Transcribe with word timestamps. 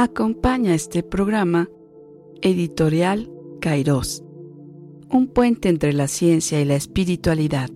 Acompaña 0.00 0.76
este 0.76 1.02
programa 1.02 1.68
Editorial 2.40 3.28
Kairos, 3.60 4.22
un 5.10 5.26
puente 5.26 5.68
entre 5.68 5.92
la 5.92 6.06
ciencia 6.06 6.60
y 6.60 6.64
la 6.64 6.76
espiritualidad. 6.76 7.68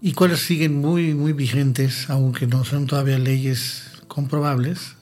y 0.01 0.13
cuáles 0.13 0.39
siguen 0.39 0.79
muy, 0.79 1.13
muy 1.13 1.33
vigentes, 1.33 2.09
aunque 2.09 2.47
no 2.47 2.63
son 2.63 2.85
todavía 2.85 3.17
leyes 3.17 4.03
comprobables, 4.07 4.95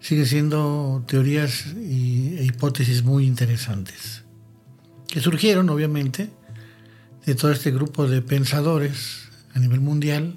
siguen 0.00 0.26
siendo 0.26 1.04
teorías 1.06 1.66
e 1.74 2.44
hipótesis 2.44 3.02
muy 3.02 3.26
interesantes 3.26 4.25
que 5.16 5.22
surgieron 5.22 5.70
obviamente 5.70 6.28
de 7.24 7.34
todo 7.34 7.50
este 7.50 7.70
grupo 7.70 8.06
de 8.06 8.20
pensadores 8.20 9.30
a 9.54 9.58
nivel 9.58 9.80
mundial, 9.80 10.36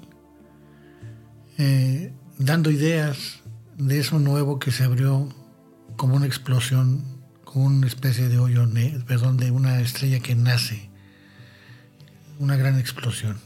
eh, 1.58 2.14
dando 2.38 2.70
ideas 2.70 3.40
de 3.76 3.98
eso 3.98 4.18
nuevo 4.18 4.58
que 4.58 4.72
se 4.72 4.84
abrió 4.84 5.28
como 5.98 6.16
una 6.16 6.24
explosión, 6.24 7.04
como 7.44 7.66
una 7.66 7.86
especie 7.86 8.30
de 8.30 8.38
hoyo, 8.38 8.66
perdón, 9.06 9.36
de 9.36 9.50
una 9.50 9.82
estrella 9.82 10.20
que 10.20 10.34
nace, 10.34 10.88
una 12.38 12.56
gran 12.56 12.78
explosión. 12.78 13.36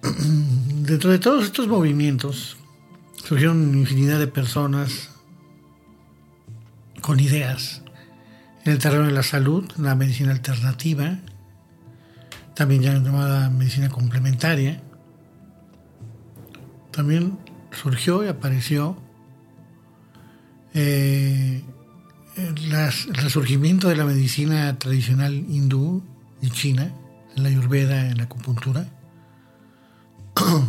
Dentro 0.86 1.10
de 1.10 1.18
todos 1.18 1.44
estos 1.44 1.68
movimientos 1.68 2.56
surgieron 3.22 3.74
infinidad 3.76 4.18
de 4.18 4.26
personas 4.26 5.10
con 7.02 7.20
ideas 7.20 7.82
en 8.64 8.72
el 8.72 8.78
terreno 8.78 9.06
de 9.06 9.12
la 9.12 9.22
salud, 9.22 9.70
la 9.76 9.94
medicina 9.94 10.32
alternativa, 10.32 11.18
también 12.54 12.82
ya 12.82 12.92
llamada 12.94 13.50
medicina 13.50 13.88
complementaria. 13.88 14.82
También 16.90 17.38
surgió 17.70 18.24
y 18.24 18.28
apareció 18.28 19.00
eh, 20.74 21.62
el 22.36 23.14
resurgimiento 23.14 23.88
de 23.88 23.96
la 23.96 24.04
medicina 24.04 24.76
tradicional 24.78 25.34
hindú 25.34 26.02
y 26.42 26.50
china, 26.50 26.92
en 27.36 27.42
la 27.44 27.48
ayurveda, 27.48 28.08
en 28.08 28.18
la 28.18 28.24
acupuntura. 28.24 28.88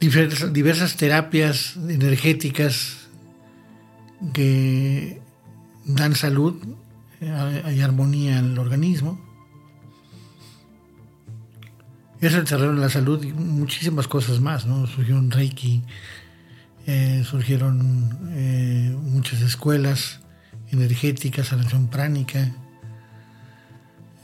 diversas, 0.00 0.52
diversas 0.52 0.96
terapias 0.96 1.76
energéticas 1.76 3.08
que 4.32 5.21
dan 5.84 6.14
salud, 6.14 6.54
hay 7.20 7.80
armonía 7.80 8.38
en 8.38 8.52
el 8.52 8.58
organismo. 8.58 9.20
Es 12.20 12.34
el 12.34 12.44
terreno 12.44 12.74
de 12.74 12.80
la 12.80 12.88
salud 12.88 13.22
y 13.24 13.32
muchísimas 13.32 14.06
cosas 14.06 14.40
más, 14.40 14.66
¿no? 14.66 14.86
Surgieron 14.86 15.30
Reiki, 15.30 15.82
eh, 16.86 17.24
surgieron 17.28 18.18
eh, 18.30 18.96
muchas 19.02 19.40
escuelas 19.40 20.20
energéticas, 20.70 21.48
sanación 21.48 21.88
pránica, 21.88 22.54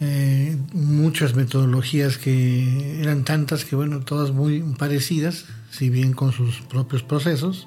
eh, 0.00 0.56
muchas 0.72 1.34
metodologías 1.34 2.18
que 2.18 3.00
eran 3.00 3.24
tantas 3.24 3.64
que, 3.64 3.74
bueno, 3.74 4.00
todas 4.00 4.30
muy 4.30 4.60
parecidas, 4.78 5.46
si 5.70 5.90
bien 5.90 6.12
con 6.12 6.32
sus 6.32 6.60
propios 6.62 7.02
procesos 7.02 7.66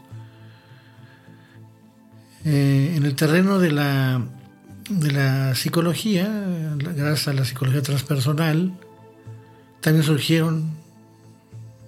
eh, 2.46 2.94
en 2.96 3.06
el 3.06 3.16
terreno 3.16 3.60
de 3.60 3.72
la, 3.72 4.26
de 4.90 5.12
la 5.12 5.56
psicología, 5.56 6.28
gracias 6.78 7.28
a 7.28 7.34
la 7.34 7.46
psicología 7.46 7.82
transpersonal, 7.82 8.74
también 9.82 10.04
surgieron 10.04 10.72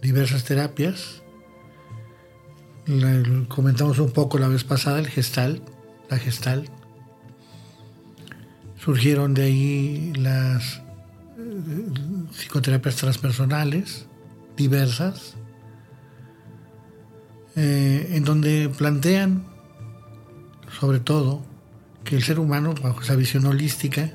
diversas 0.02 0.44
terapias. 0.44 1.22
comentamos 3.48 4.00
un 4.00 4.12
poco 4.12 4.38
la 4.38 4.48
vez 4.48 4.64
pasada 4.64 5.00
el 5.00 5.08
gestal, 5.08 5.62
la 6.10 6.18
gestal. 6.18 6.70
Surgieron 8.84 9.34
de 9.34 9.44
ahí 9.44 10.14
las 10.16 10.82
eh, 11.38 11.86
psicoterapias 12.34 12.98
transpersonales 12.98 14.08
diversas, 14.58 15.36
eh, 17.56 18.10
en 18.12 18.24
donde 18.24 18.70
plantean 18.70 19.53
sobre 20.80 21.00
todo, 21.00 21.42
que 22.04 22.16
el 22.16 22.24
ser 22.24 22.40
humano, 22.40 22.74
bajo 22.82 23.02
esa 23.02 23.16
visión 23.16 23.46
holística, 23.46 24.12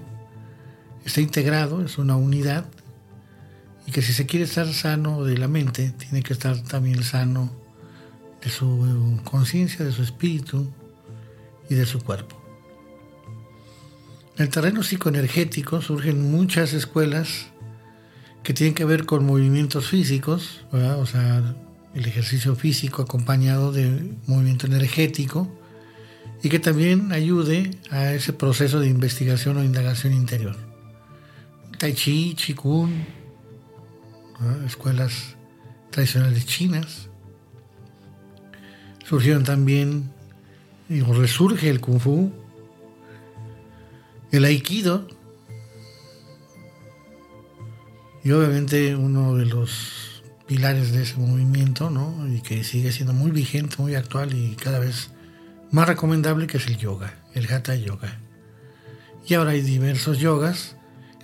está 1.04 1.20
integrado, 1.20 1.84
es 1.84 1.98
una 1.98 2.16
unidad, 2.16 2.66
y 3.86 3.92
que 3.92 4.02
si 4.02 4.12
se 4.12 4.26
quiere 4.26 4.44
estar 4.44 4.72
sano 4.72 5.24
de 5.24 5.38
la 5.38 5.48
mente, 5.48 5.92
tiene 5.96 6.22
que 6.22 6.34
estar 6.34 6.62
también 6.62 7.02
sano 7.02 7.50
de 8.42 8.50
su 8.50 9.18
conciencia, 9.24 9.84
de 9.84 9.92
su 9.92 10.02
espíritu 10.02 10.70
y 11.70 11.74
de 11.74 11.86
su 11.86 12.00
cuerpo. 12.00 12.36
En 14.36 14.44
el 14.44 14.50
terreno 14.50 14.82
psicoenergético 14.82 15.80
surgen 15.80 16.30
muchas 16.30 16.72
escuelas 16.72 17.46
que 18.42 18.54
tienen 18.54 18.74
que 18.74 18.84
ver 18.84 19.06
con 19.06 19.24
movimientos 19.24 19.88
físicos, 19.88 20.64
o 20.70 21.06
sea, 21.06 21.56
el 21.94 22.06
ejercicio 22.06 22.54
físico 22.54 23.02
acompañado 23.02 23.72
de 23.72 24.14
movimiento 24.26 24.66
energético, 24.66 25.57
y 26.42 26.48
que 26.48 26.58
también 26.58 27.12
ayude 27.12 27.70
a 27.90 28.12
ese 28.12 28.32
proceso 28.32 28.80
de 28.80 28.88
investigación 28.88 29.56
o 29.56 29.64
indagación 29.64 30.12
interior. 30.12 30.56
Tai 31.78 31.92
Chi, 31.94 32.34
Qigong, 32.34 32.90
escuelas 34.66 35.36
tradicionales 35.90 36.46
chinas. 36.46 37.08
Surgieron 39.04 39.44
también, 39.44 40.10
o 41.06 41.12
resurge 41.12 41.70
el 41.70 41.80
Kung 41.80 42.00
Fu, 42.00 42.32
el 44.30 44.44
Aikido, 44.44 45.08
y 48.22 48.32
obviamente 48.32 48.94
uno 48.94 49.34
de 49.36 49.46
los 49.46 50.22
pilares 50.46 50.92
de 50.92 51.02
ese 51.02 51.16
movimiento, 51.16 51.90
¿no? 51.90 52.26
y 52.28 52.40
que 52.40 52.64
sigue 52.64 52.92
siendo 52.92 53.12
muy 53.12 53.30
vigente, 53.30 53.76
muy 53.78 53.94
actual 53.94 54.34
y 54.34 54.56
cada 54.56 54.78
vez 54.78 55.10
más 55.70 55.86
recomendable 55.86 56.46
que 56.46 56.56
es 56.56 56.66
el 56.66 56.76
yoga, 56.76 57.14
el 57.34 57.52
hatha 57.52 57.74
yoga. 57.74 58.18
Y 59.26 59.34
ahora 59.34 59.50
hay 59.50 59.60
diversos 59.60 60.18
yogas 60.18 60.76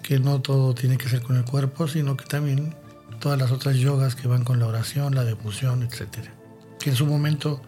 que 0.03 0.19
no 0.19 0.41
todo 0.43 0.75
tiene 0.75 0.99
que 0.99 1.09
ser 1.09 1.23
con 1.23 1.37
el 1.37 1.45
cuerpo, 1.45 1.89
sino 1.89 2.17
que 2.17 2.27
también 2.27 2.75
todas 3.21 3.39
las 3.39 3.51
otras 3.51 3.77
yogas 3.77 4.15
que 4.15 4.29
van 4.29 4.45
con 4.45 4.59
la 4.59 4.67
oración, 4.67 5.15
la 5.15 5.25
devoción, 5.25 5.83
etc. 5.83 6.29
Que 6.79 6.91
en 6.91 6.97
su 6.97 7.07
momento, 7.07 7.63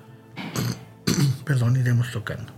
perdón, 1.44 1.76
iremos 1.76 2.11
tocando. 2.12 2.52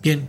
Bien, 0.00 0.28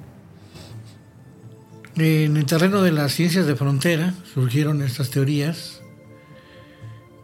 en 1.96 2.38
el 2.38 2.46
terreno 2.46 2.82
de 2.82 2.92
las 2.92 3.14
ciencias 3.14 3.46
de 3.46 3.56
frontera 3.56 4.14
surgieron 4.34 4.82
estas 4.82 5.12
teorías 5.12 5.82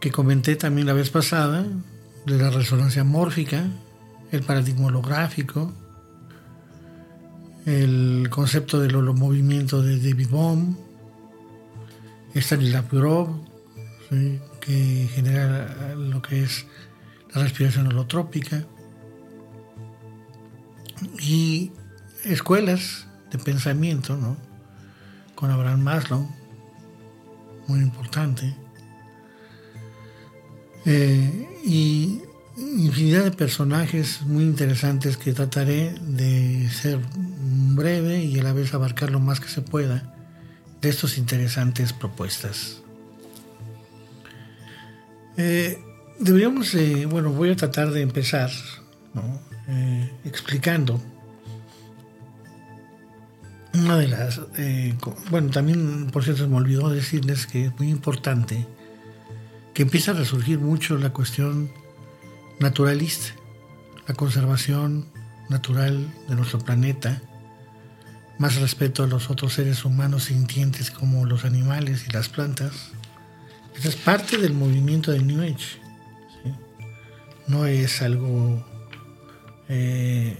que 0.00 0.12
comenté 0.12 0.54
también 0.54 0.86
la 0.86 0.92
vez 0.92 1.10
pasada, 1.10 1.64
de 2.26 2.38
la 2.38 2.50
resonancia 2.50 3.02
mórfica, 3.02 3.64
el 4.32 4.42
paradigma 4.42 4.86
holográfico, 4.86 5.72
el 7.64 8.28
concepto 8.30 8.80
del 8.80 8.96
movimiento 9.14 9.82
de 9.82 9.98
David 9.98 10.28
Bohm, 10.28 10.76
Stanislav 12.34 12.88
Grof, 12.90 13.28
que 14.60 15.08
genera 15.14 15.94
lo 15.96 16.22
que 16.22 16.42
es 16.42 16.66
la 17.34 17.42
respiración 17.42 17.88
holotrópica, 17.88 18.64
y 21.20 21.72
escuelas 22.24 23.06
de 23.30 23.38
pensamiento, 23.38 24.16
¿no? 24.16 24.36
con 25.34 25.50
Abraham 25.50 25.82
Maslow, 25.82 26.28
muy 27.66 27.80
importante, 27.80 28.56
eh, 30.84 31.48
y 31.64 32.22
infinidad 32.56 33.24
de 33.24 33.30
personajes 33.32 34.22
muy 34.22 34.44
interesantes 34.44 35.16
que 35.16 35.32
trataré 35.32 35.94
de 36.00 36.68
ser 36.70 36.98
breve 37.74 38.24
y 38.24 38.38
a 38.38 38.42
la 38.42 38.52
vez 38.52 38.72
abarcar 38.72 39.10
lo 39.10 39.20
más 39.20 39.40
que 39.40 39.48
se 39.48 39.60
pueda 39.60 40.14
de 40.80 40.88
estas 40.88 41.18
interesantes 41.18 41.92
propuestas. 41.92 42.82
Eh, 45.36 45.78
deberíamos, 46.18 46.74
eh, 46.74 47.06
bueno, 47.06 47.30
voy 47.30 47.50
a 47.50 47.56
tratar 47.56 47.90
de 47.90 48.00
empezar 48.00 48.50
eh, 49.68 50.10
explicando 50.24 51.00
una 53.74 53.98
de 53.98 54.08
las, 54.08 54.40
bueno, 55.30 55.50
también 55.50 56.06
por 56.10 56.24
cierto 56.24 56.48
me 56.48 56.56
olvidó 56.56 56.88
decirles 56.88 57.46
que 57.46 57.66
es 57.66 57.78
muy 57.78 57.90
importante 57.90 58.66
que 59.74 59.82
empieza 59.82 60.12
a 60.12 60.14
resurgir 60.14 60.58
mucho 60.58 60.96
la 60.96 61.12
cuestión 61.12 61.70
naturalista, 62.60 63.34
la 64.06 64.14
conservación 64.14 65.06
natural 65.48 66.12
de 66.28 66.34
nuestro 66.34 66.58
planeta, 66.58 67.20
más 68.38 68.56
respeto 68.56 69.04
a 69.04 69.06
los 69.06 69.30
otros 69.30 69.54
seres 69.54 69.84
humanos 69.84 70.24
sintientes 70.24 70.90
como 70.90 71.24
los 71.24 71.44
animales 71.44 72.06
y 72.06 72.12
las 72.12 72.28
plantas. 72.28 72.90
Esa 73.76 73.88
es 73.88 73.96
parte 73.96 74.38
del 74.38 74.52
movimiento 74.52 75.10
del 75.10 75.26
New 75.26 75.42
Age. 75.42 75.80
No 77.46 77.66
es 77.66 78.02
algo, 78.02 78.64
eh, 79.68 80.36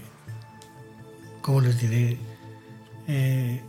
¿cómo 1.41 1.61
les 1.61 1.79
diré? 1.79 2.17
Eh, 3.07 3.61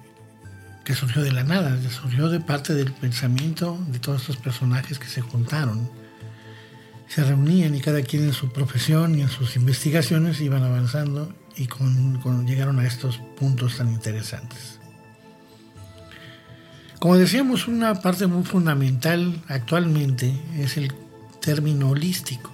que 0.84 0.94
surgió 0.94 1.22
de 1.22 1.30
la 1.30 1.44
nada, 1.44 1.78
surgió 1.90 2.28
de 2.28 2.40
parte 2.40 2.74
del 2.74 2.92
pensamiento 2.92 3.78
de 3.88 3.98
todos 3.98 4.22
estos 4.22 4.38
personajes 4.38 4.98
que 4.98 5.06
se 5.06 5.20
juntaron. 5.20 5.88
Se 7.08 7.24
reunían 7.24 7.74
y 7.74 7.80
cada 7.80 8.02
quien 8.02 8.24
en 8.24 8.32
su 8.32 8.52
profesión 8.52 9.18
y 9.18 9.22
en 9.22 9.28
sus 9.28 9.56
investigaciones 9.56 10.40
iban 10.40 10.62
avanzando 10.62 11.34
y 11.56 11.66
con, 11.66 12.46
llegaron 12.46 12.78
a 12.78 12.86
estos 12.86 13.18
puntos 13.36 13.78
tan 13.78 13.88
interesantes. 13.88 14.78
Como 16.98 17.16
decíamos, 17.16 17.68
una 17.68 17.96
parte 17.96 18.26
muy 18.26 18.44
fundamental 18.44 19.42
actualmente 19.48 20.32
es 20.56 20.76
el 20.76 20.92
término 21.40 21.90
holístico, 21.90 22.50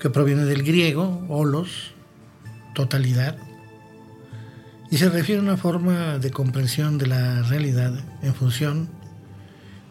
que 0.00 0.10
proviene 0.10 0.44
del 0.44 0.62
griego, 0.62 1.26
holos, 1.28 1.92
totalidad, 2.74 3.36
y 4.90 4.96
se 4.96 5.08
refiere 5.08 5.40
a 5.40 5.44
una 5.44 5.56
forma 5.56 6.18
de 6.18 6.30
comprensión 6.30 6.98
de 6.98 7.06
la 7.06 7.42
realidad 7.42 7.92
en 8.22 8.34
función 8.34 8.88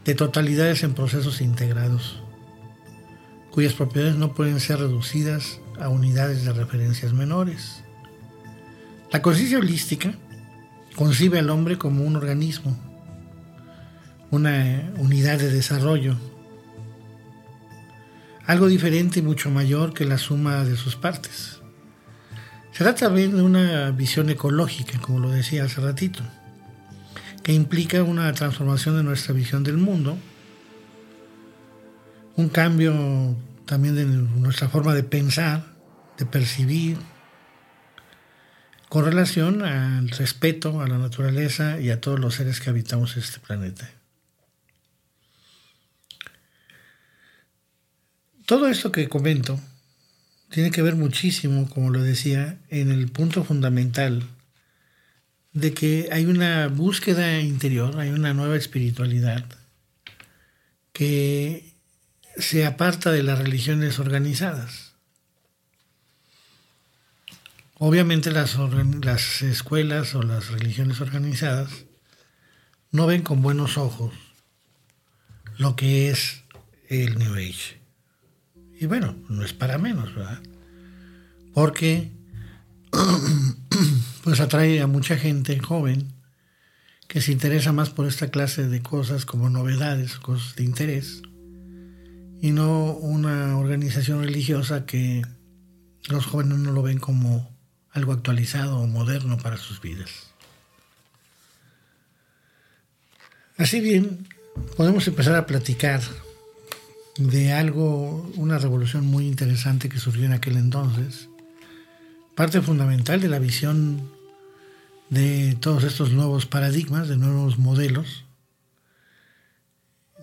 de 0.04 0.16
totalidades 0.16 0.84
en 0.84 0.94
procesos 0.94 1.42
integrados, 1.42 2.22
cuyas 3.60 3.74
propiedades 3.74 4.16
no 4.16 4.32
pueden 4.32 4.62
ser 4.62 4.80
reducidas 4.80 5.60
a 5.82 5.90
unidades 5.90 6.46
de 6.46 6.54
referencias 6.54 7.12
menores. 7.12 7.84
La 9.12 9.22
conciencia 9.22 9.58
holística 9.58 10.14
concibe 10.96 11.40
al 11.40 11.50
hombre 11.50 11.78
como 11.78 12.06
un 12.06 12.16
organismo, 12.16 12.80
una 14.32 14.90
unidad 14.96 15.40
de 15.40 15.52
desarrollo, 15.52 16.16
algo 18.46 18.68
diferente 18.68 19.20
y 19.20 19.24
mucho 19.24 19.50
mayor 19.50 19.94
que 19.94 20.06
la 20.06 20.18
suma 20.18 20.64
de 20.64 20.78
sus 20.78 20.96
partes. 20.96 21.60
Se 22.72 22.86
trata 22.86 23.08
también 23.08 23.36
de 23.36 23.42
una 23.42 23.92
visión 23.92 24.30
ecológica, 24.30 25.00
como 25.02 25.20
lo 25.20 25.32
decía 25.32 25.66
hace 25.66 25.82
ratito, 25.82 26.22
que 27.44 27.52
implica 27.52 28.04
una 28.04 28.32
transformación 28.32 28.96
de 28.96 29.04
nuestra 29.04 29.34
visión 29.34 29.66
del 29.66 29.76
mundo, 29.76 30.18
un 32.38 32.48
cambio 32.48 33.36
también 33.69 33.94
de 33.94 34.04
nuestra 34.04 34.68
forma 34.68 34.95
de 34.95 35.04
pensar, 35.04 35.63
de 36.18 36.25
percibir, 36.25 36.98
con 38.89 39.06
relación 39.06 39.62
al 39.62 40.10
respeto 40.10 40.81
a 40.81 40.88
la 40.88 40.98
naturaleza 40.98 41.80
y 41.80 41.92
a 41.92 42.01
todos 42.01 42.19
los 42.19 42.33
seres 42.33 42.60
que 42.60 42.71
habitamos 42.71 43.16
este 43.16 43.39
planeta. 43.39 43.88
Todo 48.48 48.68
esto 48.68 48.92
que 48.92 49.07
comento 49.07 49.60
tiene 50.50 50.71
que 50.71 50.81
ver 50.81 50.95
muchísimo, 50.95 51.69
como 51.69 51.92
lo 51.92 52.01
decía, 52.01 52.57
en 52.69 52.89
el 52.89 53.12
punto 53.12 53.44
fundamental 53.44 54.24
de 55.54 55.75
que 55.75 56.10
hay 56.12 56.25
una 56.25 56.69
búsqueda 56.69 57.39
interior, 57.39 58.00
hay 58.00 58.10
una 58.10 58.33
nueva 58.33 58.57
espiritualidad 58.57 59.45
que 60.92 61.69
se 62.40 62.66
aparta 62.66 63.12
de 63.12 63.24
las 63.24 63.40
religiones 63.40 64.00
organizadas. 64.00 64.94
Obviamente 67.76 68.32
las, 68.32 68.58
las 69.02 69.42
escuelas 69.42 70.16
o 70.16 70.22
las 70.22 70.50
religiones 70.50 71.00
organizadas 71.00 71.86
no 72.92 73.08
ven 73.08 73.22
con 73.22 73.42
buenos 73.42 73.78
ojos 73.78 74.14
lo 75.58 75.76
que 75.76 76.10
es 76.10 76.44
el 76.88 77.19
New 77.19 77.34
Age. 77.36 77.80
Y 78.80 78.86
bueno, 78.86 79.16
no 79.28 79.44
es 79.44 79.54
para 79.54 79.78
menos, 79.78 80.16
¿verdad? 80.16 80.42
Porque 81.54 82.12
pues 84.24 84.40
atrae 84.40 84.81
a 84.81 84.88
mucha 84.88 85.18
gente 85.18 85.60
joven 85.60 86.14
que 87.08 87.22
se 87.22 87.31
interesa 87.31 87.74
más 87.74 87.90
por 87.90 88.08
esta 88.08 88.30
clase 88.30 88.68
de 88.68 88.81
cosas 88.81 89.26
como 89.26 89.50
novedades, 89.50 90.18
cosas 90.19 90.56
de 90.56 90.64
interés, 90.64 91.22
y 92.42 92.52
no 92.52 92.94
una 92.94 93.58
organización 93.58 94.24
religiosa 94.24 94.86
que 94.86 95.22
los 96.08 96.26
jóvenes 96.26 96.60
no 96.60 96.72
lo 96.72 96.81
ven 96.81 97.00
como 97.00 97.50
algo 97.92 98.14
actualizado 98.14 98.80
o 98.80 98.88
moderno 98.88 99.38
para 99.38 99.58
sus 99.58 99.81
vidas. 99.81 100.10
Así 103.58 103.81
bien, 103.81 104.28
podemos 104.78 105.08
empezar 105.08 105.36
a 105.36 105.46
platicar 105.46 106.02
de 107.18 107.52
algo, 107.52 108.31
una 108.36 108.58
revolución 108.58 109.06
muy 109.06 109.28
interesante 109.28 109.90
que 109.90 110.00
surgió 110.00 110.26
en 110.26 110.31
aquel 110.31 110.56
entonces, 110.56 111.28
parte 112.36 112.62
fundamental 112.62 113.19
de 113.19 113.28
la 113.28 113.40
visión 113.40 114.10
de 115.10 115.58
todos 115.60 115.84
estos 115.84 116.12
nuevos 116.12 116.46
paradigmas, 116.46 117.10
de 117.10 117.18
nuevos 117.18 117.58
modelos, 117.58 118.24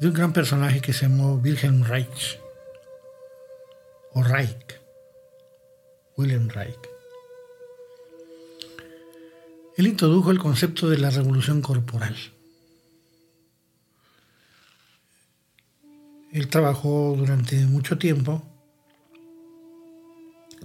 de 0.00 0.08
un 0.08 0.12
gran 0.12 0.32
personaje 0.32 0.80
que 0.80 0.92
se 0.92 1.08
llamó 1.08 1.36
Wilhelm 1.36 1.82
Reich, 1.84 2.38
o 4.12 4.22
Reich, 4.22 4.80
Wilhelm 6.16 6.48
Reich. 6.48 6.78
Él 9.76 9.86
introdujo 9.86 10.30
el 10.30 10.38
concepto 10.38 10.88
de 10.88 10.98
la 10.98 11.10
revolución 11.10 11.60
corporal. 11.60 12.16
Él 16.32 16.48
trabajó 16.48 17.14
durante 17.16 17.56
mucho 17.66 17.96
tiempo 17.96 18.42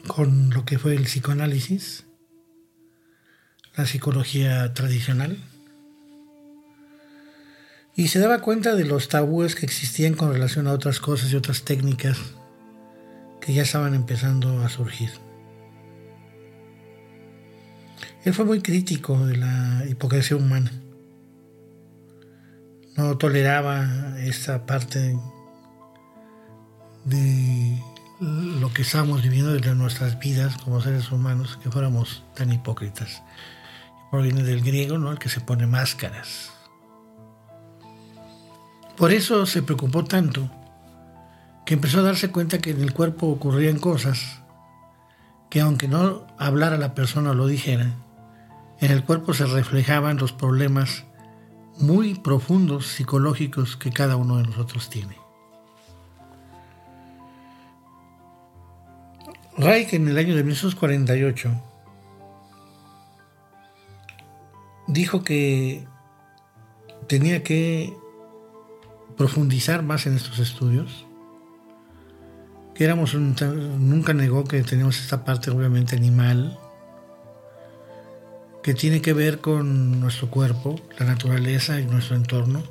con 0.08 0.50
lo 0.50 0.66
que 0.66 0.78
fue 0.80 0.96
el 0.96 1.04
psicoanálisis, 1.04 2.06
la 3.76 3.86
psicología 3.86 4.74
tradicional, 4.74 5.38
y 7.96 8.08
se 8.08 8.20
daba 8.20 8.40
cuenta 8.40 8.76
de 8.76 8.86
los 8.86 9.10
tabúes 9.10 9.56
que 9.56 9.66
existían 9.66 10.14
con 10.14 10.32
relación 10.32 10.68
a 10.68 10.74
otras 10.74 11.00
cosas 11.00 11.32
y 11.32 11.36
otras 11.36 11.64
técnicas 11.64 12.18
que 13.42 13.54
ya 13.54 13.64
estaban 13.64 13.94
empezando 13.94 14.62
a 14.64 14.70
surgir. 14.70 15.10
Él 18.24 18.34
fue 18.34 18.46
muy 18.46 18.62
crítico 18.62 19.26
de 19.26 19.38
la 19.38 19.84
hipocresía 19.90 20.38
humana. 20.38 20.72
No 22.96 23.18
toleraba 23.18 24.20
esta 24.20 24.66
parte 24.66 25.18
de 27.06 27.82
lo 28.20 28.72
que 28.74 28.84
estamos 28.84 29.24
viviendo 29.24 29.54
desde 29.54 29.74
nuestras 29.74 30.20
vidas 30.20 30.56
como 30.58 30.82
seres 30.82 31.12
humanos, 31.12 31.58
que 31.64 31.72
fuéramos 31.72 32.24
tan 32.36 32.54
hipócritas. 32.54 33.24
Proviene 34.12 34.44
del 34.44 34.62
griego, 34.62 35.00
¿no? 35.00 35.12
El 35.12 35.18
que 35.18 35.30
se 35.30 35.42
pone 35.42 35.66
máscaras. 35.66 36.51
Por 38.98 39.12
eso 39.12 39.46
se 39.46 39.64
preocupó 39.64 40.04
tanto 40.04 40.50
que 41.66 41.74
empezó 41.74 42.00
a 42.00 42.04
darse 42.04 42.32
cuenta 42.32 42.60
que 42.60 42.72
en 42.72 42.82
el 42.82 42.94
cuerpo 42.94 43.28
ocurrían 43.28 43.80
cosas 43.80 44.42
que 45.50 45.62
aunque 45.62 45.88
no 45.88 46.26
hablara 46.38 46.78
la 46.78 46.94
persona 46.96 47.32
o 47.32 47.34
lo 47.34 47.46
dijera, 47.46 47.94
en 48.80 48.92
el 48.92 49.04
cuerpo 49.04 49.34
se 49.34 49.46
reflejaban 49.46 50.18
los 50.18 50.32
problemas 50.32 51.04
muy 51.78 52.16
profundos 52.16 52.88
psicológicos 52.88 53.76
que 53.76 53.92
cada 53.92 54.16
uno 54.16 54.38
de 54.38 54.44
nosotros 54.44 54.90
tiene. 54.90 55.18
Reich 59.58 59.94
en 59.94 60.08
el 60.08 60.18
año 60.18 60.36
de 60.36 60.44
1948 60.44 61.52
dijo 64.88 65.24
que 65.24 65.86
tenía 67.08 67.44
que 67.44 67.94
profundizar 69.22 69.84
más 69.84 70.08
en 70.08 70.16
estos 70.16 70.40
estudios, 70.40 71.06
que 72.74 72.84
éramos 72.84 73.14
nunca 73.14 74.16
negó 74.16 74.46
que 74.46 74.64
teníamos 74.64 75.00
esta 75.00 75.24
parte 75.24 75.52
obviamente 75.52 75.96
animal, 75.96 76.58
que 78.64 78.74
tiene 78.74 79.00
que 79.00 79.14
ver 79.14 79.38
con 79.38 80.00
nuestro 80.00 80.32
cuerpo, 80.32 80.82
la 80.98 81.06
naturaleza 81.06 81.80
y 81.80 81.86
nuestro 81.86 82.16
entorno. 82.16 82.64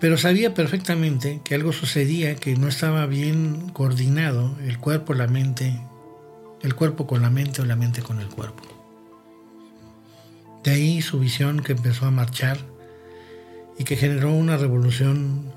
Pero 0.00 0.16
sabía 0.16 0.54
perfectamente 0.54 1.42
que 1.44 1.54
algo 1.54 1.74
sucedía 1.74 2.36
que 2.36 2.56
no 2.56 2.66
estaba 2.66 3.04
bien 3.04 3.68
coordinado 3.74 4.56
el 4.64 4.78
cuerpo, 4.78 5.12
la 5.12 5.26
mente, 5.26 5.78
el 6.62 6.74
cuerpo 6.74 7.06
con 7.06 7.20
la 7.20 7.28
mente 7.28 7.60
o 7.60 7.66
la 7.66 7.76
mente 7.76 8.00
con 8.00 8.20
el 8.20 8.28
cuerpo. 8.28 8.62
De 10.64 10.70
ahí 10.70 11.02
su 11.02 11.18
visión 11.18 11.62
que 11.62 11.72
empezó 11.72 12.06
a 12.06 12.10
marchar 12.10 12.71
y 13.78 13.84
que 13.84 13.96
generó 13.96 14.32
una 14.32 14.56
revolución 14.56 15.52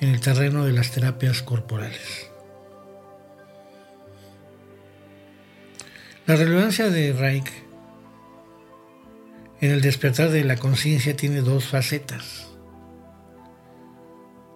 en 0.00 0.08
el 0.08 0.20
terreno 0.20 0.64
de 0.64 0.72
las 0.72 0.90
terapias 0.90 1.42
corporales. 1.42 2.28
La 6.26 6.36
relevancia 6.36 6.88
de 6.88 7.12
Reich 7.12 7.50
en 9.60 9.70
el 9.70 9.80
despertar 9.80 10.30
de 10.30 10.44
la 10.44 10.56
conciencia 10.56 11.16
tiene 11.16 11.40
dos 11.40 11.66
facetas. 11.66 12.48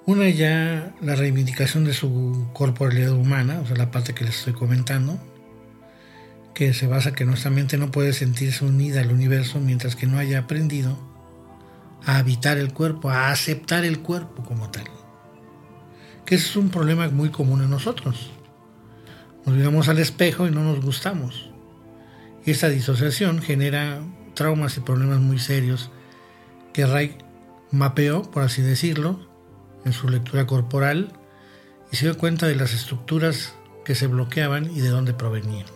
Una 0.04 0.28
ya 0.28 0.94
la 1.00 1.16
reivindicación 1.16 1.84
de 1.84 1.94
su 1.94 2.48
corporalidad 2.52 3.12
humana, 3.12 3.60
o 3.60 3.66
sea, 3.66 3.76
la 3.76 3.90
parte 3.90 4.14
que 4.14 4.24
les 4.24 4.38
estoy 4.38 4.52
comentando, 4.52 5.18
que 6.54 6.74
se 6.74 6.86
basa 6.86 7.12
que 7.12 7.24
nuestra 7.24 7.50
mente 7.50 7.78
no 7.78 7.90
puede 7.90 8.12
sentirse 8.12 8.64
unida 8.64 9.00
al 9.00 9.12
universo 9.12 9.60
mientras 9.60 9.94
que 9.94 10.06
no 10.06 10.18
haya 10.18 10.40
aprendido 10.40 11.15
a 12.06 12.16
habitar 12.16 12.56
el 12.56 12.72
cuerpo, 12.72 13.10
a 13.10 13.30
aceptar 13.30 13.84
el 13.84 14.00
cuerpo 14.00 14.42
como 14.44 14.70
tal. 14.70 14.84
Que 16.24 16.36
es 16.36 16.56
un 16.56 16.70
problema 16.70 17.08
muy 17.08 17.28
común 17.28 17.62
en 17.62 17.70
nosotros. 17.70 18.30
Nos 19.44 19.54
miramos 19.54 19.88
al 19.88 19.98
espejo 19.98 20.46
y 20.46 20.50
no 20.50 20.62
nos 20.62 20.80
gustamos. 20.80 21.50
Y 22.44 22.52
esta 22.52 22.68
disociación 22.68 23.42
genera 23.42 24.00
traumas 24.34 24.76
y 24.76 24.80
problemas 24.80 25.18
muy 25.18 25.38
serios 25.38 25.90
que 26.72 26.86
Reich 26.86 27.18
mapeó, 27.70 28.22
por 28.22 28.44
así 28.44 28.62
decirlo, 28.62 29.20
en 29.84 29.92
su 29.92 30.08
lectura 30.08 30.46
corporal 30.46 31.12
y 31.90 31.96
se 31.96 32.06
dio 32.06 32.18
cuenta 32.18 32.46
de 32.46 32.56
las 32.56 32.72
estructuras 32.72 33.54
que 33.84 33.94
se 33.94 34.06
bloqueaban 34.06 34.70
y 34.70 34.80
de 34.80 34.88
dónde 34.88 35.14
provenían. 35.14 35.66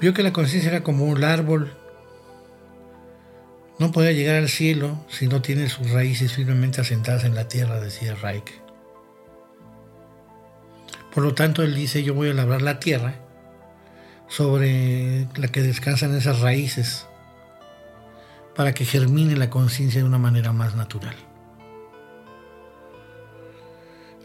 Vio 0.00 0.12
que 0.12 0.22
la 0.22 0.32
conciencia 0.32 0.70
era 0.70 0.82
como 0.82 1.04
un 1.04 1.22
árbol. 1.24 1.72
No 3.78 3.90
podía 3.90 4.12
llegar 4.12 4.36
al 4.36 4.48
cielo 4.48 5.04
si 5.08 5.26
no 5.26 5.42
tiene 5.42 5.68
sus 5.68 5.90
raíces 5.90 6.32
firmemente 6.32 6.80
asentadas 6.80 7.24
en 7.24 7.34
la 7.34 7.48
tierra, 7.48 7.80
decía 7.80 8.14
Reich. 8.14 8.60
Por 11.12 11.24
lo 11.24 11.34
tanto, 11.34 11.62
él 11.62 11.74
dice, 11.74 12.02
yo 12.02 12.14
voy 12.14 12.30
a 12.30 12.34
labrar 12.34 12.62
la 12.62 12.78
tierra 12.78 13.16
sobre 14.28 15.28
la 15.36 15.48
que 15.48 15.62
descansan 15.62 16.14
esas 16.14 16.40
raíces 16.40 17.06
para 18.54 18.72
que 18.74 18.84
germine 18.84 19.36
la 19.36 19.50
conciencia 19.50 20.00
de 20.00 20.06
una 20.06 20.18
manera 20.18 20.52
más 20.52 20.76
natural. 20.76 21.16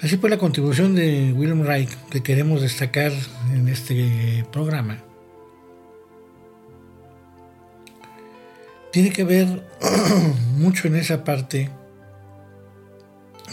Así 0.01 0.17
pues 0.17 0.31
la 0.31 0.37
contribución 0.37 0.95
de 0.95 1.33
William 1.33 1.63
Reich 1.63 1.89
que 2.09 2.23
queremos 2.23 2.61
destacar 2.61 3.11
en 3.53 3.67
este 3.67 4.45
programa 4.51 5.03
tiene 8.91 9.11
que 9.11 9.23
ver 9.23 9.67
mucho 10.55 10.87
en 10.87 10.95
esa 10.95 11.23
parte 11.23 11.69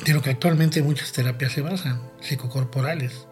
de 0.05 0.13
lo 0.13 0.23
que 0.23 0.31
actualmente 0.31 0.83
muchas 0.83 1.13
terapias 1.13 1.53
se 1.53 1.63
basan, 1.63 2.01
psicocorporales 2.21 3.27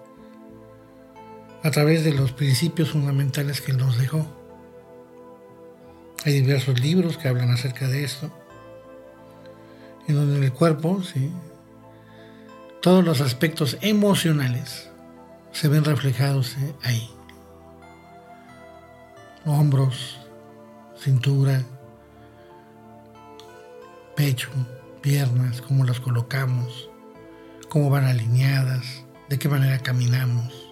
a 1.65 1.71
través 1.71 2.05
de 2.05 2.13
los 2.13 2.33
principios 2.33 2.91
fundamentales 2.91 3.63
que 3.63 3.73
nos 3.73 3.97
dejó. 3.97 4.27
Hay 6.27 6.35
diversos 6.35 6.79
libros 6.79 7.17
que 7.17 7.29
hablan 7.29 7.51
acerca 7.51 7.89
de 7.89 8.05
esto, 8.05 8.31
en 10.07 10.15
donde 10.15 10.45
el 10.45 10.53
cuerpo, 10.53 11.03
todos 12.83 13.03
los 13.03 13.23
aspectos 13.23 13.79
emocionales 13.81 14.91
se 15.53 15.69
ven 15.69 15.85
reflejados 15.85 16.55
ahí. 16.83 17.11
Hombros, 19.47 20.19
cintura, 20.99 21.63
pecho, 24.17 24.51
piernas, 25.01 25.61
cómo 25.61 25.85
las 25.85 26.01
colocamos, 26.01 26.89
cómo 27.69 27.91
van 27.91 28.05
alineadas, 28.05 29.05
de 29.29 29.39
qué 29.39 29.49
manera 29.49 29.79
caminamos 29.79 30.65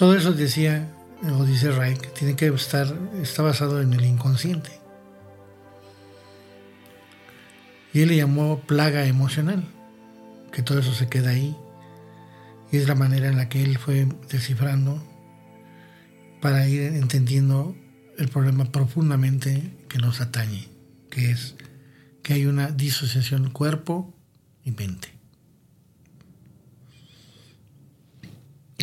todo 0.00 0.16
eso 0.16 0.32
decía, 0.32 0.88
o 1.22 1.44
dice 1.44 1.70
Reich, 1.72 2.00
tiene 2.14 2.34
que 2.34 2.46
estar, 2.46 2.86
está 3.20 3.42
basado 3.42 3.82
en 3.82 3.92
el 3.92 4.06
inconsciente. 4.06 4.70
Y 7.92 8.00
él 8.00 8.08
le 8.08 8.16
llamó 8.16 8.60
plaga 8.60 9.04
emocional, 9.04 9.62
que 10.52 10.62
todo 10.62 10.78
eso 10.78 10.94
se 10.94 11.10
queda 11.10 11.32
ahí. 11.32 11.54
Y 12.72 12.78
es 12.78 12.88
la 12.88 12.94
manera 12.94 13.28
en 13.28 13.36
la 13.36 13.50
que 13.50 13.62
él 13.62 13.76
fue 13.76 14.08
descifrando 14.30 15.06
para 16.40 16.66
ir 16.66 16.80
entendiendo 16.80 17.76
el 18.16 18.30
problema 18.30 18.72
profundamente 18.72 19.76
que 19.86 19.98
nos 19.98 20.22
atañe, 20.22 20.66
que 21.10 21.30
es 21.30 21.56
que 22.22 22.34
hay 22.34 22.46
una 22.46 22.70
disociación 22.70 23.50
cuerpo 23.50 24.16
y 24.64 24.70
mente. 24.70 25.08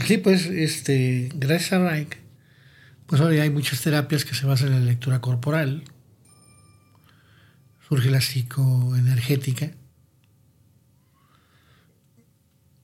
Sí, 0.05 0.17
pues, 0.17 0.46
este, 0.46 1.29
gracias 1.36 1.74
a 1.74 1.79
Reich, 1.79 2.17
pues 3.07 3.22
ahora 3.22 3.41
hay 3.41 3.50
muchas 3.50 3.81
terapias 3.81 4.25
que 4.25 4.36
se 4.36 4.46
basan 4.46 4.74
en 4.74 4.79
la 4.79 4.86
lectura 4.86 5.22
corporal. 5.22 5.84
Surge 7.88 8.10
la 8.10 8.22
psicoenergética, 8.22 9.72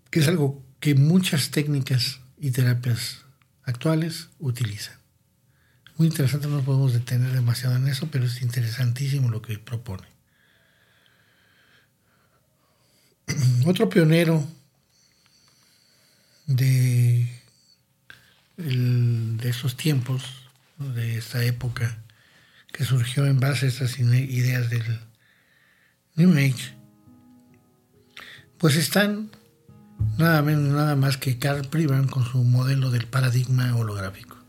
que 0.10 0.20
es 0.20 0.28
algo 0.28 0.66
que 0.80 0.96
muchas 0.96 1.52
técnicas 1.52 2.22
y 2.38 2.52
terapias 2.52 3.26
actuales 3.64 4.30
utilizan. 4.40 5.03
Muy 5.98 6.08
interesante, 6.08 6.48
no 6.48 6.62
podemos 6.62 6.94
detener 6.94 7.32
demasiado 7.32 7.76
en 7.76 7.88
eso, 7.88 8.08
pero 8.12 8.26
es 8.26 8.42
interesantísimo 8.42 9.30
lo 9.30 9.42
que 9.42 9.60
propone. 9.60 10.08
Otro 13.68 13.90
pionero 13.90 14.46
de, 16.48 17.30
de 18.58 19.50
esos 19.50 19.78
tiempos, 19.78 20.24
de 20.78 21.18
esta 21.18 21.44
época 21.44 22.04
que 22.72 22.86
surgió 22.86 23.26
en 23.28 23.40
base 23.40 23.68
a 23.68 23.70
estas 23.70 24.00
ideas 24.00 24.70
del 24.72 25.00
New 26.16 26.32
Age, 26.32 26.76
pues 28.58 28.76
están 28.76 29.30
nada 30.18 30.42
menos 30.42 30.74
nada 30.74 30.96
más 30.96 31.18
que 31.18 31.38
Carl 31.38 31.68
Privan 31.70 32.08
con 32.08 32.26
su 32.26 32.44
modelo 32.44 32.90
del 32.90 33.06
paradigma 33.06 33.76
holográfico. 33.76 34.43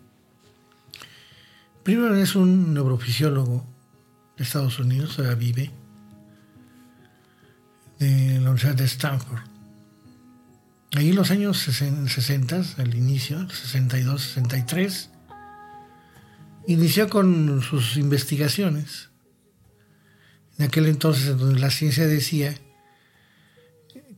Privan 1.84 2.16
es 2.16 2.34
un 2.34 2.74
neurofisiólogo 2.74 3.64
de 4.36 4.44
Estados 4.44 4.78
Unidos, 4.78 5.16
todavía 5.16 5.36
vive, 5.36 5.70
de 7.98 8.40
la 8.40 8.50
Universidad 8.50 8.74
de 8.74 8.84
Stanford 8.84 9.54
ahí 10.96 11.10
en 11.10 11.16
los 11.16 11.30
años 11.30 11.58
60, 11.58 12.62
al 12.78 12.94
inicio, 12.94 13.48
62, 13.48 14.22
63, 14.22 15.10
inició 16.66 17.08
con 17.08 17.62
sus 17.62 17.96
investigaciones. 17.96 19.10
En 20.58 20.66
aquel 20.66 20.86
entonces, 20.86 21.36
donde 21.36 21.58
la 21.58 21.70
ciencia 21.70 22.06
decía, 22.06 22.54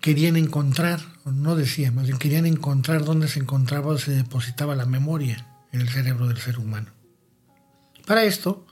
querían 0.01 0.37
encontrar, 0.37 1.01
no 1.25 1.57
decía, 1.57 1.91
más 1.91 2.07
bien 2.07 2.19
querían 2.19 2.47
encontrar 2.47 3.05
dónde 3.05 3.29
se 3.29 3.41
encontraba 3.41 3.93
o 3.93 3.99
se 3.99 4.13
depositaba 4.13 4.77
la 4.77 4.87
memoria 4.87 5.47
en 5.73 5.81
el 5.81 5.89
cerebro 5.89 6.29
del 6.29 6.39
ser 6.39 6.59
humano. 6.59 6.96
Para 8.07 8.25
esto, 8.25 8.65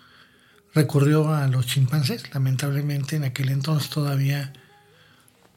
recurrió 0.74 1.34
a 1.34 1.46
los 1.48 1.66
chimpancés. 1.66 2.32
Lamentablemente, 2.32 3.16
en 3.16 3.24
aquel 3.24 3.50
entonces 3.50 3.90
todavía 3.90 4.52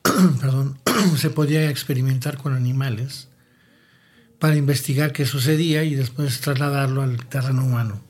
perdón, 0.41 0.79
se 1.17 1.29
podía 1.29 1.69
experimentar 1.69 2.37
con 2.37 2.53
animales 2.53 3.27
para 4.39 4.55
investigar 4.55 5.13
qué 5.13 5.25
sucedía 5.25 5.83
y 5.83 5.95
después 5.95 6.41
trasladarlo 6.41 7.01
al 7.01 7.25
terreno 7.25 7.65
humano. 7.65 8.01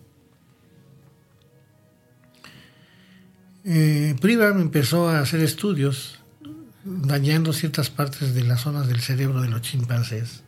Eh, 3.64 4.16
empezó 4.22 5.10
a 5.10 5.20
hacer 5.20 5.42
estudios 5.42 6.20
dañando 6.86 7.52
ciertas 7.52 7.90
partes 7.90 8.34
de 8.34 8.44
las 8.44 8.62
zonas 8.62 8.88
del 8.88 9.02
cerebro 9.02 9.42
de 9.42 9.50
los 9.50 9.62
chimpancés 9.62 10.44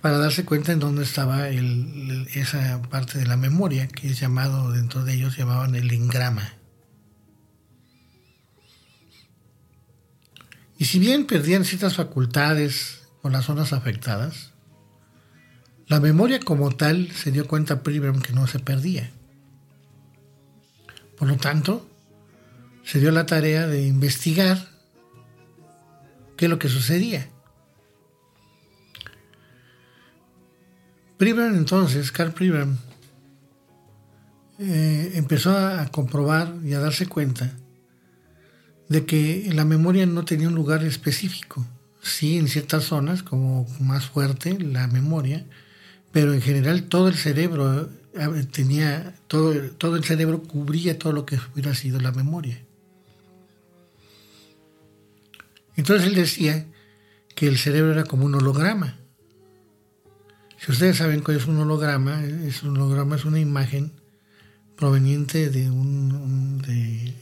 para 0.00 0.18
darse 0.18 0.44
cuenta 0.44 0.72
en 0.72 0.78
dónde 0.78 1.02
estaba 1.02 1.48
esa 1.48 2.80
parte 2.82 3.18
de 3.18 3.26
la 3.26 3.36
memoria 3.36 3.86
que 3.86 4.08
es 4.08 4.18
llamado, 4.18 4.72
dentro 4.72 5.04
de 5.04 5.14
ellos 5.14 5.36
llamaban 5.36 5.74
el 5.74 5.92
engrama. 5.92 6.54
Y 10.78 10.86
si 10.86 10.98
bien 10.98 11.26
perdían 11.26 11.66
ciertas 11.66 11.96
facultades 11.96 13.02
con 13.20 13.32
las 13.32 13.44
zonas 13.44 13.74
afectadas, 13.74 14.52
la 15.86 16.00
memoria 16.00 16.40
como 16.40 16.70
tal 16.70 17.10
se 17.10 17.32
dio 17.32 17.46
cuenta 17.46 17.82
Pribram 17.82 18.22
que 18.22 18.32
no 18.32 18.46
se 18.46 18.60
perdía. 18.60 19.10
Por 21.18 21.28
lo 21.28 21.36
tanto, 21.36 21.86
se 22.84 22.98
dio 22.98 23.10
la 23.10 23.26
tarea 23.26 23.66
de 23.66 23.86
investigar 23.86 24.68
qué 26.38 26.46
es 26.46 26.50
lo 26.50 26.58
que 26.58 26.68
sucedía. 26.68 27.28
Pribram 31.20 31.54
entonces, 31.54 32.10
Carl 32.12 32.32
Pribram, 32.32 32.78
eh, 34.58 35.12
empezó 35.16 35.54
a 35.54 35.86
comprobar 35.88 36.54
y 36.64 36.72
a 36.72 36.80
darse 36.80 37.08
cuenta 37.08 37.52
de 38.88 39.04
que 39.04 39.50
la 39.52 39.66
memoria 39.66 40.06
no 40.06 40.24
tenía 40.24 40.48
un 40.48 40.54
lugar 40.54 40.82
específico. 40.82 41.66
Sí, 42.00 42.38
en 42.38 42.48
ciertas 42.48 42.84
zonas, 42.84 43.22
como 43.22 43.66
más 43.80 44.06
fuerte 44.06 44.58
la 44.58 44.86
memoria, 44.86 45.44
pero 46.10 46.32
en 46.32 46.40
general 46.40 46.84
todo 46.84 47.08
el 47.08 47.16
cerebro 47.16 47.90
eh, 48.14 48.46
tenía, 48.50 49.14
todo, 49.26 49.52
todo 49.72 49.96
el 49.96 50.04
cerebro 50.04 50.42
cubría 50.42 50.98
todo 50.98 51.12
lo 51.12 51.26
que 51.26 51.38
hubiera 51.52 51.74
sido 51.74 52.00
la 52.00 52.12
memoria. 52.12 52.64
Entonces 55.76 56.06
él 56.06 56.14
decía 56.14 56.64
que 57.34 57.46
el 57.46 57.58
cerebro 57.58 57.92
era 57.92 58.04
como 58.04 58.24
un 58.24 58.36
holograma. 58.36 58.96
Si 60.60 60.70
ustedes 60.70 60.98
saben 60.98 61.22
cuál 61.22 61.38
es 61.38 61.46
un 61.46 61.58
holograma, 61.58 62.22
es 62.22 62.62
un 62.62 62.76
holograma 62.76 63.16
es 63.16 63.24
una 63.24 63.40
imagen 63.40 63.92
proveniente 64.76 65.48
de, 65.48 65.70
un, 65.70 66.58
de 66.58 67.14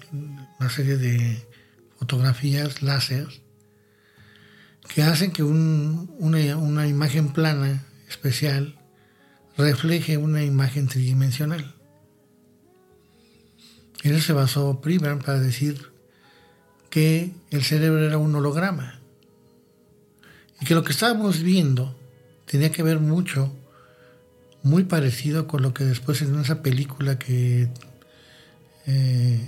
una 0.59 0.69
serie 0.69 0.97
de 0.97 1.47
fotografías 1.99 2.83
láser 2.83 3.29
que 4.89 5.03
hacen 5.03 5.33
que 5.33 5.43
una, 5.43 6.87
imagen 6.89 7.33
plana 7.33 7.85
especial 8.09 8.77
refleje 9.57 10.17
una 10.17 10.43
imagen 10.43 10.89
tridimensional. 10.89 11.77
En 14.03 14.15
eso 14.15 14.27
se 14.27 14.33
basó 14.33 14.81
Primer 14.81 15.19
para 15.19 15.39
decir 15.39 15.93
que 16.91 17.35
el 17.51 17.63
cerebro 17.63 18.05
era 18.05 18.19
un 18.19 18.35
holograma 18.35 19.01
y 20.61 20.65
que 20.65 20.75
lo 20.75 20.83
que 20.83 20.93
estábamos 20.93 21.43
viendo 21.43 21.98
tenía 22.49 22.73
que 22.73 22.83
ver 22.83 22.99
mucho, 22.99 23.55
muy 24.63 24.85
parecido 24.85 25.47
con 25.47 25.63
lo 25.63 25.75
que 25.75 25.85
después 25.85 26.23
en 26.23 26.39
esa 26.41 26.63
película 26.63 27.19
que 27.19 27.69
eh, 28.87 29.41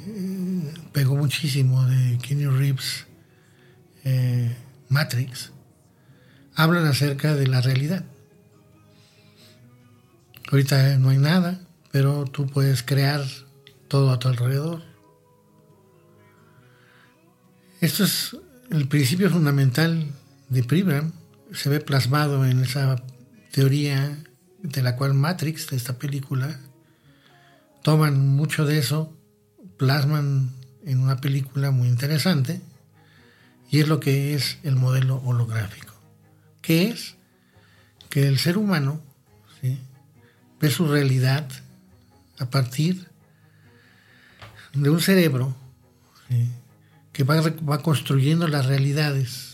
pegó 0.93 1.17
muchísimo 1.17 1.85
de 1.87 2.19
Kenny 2.19 2.47
Reeves, 2.47 3.07
eh, 4.05 4.55
Matrix, 4.89 5.51
hablan 6.55 6.87
acerca 6.87 7.35
de 7.35 7.47
la 7.47 7.61
realidad. 7.61 8.05
Ahorita 10.51 10.99
no 10.99 11.11
hay 11.11 11.19
nada, 11.19 11.61
pero 11.91 12.25
tú 12.25 12.47
puedes 12.47 12.83
crear 12.83 13.25
todo 13.89 14.11
a 14.11 14.19
tu 14.19 14.29
alrededor. 14.29 14.83
Esto 17.81 18.05
es 18.05 18.37
el 18.71 18.89
principio 18.89 19.31
fundamental 19.31 20.13
de 20.49 20.63
Pribram, 20.65 21.13
se 21.53 21.69
ve 21.69 21.81
plasmado 21.81 22.45
en 22.47 22.63
esa 22.63 23.03
teoría 23.53 24.19
de 24.63 24.83
la 24.83 24.97
cual 24.97 25.15
Matrix, 25.15 25.69
de 25.71 25.77
esta 25.77 25.99
película, 25.99 26.59
toman 27.83 28.29
mucho 28.29 28.67
de 28.67 28.79
eso 28.79 29.17
plasman 29.81 30.51
en 30.85 31.01
una 31.01 31.23
película 31.23 31.71
muy 31.71 31.89
interesante 31.89 32.61
y 33.71 33.81
es 33.81 33.89
lo 33.89 33.99
que 33.99 34.35
es 34.35 34.59
el 34.63 34.77
modelo 34.77 35.23
holográfico, 35.25 35.95
que 36.61 36.91
es 36.91 37.15
que 38.11 38.29
el 38.29 38.39
ser 38.39 38.59
humano 38.59 39.01
ve 40.61 40.71
su 40.71 40.87
realidad 40.87 41.49
a 42.39 42.51
partir 42.51 43.09
de 44.75 44.91
un 44.91 45.01
cerebro 45.01 45.57
que 47.15 47.25
va, 47.25 47.81
construyendo 47.83 48.49
las 48.49 48.67
realidades. 48.67 49.50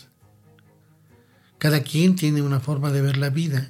Cada 1.57 1.81
quien 1.81 2.15
tiene 2.15 2.41
una 2.41 2.59
forma 2.59 2.91
de 2.91 3.01
ver 3.01 3.17
la 3.17 3.29
vida 3.29 3.69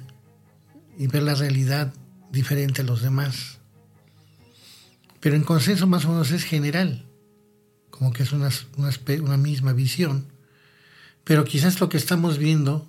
y 0.98 1.06
ver 1.06 1.22
la 1.22 1.34
realidad 1.34 1.92
diferente 2.30 2.82
a 2.82 2.84
los 2.84 3.02
demás 3.02 3.58
pero 5.20 5.34
en 5.36 5.42
consenso 5.42 5.86
más 5.86 6.04
o 6.04 6.10
menos 6.10 6.30
es 6.30 6.44
general, 6.44 7.04
como 7.90 8.12
que 8.12 8.22
es 8.22 8.32
una, 8.32 9.36
misma 9.36 9.72
visión, 9.72 10.26
pero 11.24 11.44
quizás 11.44 11.80
lo 11.80 11.88
que 11.88 11.96
estamos 11.96 12.38
viendo 12.38 12.88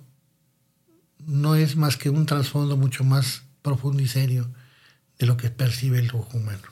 no 1.18 1.54
es 1.54 1.76
más 1.76 1.96
que 1.96 2.10
un 2.10 2.26
trasfondo 2.26 2.76
mucho 2.76 3.04
más 3.04 3.42
profundo 3.62 4.02
y 4.02 4.08
serio 4.08 4.50
de 5.18 5.26
lo 5.26 5.36
que 5.36 5.50
percibe 5.50 5.98
el 5.98 6.10
ojo 6.10 6.38
humano. 6.38 6.68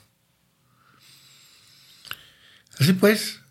Así 2.79 2.93
pues, 2.93 3.41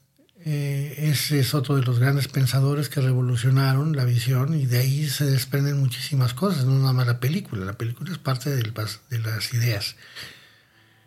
eh, 0.51 1.11
ese 1.11 1.41
es 1.41 1.53
otro 1.53 1.77
de 1.77 1.83
los 1.83 1.99
grandes 1.99 2.27
pensadores 2.27 2.89
que 2.89 3.03
revolucionaron 3.03 3.95
la 3.95 4.07
visión 4.07 4.59
y 4.59 4.65
de 4.65 4.79
ahí 4.79 5.07
se 5.07 5.27
desprenden 5.27 5.79
muchísimas 5.79 6.33
cosas, 6.33 6.65
no 6.65 6.79
nada 6.79 6.95
más 6.95 7.07
la 7.07 7.21
película, 7.21 7.67
la 7.67 7.75
película 7.75 8.11
es 8.11 8.17
parte 8.17 8.49
de 8.49 9.19
las 9.19 9.53
ideas 9.53 9.97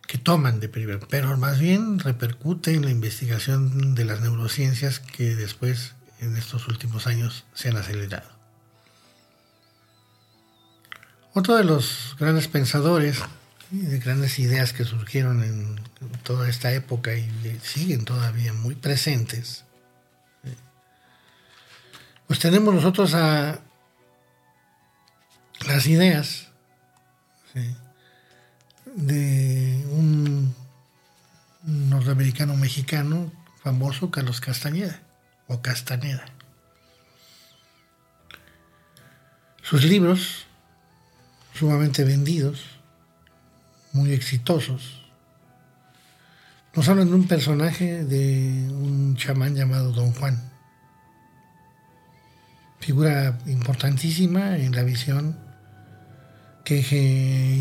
que 0.05 0.19
toman 0.19 0.59
de 0.59 0.69
primer, 0.69 0.99
pero 1.09 1.35
más 1.37 1.57
bien 1.57 1.97
repercute 1.97 2.75
en 2.75 2.85
la 2.85 2.91
investigación 2.91 3.95
de 3.95 4.05
las 4.05 4.21
neurociencias 4.21 4.99
que 4.99 5.35
después 5.35 5.95
en 6.19 6.37
estos 6.37 6.67
últimos 6.67 7.07
años 7.07 7.43
se 7.55 7.69
han 7.69 7.77
acelerado. 7.77 8.29
Otro 11.33 11.55
de 11.55 11.63
los 11.63 12.15
grandes 12.19 12.47
pensadores 12.47 13.23
de 13.71 13.99
grandes 13.99 14.37
ideas 14.37 14.73
que 14.73 14.83
surgieron 14.83 15.43
en 15.43 15.79
toda 16.23 16.49
esta 16.49 16.73
época 16.73 17.13
y 17.15 17.29
siguen 17.63 18.03
todavía 18.03 18.51
muy 18.53 18.75
presentes, 18.75 19.63
pues 22.27 22.39
tenemos 22.39 22.73
nosotros 22.73 23.13
a 23.13 23.59
las 25.65 25.87
ideas 25.87 26.47
de 28.85 29.85
un 29.89 30.53
norteamericano 31.63 32.57
mexicano 32.57 33.31
famoso, 33.63 34.11
Carlos 34.11 34.41
Castañeda, 34.41 35.01
o 35.47 35.61
Castaneda. 35.61 36.25
Sus 39.61 39.83
libros, 39.85 40.45
sumamente 41.53 42.03
vendidos, 42.03 42.80
muy 43.93 44.11
exitosos, 44.13 45.01
nos 46.73 46.87
hablan 46.87 47.09
de 47.09 47.15
un 47.15 47.27
personaje 47.27 48.05
de 48.05 48.69
un 48.71 49.15
chamán 49.17 49.55
llamado 49.55 49.91
Don 49.91 50.13
Juan, 50.13 50.41
figura 52.79 53.37
importantísima 53.45 54.57
en 54.57 54.73
la 54.75 54.83
visión 54.83 55.37
que 56.63 56.79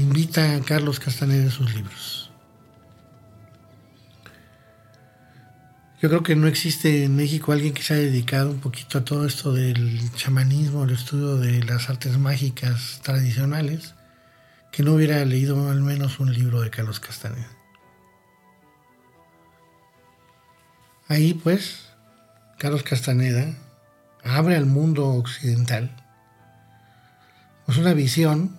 invita 0.01 0.55
a 0.55 0.61
Carlos 0.61 1.01
Castaneda 1.01 1.49
a 1.49 1.51
sus 1.51 1.75
libros. 1.75 2.31
Yo 6.01 6.09
creo 6.09 6.23
que 6.23 6.35
no 6.35 6.47
existe 6.47 7.05
en 7.05 7.17
México 7.17 7.53
alguien 7.53 7.75
que 7.75 7.83
se 7.83 7.93
haya 7.93 8.05
dedicado 8.05 8.51
un 8.51 8.61
poquito 8.61 8.99
a 8.99 9.05
todo 9.05 9.27
esto 9.27 9.53
del 9.53 10.11
chamanismo, 10.15 10.85
el 10.85 10.91
estudio 10.91 11.37
de 11.37 11.63
las 11.63 11.91
artes 11.91 12.17
mágicas 12.17 13.01
tradicionales, 13.03 13.95
que 14.71 14.83
no 14.83 14.95
hubiera 14.95 15.25
leído 15.25 15.71
al 15.71 15.81
menos 15.81 16.21
un 16.21 16.33
libro 16.33 16.61
de 16.61 16.71
Carlos 16.71 17.01
Castaneda. 17.01 17.49
Ahí 21.09 21.35
pues, 21.35 21.89
Carlos 22.59 22.83
Castaneda 22.83 23.53
abre 24.23 24.57
al 24.57 24.67
mundo 24.67 25.09
occidental 25.09 25.91
pues 27.67 27.79
una 27.79 27.95
visión 27.95 28.59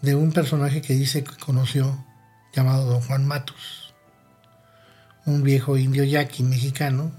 de 0.00 0.14
un 0.14 0.32
personaje 0.32 0.82
que 0.82 0.94
dice 0.94 1.24
que 1.24 1.36
conoció 1.36 2.04
llamado 2.52 2.86
Don 2.86 3.00
Juan 3.00 3.26
Matus 3.26 3.82
un 5.24 5.42
viejo 5.42 5.76
indio 5.76 6.04
yaqui 6.04 6.42
mexicano 6.42 7.12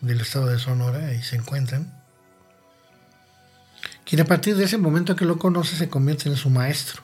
del 0.00 0.20
estado 0.20 0.48
de 0.48 0.58
Sonora, 0.58 1.06
ahí 1.06 1.22
se 1.22 1.36
encuentran, 1.36 2.03
quien 4.04 4.20
a 4.20 4.24
partir 4.24 4.56
de 4.56 4.64
ese 4.64 4.78
momento 4.78 5.16
que 5.16 5.24
lo 5.24 5.38
conoce 5.38 5.76
se 5.76 5.88
convierte 5.88 6.28
en 6.28 6.36
su 6.36 6.50
maestro 6.50 7.02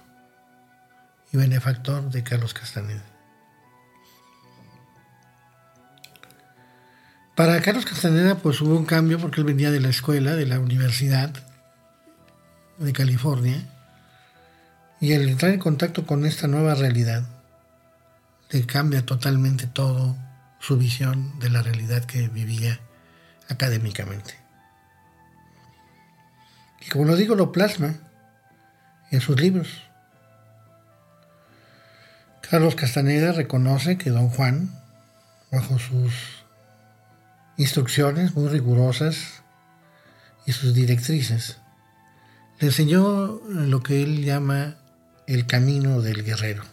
y 1.33 1.37
benefactor 1.37 2.11
de 2.11 2.23
Carlos 2.23 2.55
Castaneda. 2.55 3.05
Para 7.37 7.61
Carlos 7.63 7.87
Castaneda 7.87 8.35
pues 8.37 8.61
hubo 8.61 8.77
un 8.77 8.85
cambio 8.85 9.19
porque 9.19 9.41
él 9.41 9.47
venía 9.47 9.71
de 9.71 9.81
la 9.81 9.89
escuela, 9.89 10.35
de 10.35 10.47
la 10.47 10.59
Universidad 10.59 11.33
de 12.79 12.93
California, 12.93 13.63
y 15.01 15.15
al 15.15 15.29
entrar 15.29 15.53
en 15.53 15.59
contacto 15.59 16.05
con 16.05 16.27
esta 16.27 16.47
nueva 16.47 16.75
realidad, 16.75 17.25
le 18.51 18.67
cambia 18.67 19.07
totalmente 19.07 19.67
todo 19.67 20.17
su 20.59 20.77
visión 20.77 21.39
de 21.39 21.49
la 21.49 21.63
realidad 21.63 22.05
que 22.05 22.29
vivía 22.29 22.81
académicamente. 23.49 24.40
Y 26.81 26.89
como 26.89 27.05
lo 27.05 27.17
digo, 27.17 27.35
lo 27.35 27.53
plasma 27.53 27.95
en 29.11 29.21
sus 29.21 29.41
libros. 29.41 29.69
Carlos 32.51 32.75
Castaneda 32.75 33.33
reconoce 33.33 33.97
que 33.97 34.11
don 34.11 34.29
Juan, 34.29 34.71
bajo 35.53 35.79
sus 35.79 36.45
instrucciones 37.57 38.35
muy 38.35 38.49
rigurosas 38.49 39.43
y 40.47 40.53
sus 40.53 40.75
directrices, 40.75 41.59
le 42.59 42.69
enseñó 42.69 43.41
lo 43.49 43.83
que 43.83 44.03
él 44.03 44.25
llama 44.25 44.77
el 45.27 45.47
camino 45.47 46.01
del 46.01 46.25
guerrero 46.25 46.65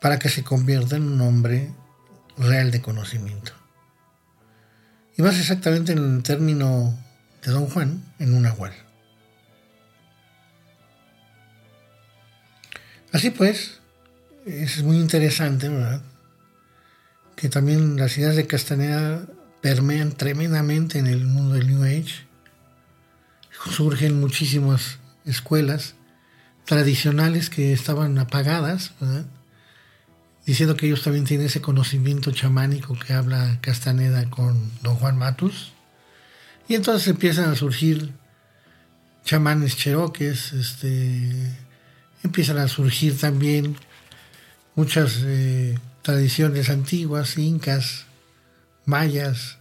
para 0.00 0.18
que 0.18 0.28
se 0.28 0.42
convierta 0.42 0.96
en 0.96 1.02
un 1.02 1.20
hombre 1.20 1.74
real 2.38 2.70
de 2.70 2.80
conocimiento. 2.80 3.52
Y 5.16 5.22
más 5.22 5.38
exactamente 5.38 5.92
en 5.92 5.98
el 5.98 6.22
término 6.22 6.98
de 7.42 7.52
Don 7.52 7.66
Juan, 7.66 8.04
en 8.18 8.34
un 8.34 8.46
agual. 8.46 8.72
Así 13.12 13.30
pues, 13.30 13.80
es 14.46 14.82
muy 14.82 14.98
interesante, 14.98 15.68
¿verdad? 15.68 16.02
Que 17.36 17.48
también 17.48 17.96
las 17.96 18.16
ideas 18.18 18.36
de 18.36 18.46
Castaneda 18.46 19.26
permean 19.60 20.12
tremendamente 20.12 20.98
en 20.98 21.06
el 21.06 21.24
mundo 21.24 21.54
del 21.54 21.68
New 21.68 21.82
Age. 21.82 22.26
Surgen 23.70 24.20
muchísimas 24.20 24.98
escuelas 25.24 25.94
tradicionales 26.64 27.50
que 27.50 27.72
estaban 27.72 28.18
apagadas, 28.18 28.92
diciendo 30.46 30.76
que 30.76 30.86
ellos 30.86 31.02
también 31.02 31.24
tienen 31.24 31.46
ese 31.46 31.60
conocimiento 31.60 32.30
chamánico 32.30 32.96
que 32.98 33.12
habla 33.12 33.58
Castaneda 33.60 34.30
con 34.30 34.70
don 34.82 34.96
Juan 34.96 35.18
Matus. 35.18 35.72
Y 36.70 36.76
entonces 36.76 37.08
empiezan 37.08 37.50
a 37.50 37.56
surgir 37.56 38.12
chamanes 39.24 39.76
cheroques, 39.76 40.52
este, 40.52 41.52
empiezan 42.22 42.58
a 42.58 42.68
surgir 42.68 43.18
también 43.18 43.74
muchas 44.76 45.18
eh, 45.24 45.76
tradiciones 46.02 46.70
antiguas, 46.70 47.36
incas, 47.38 48.04
mayas, 48.84 49.58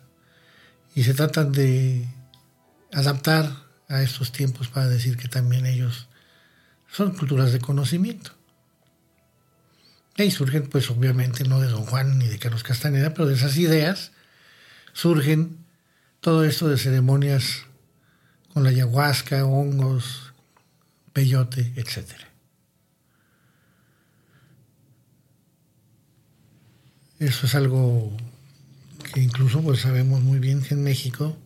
y 0.94 1.02
se 1.02 1.16
tratan 1.16 1.52
de 1.52 2.08
adaptar 2.94 3.56
a 3.88 4.04
estos 4.04 4.32
tiempos 4.32 4.68
para 4.68 4.88
decir 4.88 5.18
que 5.18 5.30
también 5.30 5.66
ellos 5.66 6.10
son 6.92 7.16
culturas 7.16 7.52
de 7.52 7.60
conocimiento. 7.60 8.34
Y 10.16 10.30
surgen, 10.30 10.68
pues 10.68 10.92
obviamente, 10.92 11.44
no 11.44 11.60
de 11.60 11.70
Don 11.70 11.88
Juan 11.88 12.20
ni 12.20 12.28
de 12.28 12.38
Carlos 12.38 12.62
Castaneda, 12.62 13.16
pero 13.16 13.28
de 13.28 13.34
esas 13.34 13.58
ideas 13.58 14.12
surgen 14.94 15.69
todo 16.20 16.44
esto 16.44 16.68
de 16.68 16.78
ceremonias 16.78 17.64
con 18.54 18.64
la 18.64 18.70
ayahuasca, 18.70 19.46
hongos, 19.46 20.34
peyote, 21.14 21.74
etc. 21.76 22.12
Eso 27.20 27.46
es 27.46 27.56
algo 27.56 28.16
que 29.14 29.22
incluso 29.22 29.62
pues 29.62 29.82
sabemos 29.82 30.22
muy 30.22 30.40
bien 30.40 30.62
que 30.62 30.74
en 30.74 30.84
México 30.84 31.38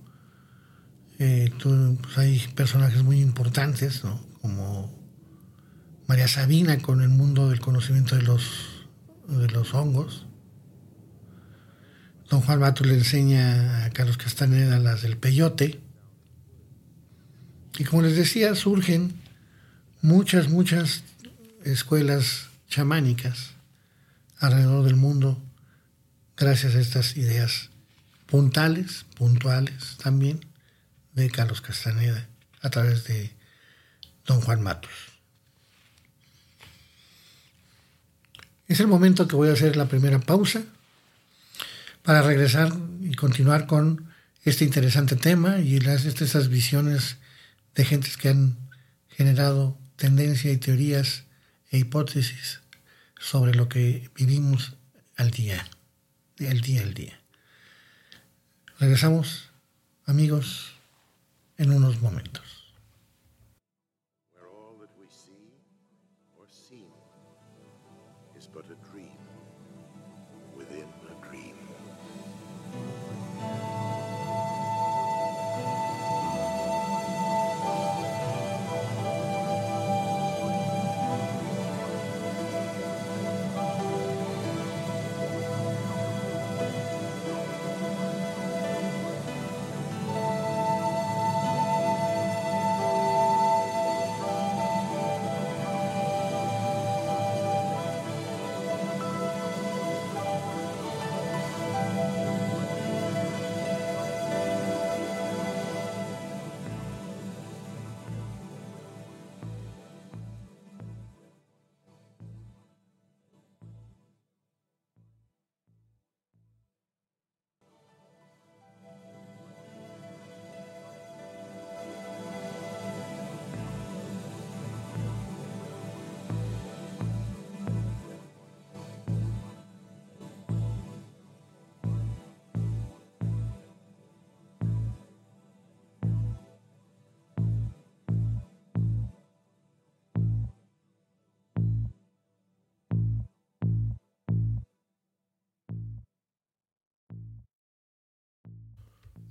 eh, 1.19 1.51
pues, 1.61 2.17
hay 2.17 2.39
personajes 2.55 3.03
muy 3.03 3.21
importantes, 3.21 4.03
¿no? 4.03 4.19
como 4.41 4.93
María 6.07 6.27
Sabina 6.27 6.79
con 6.79 7.01
el 7.01 7.09
mundo 7.09 7.49
del 7.49 7.59
conocimiento 7.59 8.15
de 8.15 8.23
los, 8.23 8.87
de 9.27 9.47
los 9.47 9.73
hongos. 9.73 10.22
Don 12.33 12.41
Juan 12.41 12.61
Mato 12.61 12.83
le 12.83 12.95
enseña 12.95 13.85
a 13.85 13.91
Carlos 13.91 14.17
Castaneda 14.17 14.79
las 14.79 15.03
del 15.03 15.17
peyote. 15.17 15.79
Y 17.77 17.83
como 17.83 18.01
les 18.01 18.15
decía, 18.15 18.55
surgen 18.55 19.21
muchas, 20.01 20.49
muchas 20.49 21.03
escuelas 21.63 22.47
chamánicas 22.67 23.51
alrededor 24.39 24.83
del 24.83 24.95
mundo 24.95 25.39
gracias 26.35 26.73
a 26.73 26.79
estas 26.79 27.17
ideas 27.17 27.69
puntales, 28.25 29.05
puntuales 29.15 29.97
también, 30.01 30.43
de 31.13 31.29
Carlos 31.29 31.61
Castaneda 31.61 32.27
a 32.61 32.71
través 32.71 33.03
de 33.03 33.31
don 34.25 34.41
Juan 34.41 34.63
Matos. 34.63 34.91
Es 38.67 38.79
el 38.79 38.87
momento 38.87 39.27
que 39.27 39.35
voy 39.35 39.49
a 39.49 39.53
hacer 39.53 39.75
la 39.75 39.87
primera 39.87 40.17
pausa 40.17 40.63
para 42.03 42.21
regresar 42.21 42.71
y 43.01 43.13
continuar 43.13 43.65
con 43.65 44.09
este 44.43 44.65
interesante 44.65 45.15
tema 45.15 45.59
y 45.59 45.79
las, 45.79 46.05
estas 46.05 46.49
visiones 46.49 47.17
de 47.75 47.85
gentes 47.85 48.17
que 48.17 48.29
han 48.29 48.57
generado 49.09 49.77
tendencia 49.95 50.51
y 50.51 50.57
teorías 50.57 51.23
e 51.71 51.79
hipótesis 51.79 52.59
sobre 53.19 53.55
lo 53.55 53.69
que 53.69 54.09
vivimos 54.15 54.75
al 55.15 55.31
día, 55.31 55.65
el 56.37 56.61
día 56.61 56.81
al 56.81 56.93
día. 56.93 57.19
Regresamos, 58.79 59.49
amigos, 60.05 60.73
en 61.57 61.71
unos 61.71 62.01
momentos. 62.01 62.52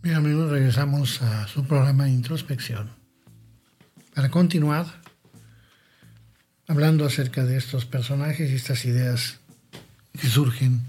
Bien 0.03 0.17
amigos, 0.17 0.51
regresamos 0.51 1.23
a 1.23 1.47
su 1.47 1.65
programa 1.65 2.07
de 2.07 2.11
introspección 2.11 2.91
para 4.17 4.33
continuar 4.33 4.85
hablando 6.67 7.07
acerca 7.07 7.45
de 7.45 7.57
estos 7.57 7.87
personajes 7.87 8.51
y 8.51 8.57
estas 8.57 8.85
ideas 8.85 9.39
que 10.21 10.27
surgen 10.27 10.83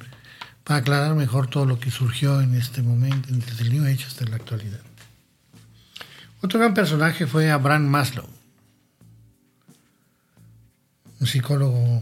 para 0.64 0.80
aclarar 0.80 1.14
mejor 1.14 1.46
todo 1.46 1.68
lo 1.68 1.80
que 1.80 1.92
surgió 1.92 2.42
en 2.42 2.56
este 2.56 2.82
momento, 2.82 3.30
desde 3.30 3.62
el 3.62 3.74
New 3.74 3.86
Age 3.86 4.04
hasta 4.04 4.26
la 4.26 4.38
actualidad. 4.38 4.82
Otro 6.42 6.60
gran 6.60 6.74
personaje 6.74 7.28
fue 7.28 7.52
Abraham 7.52 7.84
Maslow, 7.84 8.28
un 11.20 11.28
psicólogo 11.28 12.02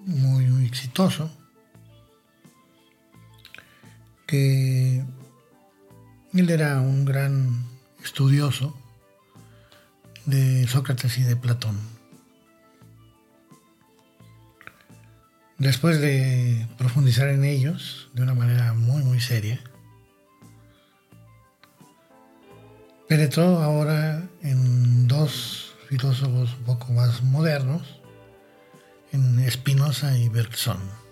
muy, 0.00 0.44
muy 0.44 0.66
exitoso, 0.66 1.34
que 4.26 5.02
él 6.38 6.50
era 6.50 6.80
un 6.80 7.04
gran 7.04 7.64
estudioso 8.02 8.76
de 10.26 10.66
Sócrates 10.66 11.18
y 11.18 11.22
de 11.22 11.36
Platón. 11.36 11.78
Después 15.58 16.00
de 16.00 16.66
profundizar 16.76 17.28
en 17.28 17.44
ellos 17.44 18.10
de 18.12 18.22
una 18.22 18.34
manera 18.34 18.74
muy, 18.74 19.02
muy 19.02 19.20
seria, 19.20 19.60
penetró 23.08 23.62
ahora 23.62 24.28
en 24.42 25.08
dos 25.08 25.74
filósofos 25.88 26.52
un 26.58 26.64
poco 26.64 26.92
más 26.92 27.22
modernos, 27.22 28.00
en 29.12 29.50
Spinoza 29.50 30.18
y 30.18 30.28
Bergson. 30.28 31.05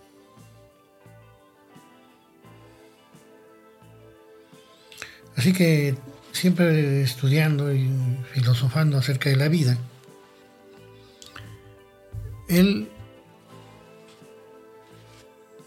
Así 5.36 5.52
que 5.52 5.96
siempre 6.32 7.02
estudiando 7.02 7.72
y 7.72 7.90
filosofando 8.32 8.98
acerca 8.98 9.30
de 9.30 9.36
la 9.36 9.48
vida, 9.48 9.78
él 12.48 12.88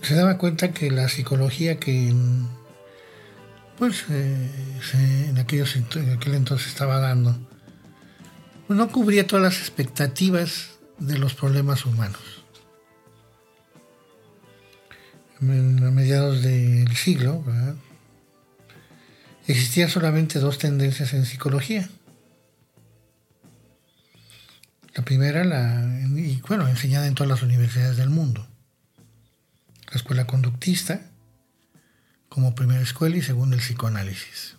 se 0.02 0.16
daba 0.16 0.38
cuenta 0.38 0.72
que 0.72 0.92
la 0.92 1.10
psicología 1.10 1.80
que 1.80 2.14
pues 3.78 4.06
eh, 4.10 4.50
en, 5.30 5.38
aquellos, 5.38 5.76
en 5.76 6.12
aquel 6.12 6.34
entonces 6.34 6.68
estaba 6.68 7.00
dando, 7.00 7.38
pues 8.66 8.78
no 8.78 8.90
cubría 8.90 9.28
todas 9.28 9.44
las 9.44 9.60
expectativas 9.60 10.78
de 10.98 11.18
los 11.18 11.36
problemas 11.36 11.86
humanos. 11.86 12.22
a 15.40 15.44
mediados 15.44 16.42
del 16.42 16.96
siglo, 16.96 17.44
existían 19.48 19.90
solamente 19.90 20.40
dos 20.40 20.58
tendencias 20.58 21.14
en 21.14 21.26
psicología. 21.26 21.90
La 24.94 25.06
primera, 25.06 25.44
la, 25.44 26.02
y 26.16 26.42
bueno, 26.48 26.68
enseñada 26.68 27.08
en 27.08 27.16
todas 27.16 27.30
las 27.30 27.44
universidades 27.44 27.98
del 27.98 28.10
mundo. 28.10 28.48
La 29.92 29.96
escuela 29.96 30.28
conductista, 30.28 31.02
como 32.30 32.56
primera 32.56 32.82
escuela 32.82 33.16
y 33.18 33.22
según 33.22 33.54
el 33.54 33.60
psicoanálisis. 33.60 34.56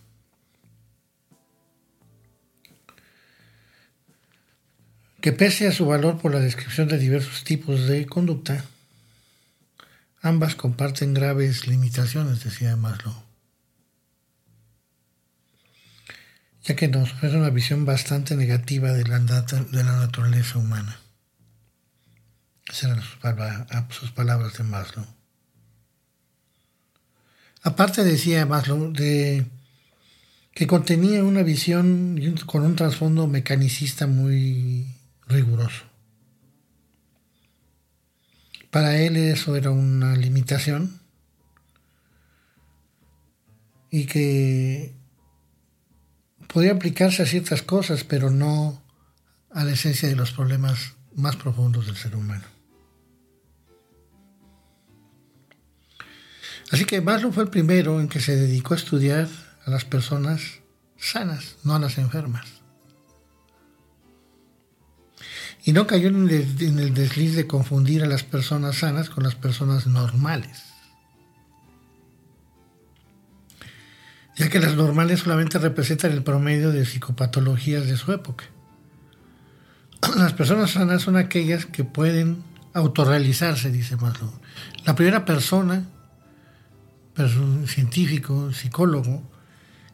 Que 5.20 5.32
pese 5.32 5.66
a 5.66 5.72
su 5.72 5.84
valor 5.84 6.18
por 6.18 6.32
la 6.32 6.40
descripción 6.40 6.88
de 6.88 6.96
diversos 6.96 7.44
tipos 7.44 7.86
de 7.88 8.06
conducta, 8.06 8.64
ambas 10.22 10.54
comparten 10.54 11.12
graves 11.12 11.66
limitaciones, 11.66 12.44
decía 12.44 12.76
Maslow, 12.76 13.27
ya 16.68 16.76
que 16.76 16.88
nos 16.88 17.14
ofrece 17.14 17.38
una 17.38 17.48
visión 17.48 17.86
bastante 17.86 18.36
negativa 18.36 18.92
de 18.92 19.04
la, 19.04 19.18
naturaleza 19.20 20.58
humana. 20.58 21.00
Esas 22.68 22.84
eran 23.70 23.90
sus 23.90 24.10
palabras 24.10 24.58
de 24.58 24.64
Maslow. 24.64 25.06
Aparte 27.62 28.04
decía 28.04 28.44
Maslow 28.44 28.92
de 28.92 29.46
que 30.52 30.66
contenía 30.66 31.24
una 31.24 31.42
visión 31.42 32.20
con 32.44 32.62
un 32.64 32.76
trasfondo 32.76 33.26
mecanicista 33.26 34.06
muy 34.06 34.94
riguroso. 35.26 35.84
Para 38.70 38.98
él 38.98 39.16
eso 39.16 39.56
era 39.56 39.70
una 39.70 40.14
limitación 40.16 41.00
y 43.90 44.04
que 44.04 44.97
podía 46.48 46.72
aplicarse 46.72 47.22
a 47.22 47.26
ciertas 47.26 47.62
cosas, 47.62 48.04
pero 48.04 48.30
no 48.30 48.82
a 49.50 49.64
la 49.64 49.72
esencia 49.72 50.08
de 50.08 50.16
los 50.16 50.32
problemas 50.32 50.94
más 51.14 51.36
profundos 51.36 51.86
del 51.86 51.96
ser 51.96 52.16
humano. 52.16 52.44
Así 56.70 56.84
que 56.84 57.00
Maslow 57.00 57.32
fue 57.32 57.44
el 57.44 57.50
primero 57.50 58.00
en 58.00 58.08
que 58.08 58.20
se 58.20 58.36
dedicó 58.36 58.74
a 58.74 58.76
estudiar 58.76 59.28
a 59.64 59.70
las 59.70 59.84
personas 59.84 60.60
sanas, 60.98 61.56
no 61.64 61.74
a 61.74 61.78
las 61.78 61.96
enfermas. 61.98 62.46
Y 65.64 65.72
no 65.72 65.86
cayó 65.86 66.08
en 66.08 66.28
el 66.28 66.94
desliz 66.94 67.34
de 67.36 67.46
confundir 67.46 68.02
a 68.02 68.06
las 68.06 68.22
personas 68.22 68.78
sanas 68.78 69.10
con 69.10 69.24
las 69.24 69.34
personas 69.34 69.86
normales. 69.86 70.67
Ya 74.38 74.48
que 74.48 74.60
las 74.60 74.76
normales 74.76 75.20
solamente 75.20 75.58
representan 75.58 76.12
el 76.12 76.22
promedio 76.22 76.70
de 76.70 76.86
psicopatologías 76.86 77.86
de 77.86 77.96
su 77.96 78.12
época. 78.12 78.44
Las 80.16 80.32
personas 80.32 80.70
sanas 80.70 81.02
son 81.02 81.16
aquellas 81.16 81.66
que 81.66 81.84
pueden 81.84 82.42
autorrealizarse, 82.72 83.70
dice 83.70 83.96
Maslow. 83.96 84.32
La 84.84 84.94
primera 84.94 85.24
persona 85.24 85.84
un 87.24 87.66
científico, 87.66 88.52
psicólogo, 88.52 89.22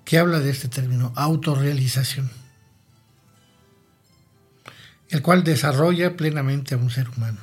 que 0.05 0.19
habla 0.19 0.41
de 0.41 0.51
este 0.51 0.69
término, 0.69 1.13
autorrealización, 1.17 2.31
el 5.09 5.23
cual 5.23 5.43
desarrolla 5.43 6.17
plenamente 6.17 6.75
a 6.75 6.79
un 6.79 6.91
ser 6.91 7.09
humano 7.09 7.41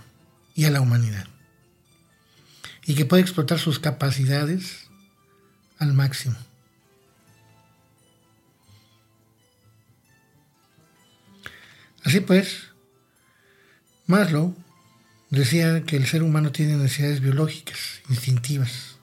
y 0.54 0.66
a 0.66 0.72
la 0.72 0.82
humanidad, 0.82 1.26
y 2.86 2.94
que 2.94 3.06
puede 3.06 3.24
explotar 3.24 3.58
sus 3.58 3.80
capacidades 3.80 4.88
al 5.80 5.94
máximo. 5.94 6.36
Así 12.04 12.20
pues, 12.20 12.72
Maslow 14.08 14.56
decía 15.30 15.84
que 15.84 15.96
el 15.96 16.08
ser 16.08 16.24
humano 16.24 16.52
tiene 16.52 16.76
necesidades 16.76 17.22
biológicas, 17.22 18.02
instintivas, 18.10 18.98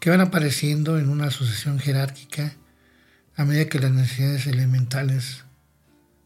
que 0.00 0.10
van 0.10 0.20
apareciendo 0.20 0.98
en 0.98 1.08
una 1.08 1.30
sucesión 1.30 1.78
jerárquica 1.78 2.54
a 3.36 3.44
medida 3.44 3.66
que 3.66 3.78
las 3.78 3.92
necesidades 3.92 4.46
elementales 4.46 5.44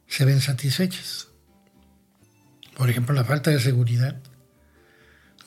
se 0.07 0.24
ven 0.24 0.40
satisfechas. 0.40 1.28
Por 2.76 2.88
ejemplo, 2.88 3.14
la 3.14 3.24
falta 3.24 3.50
de 3.50 3.61
seguridad, 3.61 4.20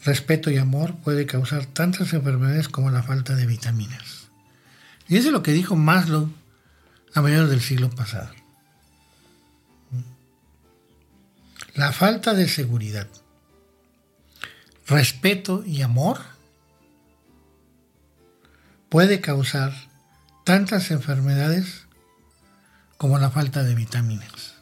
respeto 0.04 0.52
y 0.52 0.58
amor 0.58 0.96
puede 0.98 1.26
causar 1.26 1.66
tantas 1.66 2.14
enfermedades 2.14 2.68
como 2.68 2.92
la 2.92 3.04
falta 3.04 3.36
de 3.36 3.46
vitaminas. 3.46 4.30
Y 5.08 5.18
eso 5.18 5.28
es 5.28 5.34
lo 5.34 5.44
que 5.44 5.54
dijo 5.54 5.76
Maslow 5.76 6.32
a 7.14 7.22
mediados 7.22 7.50
del 7.50 7.62
siglo 7.62 7.90
pasado. 7.90 8.32
La 11.78 11.92
falta 11.92 12.34
de 12.34 12.50
seguridad, 12.50 13.08
respeto 14.88 15.64
y 15.64 15.84
amor 15.84 16.18
puede 18.90 19.22
causar 19.22 19.76
tantas 20.44 20.90
enfermedades 20.90 21.84
como 22.98 23.20
la 23.20 23.30
falta 23.30 23.62
de 23.62 23.76
vitaminas. 23.76 24.56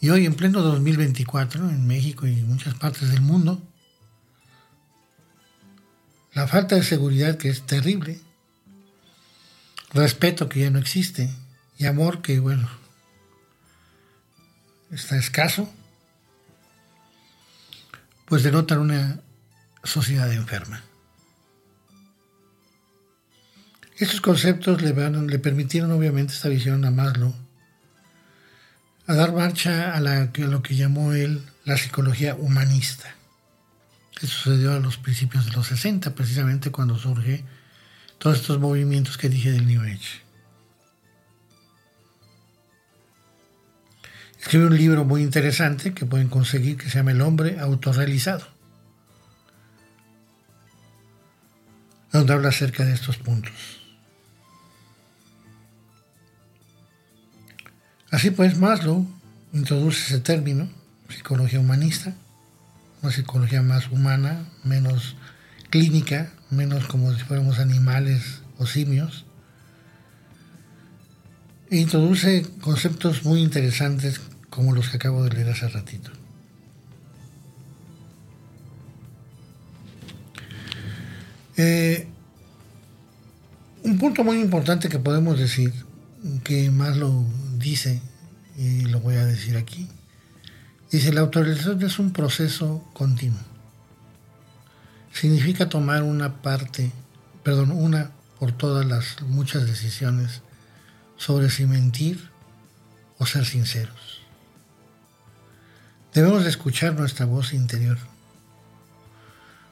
Y 0.00 0.10
hoy 0.10 0.26
en 0.26 0.34
pleno 0.34 0.62
2024, 0.62 1.70
en 1.70 1.86
México 1.86 2.26
y 2.26 2.40
en 2.40 2.48
muchas 2.48 2.74
partes 2.74 3.12
del 3.12 3.20
mundo, 3.20 3.62
la 6.32 6.48
falta 6.48 6.74
de 6.74 6.82
seguridad 6.82 7.36
que 7.36 7.50
es 7.50 7.62
terrible, 7.62 8.20
respeto 9.94 10.48
que 10.48 10.58
ya 10.58 10.70
no 10.70 10.80
existe 10.80 11.32
y 11.78 11.86
amor 11.86 12.20
que, 12.20 12.40
bueno, 12.40 12.68
está 14.90 15.16
escaso, 15.16 15.72
pues 18.26 18.42
denotan 18.42 18.78
una 18.78 19.20
sociedad 19.84 20.32
enferma. 20.32 20.82
Estos 23.96 24.20
conceptos 24.20 24.80
le, 24.80 24.94
permitieron 25.38 25.90
obviamente 25.90 26.32
esta 26.32 26.48
visión 26.48 26.84
a 26.84 26.90
Maslow 26.90 27.34
a 29.08 29.14
dar 29.14 29.32
marcha 29.32 29.94
a, 29.94 30.00
lo 30.00 30.62
que 30.62 30.76
llamó 30.76 31.14
él 31.14 31.42
la 31.64 31.76
psicología 31.76 32.34
humanista. 32.34 33.14
Eso 34.20 34.26
sucedió 34.26 34.74
a 34.74 34.80
los 34.80 34.98
principios 34.98 35.46
de 35.46 35.52
los 35.52 35.66
60, 35.68 36.14
precisamente 36.14 36.70
cuando 36.70 36.98
surge 36.98 37.44
todos 38.18 38.38
estos 38.38 38.60
movimientos 38.60 39.16
que 39.16 39.28
dije 39.28 39.50
del 39.50 39.66
New 39.66 39.80
Age. 39.82 40.27
Escribe 44.40 44.66
un 44.66 44.76
libro 44.76 45.04
muy 45.04 45.22
interesante 45.22 45.92
que 45.92 46.06
pueden 46.06 46.28
conseguir 46.28 46.76
que 46.76 46.88
se 46.88 46.98
llama 46.98 47.10
El 47.10 47.20
hombre 47.22 47.58
autorrealizado, 47.58 48.46
donde 52.12 52.32
habla 52.32 52.50
acerca 52.50 52.84
de 52.84 52.94
estos 52.94 53.18
puntos. 53.18 53.52
Así 58.10 58.30
pues, 58.30 58.56
Maslow 58.58 59.06
introduce 59.52 60.14
ese 60.14 60.20
término, 60.20 60.68
psicología 61.08 61.60
humanista, 61.60 62.14
una 63.02 63.12
psicología 63.12 63.62
más 63.62 63.88
humana, 63.90 64.44
menos 64.64 65.16
clínica, 65.70 66.32
menos 66.50 66.86
como 66.86 67.12
si 67.12 67.22
fuéramos 67.22 67.58
animales 67.58 68.42
o 68.56 68.66
simios, 68.66 69.26
e 71.70 71.76
introduce 71.76 72.46
conceptos 72.60 73.24
muy 73.24 73.40
interesantes 73.40 74.20
como 74.48 74.74
los 74.74 74.88
que 74.88 74.96
acabo 74.96 75.24
de 75.24 75.30
leer 75.30 75.50
hace 75.50 75.68
ratito. 75.68 76.10
Eh, 81.56 82.06
un 83.82 83.98
punto 83.98 84.24
muy 84.24 84.40
importante 84.40 84.88
que 84.88 84.98
podemos 84.98 85.38
decir, 85.38 85.72
que 86.44 86.70
más 86.70 86.96
lo 86.96 87.24
dice, 87.58 88.00
y 88.56 88.82
lo 88.82 89.00
voy 89.00 89.16
a 89.16 89.24
decir 89.24 89.56
aquí, 89.56 89.88
dice, 90.90 91.12
la 91.12 91.20
autorización 91.20 91.82
es 91.82 91.98
un 91.98 92.12
proceso 92.12 92.84
continuo. 92.92 93.38
Significa 95.12 95.68
tomar 95.68 96.02
una 96.02 96.42
parte, 96.42 96.92
perdón, 97.42 97.72
una 97.72 98.12
por 98.38 98.52
todas 98.52 98.86
las 98.86 99.20
muchas 99.22 99.66
decisiones 99.66 100.42
sobre 101.18 101.50
si 101.50 101.66
mentir 101.66 102.30
o 103.18 103.26
ser 103.26 103.44
sinceros. 103.44 104.22
Debemos 106.14 106.44
de 106.44 106.50
escuchar 106.50 106.94
nuestra 106.94 107.26
voz 107.26 107.52
interior. 107.52 107.98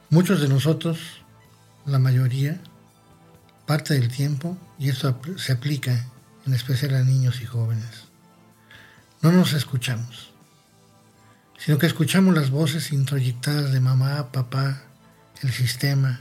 Muchos 0.09 0.39
de 0.41 0.47
nosotros, 0.47 0.99
la 1.85 1.99
mayoría, 1.99 2.59
parte 3.65 3.95
del 3.95 4.09
tiempo, 4.09 4.57
y 4.77 4.89
esto 4.89 5.19
se 5.37 5.53
aplica 5.53 6.05
en 6.45 6.53
especial 6.53 6.95
a 6.95 7.03
niños 7.03 7.41
y 7.41 7.45
jóvenes, 7.45 8.05
no 9.21 9.31
nos 9.31 9.53
escuchamos, 9.53 10.31
sino 11.57 11.77
que 11.77 11.87
escuchamos 11.87 12.35
las 12.35 12.51
voces 12.51 12.91
introyectadas 12.91 13.71
de 13.71 13.79
mamá, 13.79 14.31
papá, 14.31 14.83
el 15.41 15.51
sistema, 15.51 16.19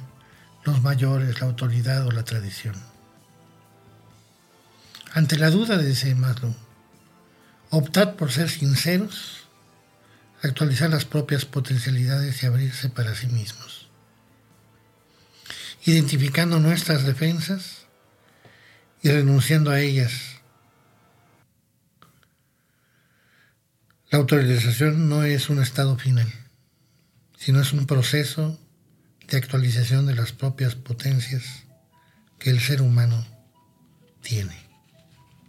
los 0.65 0.83
mayores, 0.83 1.41
la 1.41 1.47
autoridad 1.47 2.07
o 2.07 2.11
la 2.11 2.25
tradición. 2.25 2.75
Ante 5.17 5.39
la 5.39 5.49
duda 5.49 5.79
de 5.79 5.93
ese 5.93 6.15
Maslow, 6.15 6.55
optad 7.71 8.17
por 8.17 8.31
ser 8.31 8.51
sinceros, 8.51 9.49
actualizar 10.43 10.91
las 10.91 11.07
propias 11.07 11.47
potencialidades 11.47 12.43
y 12.43 12.47
abrirse 12.47 12.91
para 12.91 13.15
sí 13.15 13.27
mismos. 13.29 13.89
Identificando 15.87 16.61
nuestras 16.61 17.05
defensas 17.05 17.87
y 19.03 19.09
renunciando 19.09 19.71
a 19.71 19.81
ellas. 19.81 20.13
La 24.11 24.19
autorización 24.19 25.09
no 25.09 25.25
es 25.25 25.49
un 25.49 25.63
estado 25.63 25.97
final, 25.97 26.31
sino 27.39 27.63
es 27.63 27.73
un 27.73 27.87
proceso 27.87 28.61
de 29.29 29.39
actualización 29.39 30.05
de 30.05 30.15
las 30.15 30.33
propias 30.33 30.75
potencias 30.75 31.65
que 32.39 32.51
el 32.51 32.61
ser 32.61 32.83
humano 32.83 33.27
tiene 34.21 34.66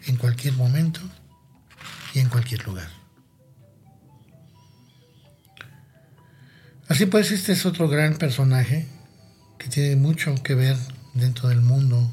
en 0.08 0.18
cualquier 0.18 0.54
momento 0.56 1.02
y 2.14 2.20
en 2.20 2.30
cualquier 2.30 2.66
lugar. 2.66 2.90
Así 6.88 7.06
pues, 7.06 7.32
este 7.32 7.52
es 7.52 7.66
otro 7.66 7.88
gran 7.88 8.18
personaje 8.18 8.88
que 9.60 9.68
tiene 9.68 9.96
mucho 9.96 10.34
que 10.42 10.56
ver 10.56 10.78
dentro 11.14 11.50
del 11.50 11.62
mundo 11.62 12.12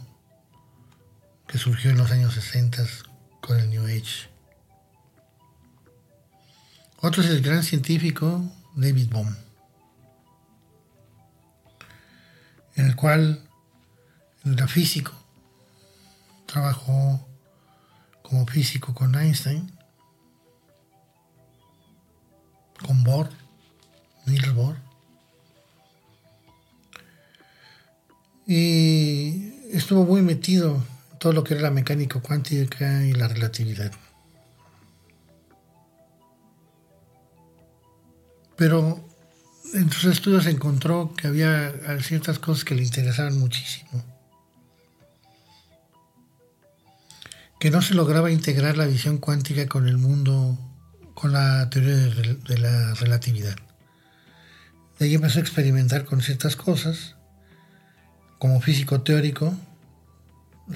que 1.47 1.59
surgió 1.59 1.91
en 1.91 1.99
los 1.99 2.11
años 2.11 2.35
60 2.35 2.85
con 3.41 3.59
el 3.59 3.71
New 3.71 3.87
Age. 3.87 4.29
Otro 7.01 7.23
es 7.23 7.31
el 7.31 7.41
gran 7.43 7.63
científico 7.63 8.43
David 8.75 9.09
Bohm. 9.11 9.45
en 12.77 12.87
el 12.87 12.97
cual 12.97 13.41
era 14.45 14.67
físico, 14.67 15.13
trabajó 16.47 17.27
como 18.35 18.47
físico 18.49 18.93
con 18.93 19.15
Einstein, 19.15 19.71
con 22.85 23.05
Bohr, 23.05 23.31
Niels 24.27 24.53
Bohr, 24.53 24.77
y 28.45 29.53
estuvo 29.71 30.05
muy 30.05 30.21
metido 30.23 30.83
en 31.13 31.19
todo 31.21 31.33
lo 31.33 31.45
que 31.45 31.55
era 31.55 31.63
la 31.63 31.71
mecánica 31.71 32.19
cuántica 32.19 33.05
y 33.05 33.13
la 33.13 33.29
relatividad. 33.29 33.93
Pero 38.57 39.09
en 39.75 39.93
sus 39.93 40.07
estudios 40.07 40.47
encontró 40.47 41.15
que 41.17 41.29
había 41.29 41.73
ciertas 42.03 42.41
cosas 42.41 42.65
que 42.65 42.75
le 42.75 42.83
interesaban 42.83 43.39
muchísimo. 43.39 44.14
Que 47.65 47.71
no 47.71 47.81
se 47.81 47.95
lograba 47.95 48.31
integrar 48.31 48.77
la 48.77 48.85
visión 48.85 49.17
cuántica 49.17 49.67
con 49.69 49.89
el 49.89 49.97
mundo, 49.97 50.59
con 51.15 51.33
la 51.33 51.71
teoría 51.71 51.97
de, 51.97 52.59
la 52.59 52.93
relatividad. 52.93 53.57
De 54.99 55.07
ahí 55.07 55.15
empezó 55.15 55.39
a 55.39 55.41
experimentar 55.41 56.05
con 56.05 56.21
ciertas 56.21 56.57
cosas. 56.57 57.17
Como 58.39 58.61
físico 58.61 59.01
teórico, 59.01 59.57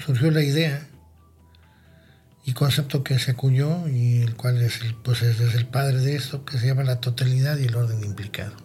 surgió 0.03 0.31
la 0.31 0.41
idea 0.41 0.87
y 2.43 2.53
concepto 2.53 3.03
que 3.03 3.19
se 3.19 3.29
acuñó 3.29 3.87
y 3.87 4.23
el 4.23 4.35
cual 4.35 4.59
es 4.59 4.79
pues 5.03 5.21
es 5.21 5.39
el 5.53 5.67
padre 5.67 5.99
de 5.99 6.15
esto, 6.15 6.43
que 6.43 6.57
se 6.57 6.65
llama 6.65 6.83
la 6.83 6.99
totalidad 6.99 7.59
y 7.59 7.65
el 7.65 7.75
orden 7.75 8.03
implicado. 8.03 8.55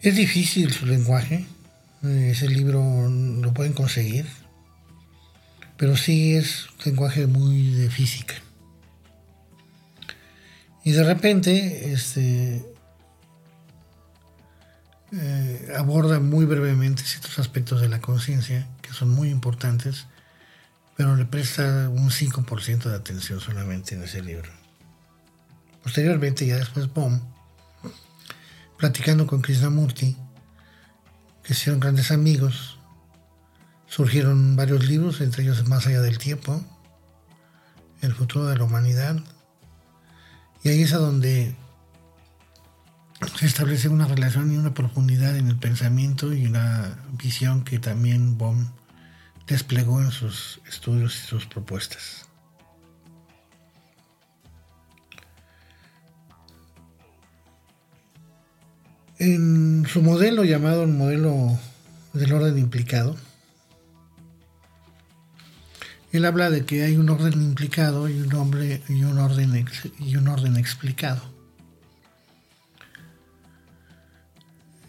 Es 0.00 0.16
difícil 0.16 0.72
su 0.72 0.84
lenguaje, 0.84 1.46
ese 2.08 2.48
libro 2.48 3.08
lo 3.08 3.52
pueden 3.54 3.72
conseguir, 3.72 4.26
pero 5.76 5.96
sí 5.96 6.34
es 6.34 6.68
un 6.70 6.84
lenguaje 6.84 7.26
muy 7.26 7.70
de 7.72 7.90
física. 7.90 8.34
Y 10.84 10.92
de 10.92 11.04
repente 11.04 11.92
este, 11.92 12.64
eh, 15.12 15.72
aborda 15.76 16.20
muy 16.20 16.44
brevemente 16.44 17.02
ciertos 17.02 17.38
aspectos 17.38 17.80
de 17.80 17.88
la 17.88 18.00
conciencia 18.00 18.66
que 18.82 18.92
son 18.92 19.10
muy 19.10 19.30
importantes, 19.30 20.06
pero 20.96 21.16
le 21.16 21.24
presta 21.24 21.88
un 21.90 22.10
5% 22.10 22.84
de 22.84 22.94
atención 22.94 23.40
solamente 23.40 23.94
en 23.94 24.02
ese 24.02 24.22
libro. 24.22 24.50
Posteriormente, 25.82 26.46
ya 26.46 26.56
después 26.56 26.92
Bohm 26.92 27.20
platicando 28.76 29.26
con 29.26 29.40
Krishnamurti, 29.40 30.16
que 31.46 31.52
hicieron 31.52 31.78
grandes 31.78 32.10
amigos, 32.10 32.78
surgieron 33.86 34.56
varios 34.56 34.84
libros, 34.86 35.20
entre 35.20 35.44
ellos 35.44 35.68
Más 35.68 35.86
allá 35.86 36.00
del 36.00 36.18
tiempo, 36.18 36.64
El 38.02 38.12
futuro 38.14 38.46
de 38.46 38.56
la 38.56 38.64
humanidad, 38.64 39.16
y 40.64 40.70
ahí 40.70 40.82
es 40.82 40.92
a 40.92 40.98
donde 40.98 41.54
se 43.38 43.46
establece 43.46 43.88
una 43.88 44.06
relación 44.08 44.52
y 44.52 44.56
una 44.56 44.74
profundidad 44.74 45.36
en 45.36 45.46
el 45.46 45.56
pensamiento 45.56 46.32
y 46.34 46.46
una 46.46 46.98
visión 47.12 47.62
que 47.62 47.78
también 47.78 48.36
Bohm 48.36 48.72
desplegó 49.46 50.02
en 50.02 50.10
sus 50.10 50.60
estudios 50.68 51.16
y 51.16 51.28
sus 51.28 51.46
propuestas. 51.46 52.25
En 59.18 59.86
su 59.88 60.02
modelo 60.02 60.44
llamado 60.44 60.84
el 60.84 60.92
modelo 60.92 61.58
del 62.12 62.32
orden 62.34 62.58
implicado, 62.58 63.16
él 66.12 66.24
habla 66.26 66.50
de 66.50 66.66
que 66.66 66.82
hay 66.84 66.96
un 66.96 67.08
orden 67.08 67.32
implicado 67.42 68.10
y 68.10 68.20
un, 68.20 68.34
hombre, 68.34 68.82
y 68.88 69.04
un, 69.04 69.18
orden, 69.18 69.66
y 69.98 70.16
un 70.16 70.28
orden 70.28 70.56
explicado. 70.56 71.22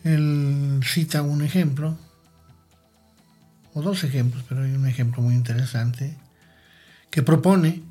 Él 0.03 0.81
cita 0.83 1.21
un 1.21 1.41
ejemplo, 1.41 1.97
o 3.73 3.81
dos 3.81 4.03
ejemplos, 4.03 4.43
pero 4.47 4.63
hay 4.63 4.71
un 4.71 4.87
ejemplo 4.87 5.21
muy 5.21 5.35
interesante, 5.35 6.17
que 7.09 7.23
propone 7.23 7.81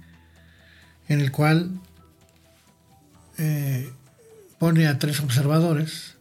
en 1.08 1.20
el 1.20 1.32
cual 1.32 1.80
eh, 3.38 3.90
pone 4.58 4.86
a 4.86 4.98
tres 4.98 5.20
observadores 5.20 6.16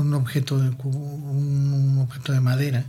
un 0.00 0.14
objeto 0.14 0.58
de, 0.58 0.70
un 0.84 1.98
objeto 2.00 2.32
de 2.32 2.40
madera. 2.40 2.84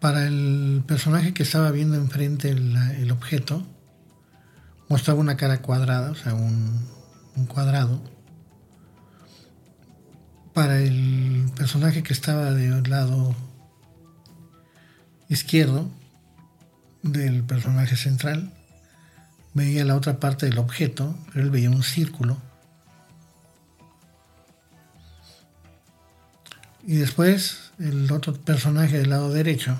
Para 0.00 0.26
el 0.26 0.82
personaje 0.86 1.32
que 1.32 1.42
estaba 1.42 1.70
viendo 1.70 1.96
enfrente 1.96 2.50
el, 2.50 3.10
objeto, 3.10 3.62
mostraba 4.88 5.20
una 5.20 5.36
cara 5.36 5.62
cuadrada, 5.62 6.10
o 6.10 6.14
sea, 6.14 6.34
un, 6.34 6.86
un 7.36 7.46
cuadrado. 7.46 8.02
Para 10.52 10.78
el 10.80 11.50
personaje 11.56 12.02
que 12.02 12.12
estaba 12.12 12.52
del 12.52 12.82
lado 12.90 13.34
izquierdo 15.28 15.88
del 17.02 17.44
personaje 17.44 17.96
central, 17.96 18.52
veía 19.54 19.84
la 19.84 19.96
otra 19.96 20.20
parte 20.20 20.46
del 20.46 20.58
objeto, 20.58 21.16
pero 21.32 21.44
él 21.44 21.50
veía 21.50 21.70
un 21.70 21.82
círculo. 21.82 22.36
Y 26.84 26.96
después 26.96 27.72
el 27.78 28.10
otro 28.10 28.34
personaje 28.34 28.98
del 28.98 29.10
lado 29.10 29.30
derecho 29.30 29.78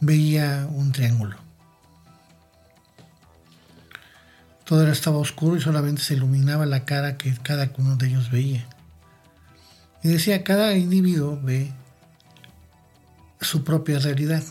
veía 0.00 0.68
un 0.70 0.92
triángulo. 0.92 1.36
Todo 4.64 4.86
estaba 4.92 5.16
oscuro 5.16 5.56
y 5.56 5.60
solamente 5.60 6.02
se 6.02 6.14
iluminaba 6.14 6.66
la 6.66 6.84
cara 6.84 7.16
que 7.16 7.34
cada 7.42 7.70
uno 7.78 7.96
de 7.96 8.08
ellos 8.08 8.30
veía. 8.30 8.66
Y 10.02 10.08
decía, 10.08 10.44
cada 10.44 10.74
individuo 10.74 11.40
ve 11.42 11.72
su 13.40 13.64
propia 13.64 13.98
realidad. 13.98 14.42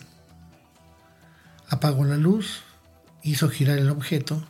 Apagó 1.69 2.03
la 2.05 2.17
luz, 2.17 2.63
hizo 3.21 3.49
girar 3.49 3.77
el 3.77 3.89
objeto 3.89 4.43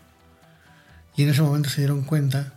y 1.15 1.23
en 1.23 1.29
ese 1.29 1.41
momento 1.41 1.69
se 1.69 1.81
dieron 1.81 2.03
cuenta, 2.03 2.53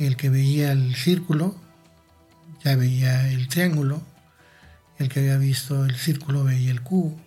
el 0.00 0.16
que 0.16 0.30
veía 0.30 0.72
el 0.72 0.94
círculo 0.96 1.54
ya 2.64 2.76
veía 2.76 3.28
el 3.28 3.48
triángulo, 3.48 4.02
el 4.98 5.08
que 5.08 5.20
había 5.20 5.38
visto 5.38 5.84
el 5.84 5.96
círculo 5.96 6.44
veía 6.44 6.70
el 6.70 6.82
cubo, 6.82 7.18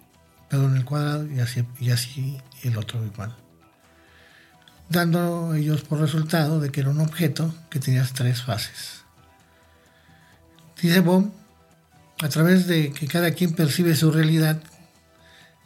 perdón, 0.50 0.76
el 0.76 0.86
cuadrado 0.86 1.26
y 1.32 1.40
así, 1.40 1.66
y 1.80 1.92
así 1.92 2.38
el 2.64 2.78
otro 2.78 3.04
igual. 3.06 3.36
Dando 4.90 5.54
ellos 5.56 5.82
por 5.82 6.00
resultado 6.00 6.60
de 6.60 6.72
que 6.72 6.82
era 6.82 6.90
un 6.90 7.00
objeto 7.00 7.54
que 7.70 7.80
tenía 7.80 8.08
tres 8.14 8.44
fases. 8.44 9.04
Dice 10.82 11.00
Bohm 11.00 11.32
a 12.22 12.30
través 12.30 12.68
de 12.68 12.92
que 12.92 13.08
cada 13.08 13.32
quien 13.32 13.54
percibe 13.54 13.96
su 13.96 14.12
realidad, 14.12 14.62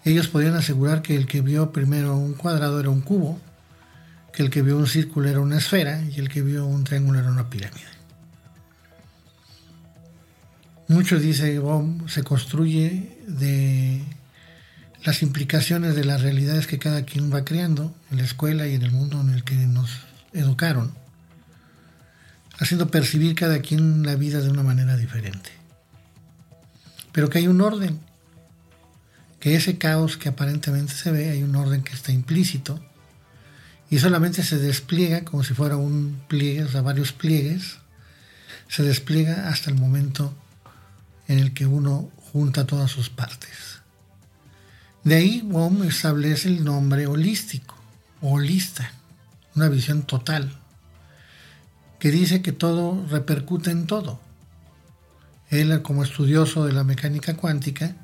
ellos 0.06 0.28
podían 0.28 0.56
asegurar 0.56 1.02
que 1.02 1.16
el 1.16 1.28
que 1.28 1.42
vio 1.42 1.72
primero 1.72 2.16
un 2.16 2.34
cuadrado 2.34 2.80
era 2.80 2.90
un 2.90 3.02
cubo, 3.02 3.40
que 4.38 4.44
el 4.44 4.52
que 4.52 4.62
vio 4.62 4.78
un 4.78 4.86
círculo 4.86 5.28
era 5.28 5.40
una 5.40 5.58
esfera 5.58 6.00
y 6.00 6.20
el 6.20 6.30
que 6.30 6.44
vio 6.44 6.64
un 6.64 6.84
triángulo 6.84 7.18
era 7.18 7.32
una 7.32 7.50
pirámide. 7.50 7.88
Mucho, 10.88 11.18
dice 11.18 11.58
Bohm, 11.58 12.08
se 12.08 12.22
construye 12.22 13.18
de 13.28 14.04
las 15.04 15.24
implicaciones 15.24 15.96
de 15.96 16.06
las 16.06 16.22
realidades 16.22 16.68
que 16.68 16.78
cada 16.78 17.02
quien 17.02 17.34
va 17.34 17.46
creando 17.46 17.96
en 18.12 18.18
la 18.18 18.26
escuela 18.26 18.68
y 18.68 18.76
en 18.76 18.84
el 18.84 18.92
mundo 18.92 19.20
en 19.22 19.32
el 19.32 19.44
que 19.44 19.56
nos 19.56 19.90
educaron, 20.34 20.94
haciendo 22.60 22.92
percibir 22.92 23.34
cada 23.34 23.64
quien 23.64 24.04
la 24.04 24.14
vida 24.14 24.40
de 24.42 24.52
una 24.52 24.62
manera 24.62 24.98
diferente 24.98 25.50
pero 27.12 27.32
que 27.32 27.40
hay 27.40 27.48
un 27.48 27.62
orden, 27.62 28.00
que 29.40 29.56
ese 29.56 29.80
caos 29.80 30.18
que 30.18 30.30
aparentemente 30.30 30.94
se 30.94 31.10
ve, 31.10 31.32
hay 31.32 31.42
un 31.42 31.56
orden 31.56 31.82
que 31.82 31.94
está 31.94 32.12
implícito 32.12 32.80
y 33.90 34.00
solamente 34.00 34.44
se 34.44 34.58
despliega 34.58 35.24
como 35.24 35.44
si 35.44 35.54
fuera 35.54 35.78
un 35.78 36.22
pliegue, 36.28 36.64
o 36.64 36.70
sea, 36.70 36.82
varios 36.82 37.14
pliegues, 37.14 37.78
se 38.68 38.84
despliega 38.84 39.50
hasta 39.50 39.70
el 39.70 39.78
momento 39.78 40.34
en 41.28 41.40
el 41.40 41.54
que 41.54 41.66
uno 41.66 42.10
junta 42.32 42.68
todas 42.68 42.92
sus 42.92 43.10
partes. 43.10 43.80
De 45.04 45.16
ahí 45.16 45.42
WOM 45.42 45.84
establece 45.84 46.50
el 46.50 46.66
nombre 46.66 47.08
holístico, 47.08 47.76
holista, 48.22 48.92
una 49.56 49.70
visión 49.70 50.04
total, 50.04 50.52
que 52.00 52.12
dice 52.12 52.42
que 52.42 52.52
todo 52.52 53.08
repercute 53.10 53.72
en 53.72 53.88
todo. 53.88 54.20
Él, 55.50 55.82
como 55.82 56.04
estudioso 56.04 56.66
de 56.66 56.74
la 56.74 56.84
mecánica 56.84 57.38
cuántica, 57.38 57.96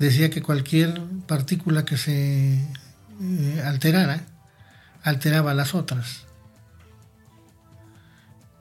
decía 0.00 0.30
que 0.30 0.42
cualquier 0.42 1.00
partícula 1.28 1.84
que 1.84 1.96
se 1.96 2.54
eh, 2.54 3.62
alterara, 3.64 4.26
alteraba 5.02 5.54
las 5.54 5.74
otras. 5.74 6.26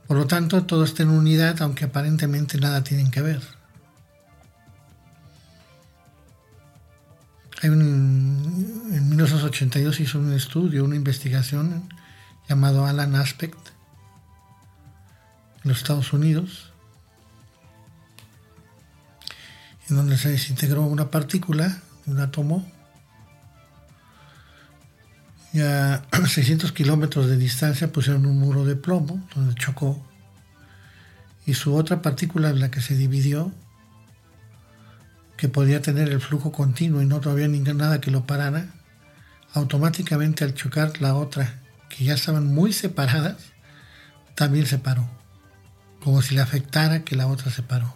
Por 0.07 0.17
lo 0.17 0.27
tanto, 0.27 0.65
todo 0.65 0.83
está 0.83 1.03
en 1.03 1.09
unidad, 1.09 1.61
aunque 1.61 1.85
aparentemente 1.85 2.57
nada 2.57 2.83
tienen 2.83 3.11
que 3.11 3.21
ver. 3.21 3.41
en 7.61 9.09
1982 9.09 9.99
hizo 9.99 10.19
un 10.19 10.33
estudio, 10.33 10.85
una 10.85 10.95
investigación 10.95 11.89
llamado 12.47 12.85
Alan 12.85 13.15
Aspect 13.15 13.57
en 15.63 15.69
los 15.69 15.79
Estados 15.79 16.13
Unidos, 16.13 16.71
en 19.89 19.97
donde 19.97 20.17
se 20.17 20.29
desintegró 20.29 20.83
una 20.83 21.11
partícula, 21.11 21.81
un 22.05 22.19
átomo, 22.19 22.65
y 25.53 25.61
a 25.61 26.03
600 26.27 26.71
kilómetros 26.71 27.27
de 27.27 27.37
distancia 27.37 27.91
pusieron 27.91 28.25
un 28.25 28.39
muro 28.39 28.65
de 28.65 28.75
plomo 28.75 29.27
donde 29.35 29.55
chocó 29.55 30.05
y 31.45 31.55
su 31.55 31.75
otra 31.75 32.03
partícula, 32.03 32.53
la 32.53 32.69
que 32.69 32.79
se 32.79 32.95
dividió, 32.95 33.51
que 35.35 35.49
podía 35.49 35.81
tener 35.81 36.09
el 36.09 36.21
flujo 36.21 36.51
continuo 36.51 37.01
y 37.01 37.07
no 37.07 37.21
todavía 37.21 37.47
nada 37.47 37.99
que 37.99 38.11
lo 38.11 38.27
parara, 38.27 38.67
automáticamente 39.53 40.43
al 40.43 40.53
chocar 40.53 41.01
la 41.01 41.15
otra, 41.15 41.59
que 41.89 42.03
ya 42.03 42.13
estaban 42.13 42.53
muy 42.53 42.71
separadas, 42.71 43.37
también 44.35 44.67
se 44.67 44.77
paró, 44.77 45.09
como 46.03 46.21
si 46.21 46.35
le 46.35 46.41
afectara 46.41 47.03
que 47.03 47.15
la 47.15 47.25
otra 47.25 47.49
se 47.49 47.63
paró. 47.63 47.95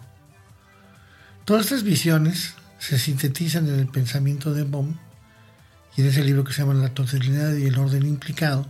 Todas 1.44 1.66
estas 1.66 1.84
visiones 1.84 2.54
se 2.80 2.98
sintetizan 2.98 3.68
en 3.68 3.78
el 3.78 3.86
pensamiento 3.86 4.52
de 4.52 4.64
Bohm 4.64 4.98
y 5.96 6.02
en 6.02 6.08
ese 6.08 6.24
libro 6.24 6.44
que 6.44 6.52
se 6.52 6.62
llama 6.62 6.74
La 6.74 6.94
totalidad 6.94 7.54
y 7.54 7.66
el 7.66 7.78
orden 7.78 8.06
implicado, 8.06 8.66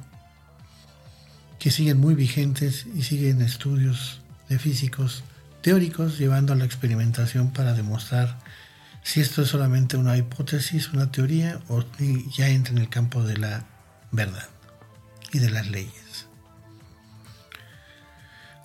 que 1.58 1.70
siguen 1.70 1.98
muy 1.98 2.14
vigentes 2.14 2.86
y 2.94 3.02
siguen 3.02 3.40
estudios 3.40 4.20
de 4.48 4.58
físicos 4.58 5.24
teóricos 5.62 6.18
llevando 6.18 6.52
a 6.52 6.56
la 6.56 6.66
experimentación 6.66 7.50
para 7.50 7.72
demostrar 7.72 8.38
si 9.02 9.20
esto 9.20 9.42
es 9.42 9.48
solamente 9.48 9.96
una 9.96 10.16
hipótesis, 10.16 10.92
una 10.92 11.10
teoría 11.10 11.60
o 11.68 11.82
ya 12.36 12.48
entra 12.48 12.72
en 12.72 12.78
el 12.78 12.88
campo 12.88 13.22
de 13.22 13.38
la 13.38 13.64
verdad 14.10 14.48
y 15.32 15.38
de 15.38 15.50
las 15.50 15.68
leyes. 15.68 16.26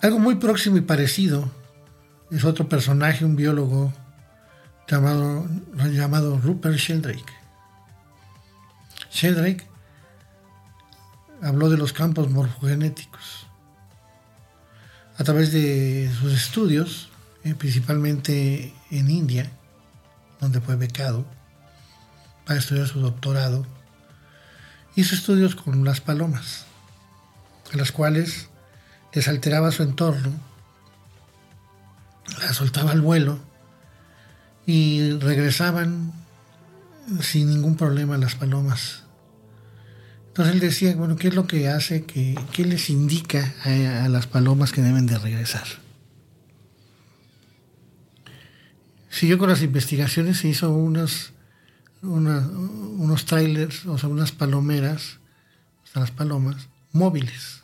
Algo 0.02 0.18
muy 0.18 0.36
próximo 0.36 0.76
y 0.76 0.82
parecido 0.82 1.50
es 2.30 2.44
otro 2.44 2.68
personaje, 2.68 3.24
un 3.24 3.36
biólogo 3.36 3.92
llamado, 4.88 5.46
llamado 5.90 6.38
Rupert 6.38 6.76
Sheldrake. 6.76 7.39
Sheldrake 9.10 9.66
habló 11.42 11.68
de 11.68 11.76
los 11.76 11.92
campos 11.92 12.30
morfogenéticos. 12.30 13.46
A 15.18 15.24
través 15.24 15.52
de 15.52 16.10
sus 16.18 16.32
estudios, 16.32 17.10
eh, 17.44 17.54
principalmente 17.54 18.74
en 18.90 19.10
India, 19.10 19.50
donde 20.40 20.60
fue 20.60 20.76
becado 20.76 21.24
para 22.46 22.58
estudiar 22.58 22.86
su 22.86 23.00
doctorado, 23.00 23.66
hizo 24.96 25.14
estudios 25.14 25.54
con 25.54 25.84
las 25.84 26.00
palomas, 26.00 26.64
a 27.72 27.76
las 27.76 27.92
cuales 27.92 28.48
les 29.12 29.28
alteraba 29.28 29.72
su 29.72 29.82
entorno, 29.82 30.32
las 32.40 32.56
soltaba 32.56 32.92
al 32.92 33.00
vuelo 33.00 33.38
y 34.66 35.12
regresaban 35.18 36.12
sin 37.20 37.50
ningún 37.50 37.76
problema 37.76 38.16
las 38.16 38.34
palomas. 38.34 38.99
Entonces 40.30 40.54
él 40.54 40.60
decía, 40.60 40.96
bueno, 40.96 41.16
¿qué 41.16 41.28
es 41.28 41.34
lo 41.34 41.46
que 41.46 41.68
hace, 41.68 42.04
que, 42.04 42.38
qué 42.52 42.64
les 42.64 42.88
indica 42.90 43.54
a, 43.64 44.08
las 44.08 44.26
palomas 44.26 44.72
que 44.72 44.82
deben 44.82 45.06
de 45.06 45.18
regresar? 45.18 45.66
Siguió 49.08 49.38
con 49.38 49.50
las 49.50 49.62
investigaciones, 49.62 50.38
se 50.38 50.48
hizo 50.48 50.72
unos, 50.72 51.32
unos 52.02 53.24
trailers, 53.26 53.84
o 53.86 53.98
sea, 53.98 54.08
unas 54.08 54.32
palomeras, 54.32 55.18
las 55.94 56.12
palomas, 56.12 56.68
móviles 56.92 57.60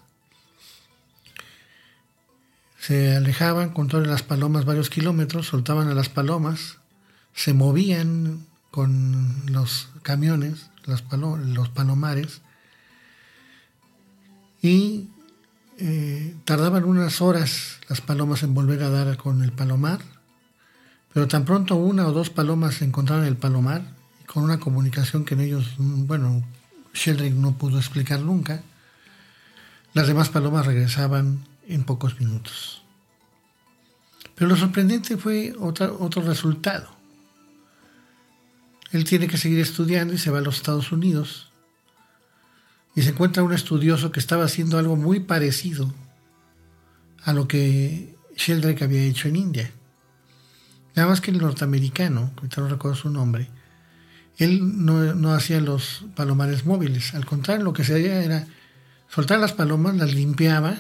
se 2.86 3.16
alejaban 3.16 3.70
con 3.70 3.88
todas 3.88 4.06
las 4.06 4.22
palomas 4.22 4.64
varios 4.64 4.90
kilómetros, 4.90 5.48
soltaban 5.48 5.88
a 5.88 5.94
las 5.94 6.08
palomas, 6.08 6.78
se 7.34 7.52
movían 7.52 8.46
con 8.70 9.42
los 9.46 9.88
camiones, 10.02 10.70
los 10.84 11.68
palomares, 11.70 12.42
y 14.66 15.08
eh, 15.78 16.34
tardaban 16.44 16.84
unas 16.84 17.20
horas 17.20 17.78
las 17.88 18.00
palomas 18.00 18.42
en 18.42 18.54
volver 18.54 18.82
a 18.82 18.90
dar 18.90 19.16
con 19.16 19.42
el 19.42 19.52
palomar, 19.52 20.00
pero 21.12 21.28
tan 21.28 21.44
pronto 21.44 21.76
una 21.76 22.06
o 22.06 22.12
dos 22.12 22.30
palomas 22.30 22.82
encontraron 22.82 23.24
el 23.24 23.36
palomar, 23.36 23.82
con 24.26 24.42
una 24.42 24.58
comunicación 24.58 25.24
que 25.24 25.34
en 25.34 25.40
ellos, 25.40 25.74
bueno, 25.78 26.42
Sheldrake 26.92 27.34
no 27.34 27.56
pudo 27.56 27.78
explicar 27.78 28.20
nunca, 28.20 28.62
las 29.94 30.08
demás 30.08 30.28
palomas 30.30 30.66
regresaban 30.66 31.44
en 31.68 31.84
pocos 31.84 32.18
minutos. 32.20 32.82
Pero 34.34 34.50
lo 34.50 34.56
sorprendente 34.56 35.16
fue 35.16 35.54
otro 35.58 36.22
resultado. 36.22 36.88
Él 38.92 39.04
tiene 39.04 39.28
que 39.28 39.38
seguir 39.38 39.60
estudiando 39.60 40.12
y 40.12 40.18
se 40.18 40.30
va 40.30 40.38
a 40.38 40.42
los 40.42 40.56
Estados 40.56 40.92
Unidos. 40.92 41.45
Y 42.96 43.02
se 43.02 43.10
encuentra 43.10 43.44
un 43.44 43.52
estudioso 43.52 44.10
que 44.10 44.18
estaba 44.18 44.44
haciendo 44.44 44.78
algo 44.78 44.96
muy 44.96 45.20
parecido 45.20 45.92
a 47.22 47.32
lo 47.32 47.46
que 47.46 48.16
Sheldrake 48.36 48.82
había 48.82 49.02
hecho 49.02 49.28
en 49.28 49.36
India. 49.36 49.70
Nada 50.96 51.08
más 51.08 51.20
que 51.20 51.30
el 51.30 51.38
norteamericano, 51.38 52.32
ahorita 52.36 52.62
no 52.62 52.68
recuerdo 52.68 52.96
su 52.96 53.10
nombre, 53.10 53.48
él 54.38 54.84
no, 54.84 55.32
hacía 55.34 55.60
los 55.60 56.06
palomares 56.14 56.64
móviles. 56.64 57.14
Al 57.14 57.26
contrario, 57.26 57.64
lo 57.64 57.72
que 57.72 57.84
se 57.84 57.94
hacía 57.94 58.22
era 58.22 58.46
soltar 59.08 59.38
las 59.38 59.52
palomas, 59.52 59.96
las 59.96 60.14
limpiaba, 60.14 60.76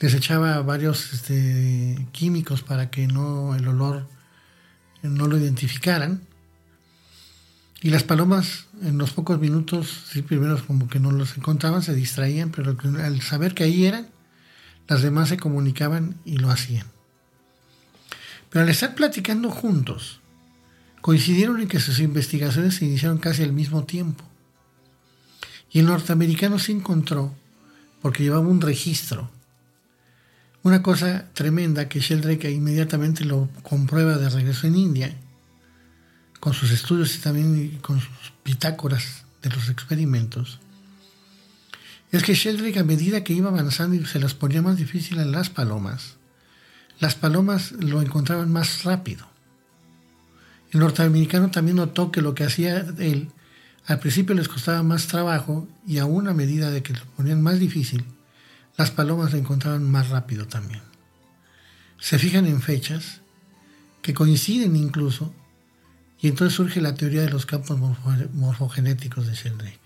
les 0.00 0.12
echaba 0.12 0.60
varios 0.62 1.12
este, 1.12 2.06
químicos 2.12 2.62
para 2.62 2.90
que 2.90 3.06
no 3.06 3.54
el 3.54 3.66
olor 3.68 4.06
no 5.02 5.26
lo 5.26 5.38
identificaran 5.38 6.22
y 7.82 7.90
las 7.90 8.04
palomas 8.04 8.66
en 8.82 8.98
los 8.98 9.10
pocos 9.10 9.38
minutos, 9.38 10.04
sí, 10.10 10.22
primero 10.22 10.64
como 10.66 10.88
que 10.88 10.98
no 10.98 11.10
los 11.10 11.36
encontraban, 11.36 11.82
se 11.82 11.94
distraían, 11.94 12.50
pero 12.50 12.76
al 13.02 13.20
saber 13.20 13.54
que 13.54 13.64
ahí 13.64 13.84
eran, 13.84 14.08
las 14.88 15.02
demás 15.02 15.28
se 15.28 15.36
comunicaban 15.36 16.16
y 16.24 16.38
lo 16.38 16.50
hacían. 16.50 16.86
Pero 18.50 18.64
al 18.64 18.70
estar 18.70 18.94
platicando 18.94 19.50
juntos, 19.50 20.20
coincidieron 21.00 21.60
en 21.60 21.68
que 21.68 21.80
sus 21.80 22.00
investigaciones 22.00 22.76
se 22.76 22.86
iniciaron 22.86 23.18
casi 23.18 23.42
al 23.42 23.52
mismo 23.52 23.84
tiempo. 23.84 24.24
Y 25.70 25.80
el 25.80 25.86
norteamericano 25.86 26.58
se 26.58 26.72
encontró 26.72 27.34
porque 28.00 28.22
llevaba 28.22 28.46
un 28.46 28.60
registro. 28.60 29.30
Una 30.62 30.82
cosa 30.82 31.26
tremenda 31.34 31.88
que 31.88 32.00
Sheldrake 32.00 32.50
inmediatamente 32.50 33.24
lo 33.24 33.48
comprueba 33.62 34.16
de 34.16 34.30
regreso 34.30 34.66
en 34.66 34.76
India 34.76 35.16
con 36.40 36.54
sus 36.54 36.70
estudios 36.70 37.14
y 37.16 37.18
también 37.18 37.78
con 37.78 38.00
sus 38.00 38.32
bitácoras 38.44 39.24
de 39.42 39.50
los 39.50 39.68
experimentos, 39.68 40.60
es 42.12 42.22
que 42.22 42.34
Sheldrake 42.34 42.78
a 42.78 42.84
medida 42.84 43.24
que 43.24 43.32
iba 43.32 43.48
avanzando 43.48 44.06
se 44.06 44.20
las 44.20 44.34
ponía 44.34 44.62
más 44.62 44.76
difícil 44.76 45.18
a 45.18 45.24
las 45.24 45.50
palomas, 45.50 46.16
las 46.98 47.14
palomas 47.14 47.72
lo 47.72 48.00
encontraban 48.00 48.50
más 48.52 48.84
rápido. 48.84 49.26
El 50.72 50.80
norteamericano 50.80 51.50
también 51.50 51.76
notó 51.76 52.10
que 52.10 52.22
lo 52.22 52.34
que 52.34 52.44
hacía 52.44 52.86
él 52.98 53.30
al 53.86 54.00
principio 54.00 54.34
les 54.34 54.48
costaba 54.48 54.82
más 54.82 55.06
trabajo 55.06 55.68
y 55.86 55.98
aún 55.98 56.26
a 56.26 56.34
medida 56.34 56.70
de 56.70 56.82
que 56.82 56.92
lo 56.92 57.04
ponían 57.16 57.40
más 57.40 57.60
difícil, 57.60 58.04
las 58.76 58.90
palomas 58.90 59.32
lo 59.32 59.38
encontraban 59.38 59.88
más 59.88 60.08
rápido 60.08 60.46
también. 60.46 60.82
Se 61.98 62.18
fijan 62.18 62.46
en 62.46 62.60
fechas 62.60 63.20
que 64.02 64.12
coinciden 64.12 64.74
incluso 64.74 65.32
y 66.20 66.28
entonces 66.28 66.56
surge 66.56 66.80
la 66.80 66.94
teoría 66.94 67.22
de 67.22 67.30
los 67.30 67.46
campos 67.46 67.78
morfogenéticos 68.32 69.26
de 69.26 69.34
Sheldrake, 69.34 69.78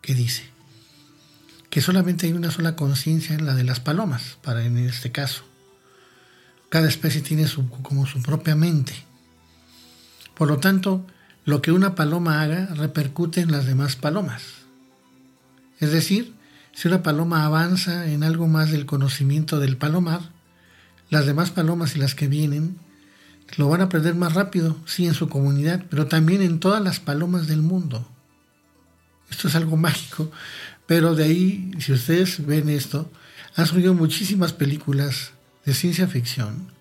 que 0.00 0.14
dice 0.14 0.54
que 1.74 1.80
solamente 1.80 2.26
hay 2.26 2.32
una 2.32 2.52
sola 2.52 2.76
conciencia 2.76 3.34
en 3.34 3.46
la 3.46 3.54
de 3.54 3.64
las 3.64 3.80
palomas, 3.80 4.38
para 4.42 4.64
en 4.64 4.78
este 4.78 5.10
caso. 5.10 5.42
Cada 6.68 6.86
especie 6.86 7.20
tiene 7.20 7.48
su, 7.48 7.68
como 7.68 8.06
su 8.06 8.22
propia 8.22 8.54
mente. 8.54 8.94
Por 10.36 10.46
lo 10.46 10.58
tanto, 10.58 11.04
lo 11.44 11.62
que 11.62 11.72
una 11.72 11.96
paloma 11.96 12.42
haga 12.42 12.66
repercute 12.66 13.40
en 13.40 13.50
las 13.50 13.66
demás 13.66 13.96
palomas. 13.96 14.42
Es 15.80 15.90
decir, 15.90 16.32
si 16.72 16.86
una 16.86 17.02
paloma 17.02 17.44
avanza 17.44 18.06
en 18.06 18.22
algo 18.22 18.46
más 18.46 18.70
del 18.70 18.86
conocimiento 18.86 19.58
del 19.58 19.76
palomar, 19.76 20.20
las 21.10 21.26
demás 21.26 21.50
palomas 21.50 21.96
y 21.96 21.98
las 21.98 22.14
que 22.14 22.28
vienen 22.28 22.78
lo 23.56 23.68
van 23.68 23.82
a 23.82 23.88
perder 23.88 24.14
más 24.14 24.34
rápido, 24.34 24.76
sí, 24.86 25.06
en 25.06 25.14
su 25.14 25.28
comunidad, 25.28 25.84
pero 25.88 26.06
también 26.06 26.42
en 26.42 26.60
todas 26.60 26.82
las 26.82 27.00
palomas 27.00 27.46
del 27.46 27.62
mundo. 27.62 28.08
Esto 29.30 29.48
es 29.48 29.54
algo 29.54 29.76
mágico, 29.88 30.30
pero 30.86 31.14
de 31.14 31.24
ahí, 31.24 31.70
si 31.78 31.92
ustedes 31.92 32.44
ven 32.44 32.68
esto, 32.68 33.10
han 33.56 33.66
surgido 33.66 33.94
muchísimas 33.94 34.52
películas 34.52 35.32
de 35.64 35.74
ciencia 35.74 36.06
ficción 36.08 36.72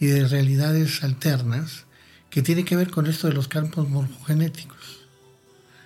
y 0.00 0.06
de 0.06 0.26
realidades 0.26 1.02
alternas 1.02 1.84
que 2.30 2.42
tienen 2.42 2.64
que 2.64 2.76
ver 2.76 2.90
con 2.90 3.06
esto 3.06 3.26
de 3.26 3.34
los 3.34 3.48
campos 3.48 3.88
morfogenéticos. 3.88 5.00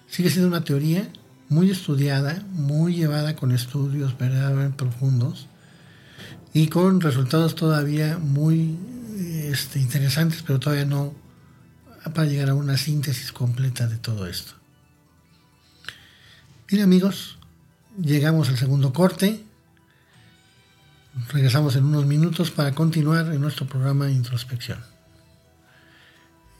Sigue 0.09 0.31
siendo 0.31 0.49
una 0.49 0.65
teoría 0.65 1.09
muy 1.49 1.71
estudiada, 1.71 2.45
muy 2.51 2.97
llevada 2.97 3.37
con 3.37 3.53
estudios 3.53 4.17
verdaderamente 4.19 4.77
profundos 4.77 5.47
y 6.53 6.69
con 6.69 7.01
resultados 7.01 7.55
todavía 7.55 8.19
muy 8.19 8.77
este, 9.51 9.79
interesantes, 9.79 10.43
pero 10.43 10.61
todavía 10.61 10.85
no 10.85 11.15
para 12.11 12.27
llegar 12.27 12.51
a 12.51 12.55
una 12.55 12.77
síntesis 12.77 13.33
completa 13.33 13.87
de 13.87 13.97
todo 13.97 14.27
esto. 14.27 14.55
Bien 16.69 16.83
amigos, 16.83 17.39
llegamos 18.01 18.49
al 18.49 18.57
segundo 18.57 18.93
corte. 18.93 19.45
Regresamos 21.29 21.77
en 21.77 21.85
unos 21.85 22.07
minutos 22.07 22.51
para 22.51 22.73
continuar 22.75 23.27
en 23.27 23.41
nuestro 23.41 23.67
programa 23.67 24.07
de 24.07 24.13
introspección. 24.13 24.79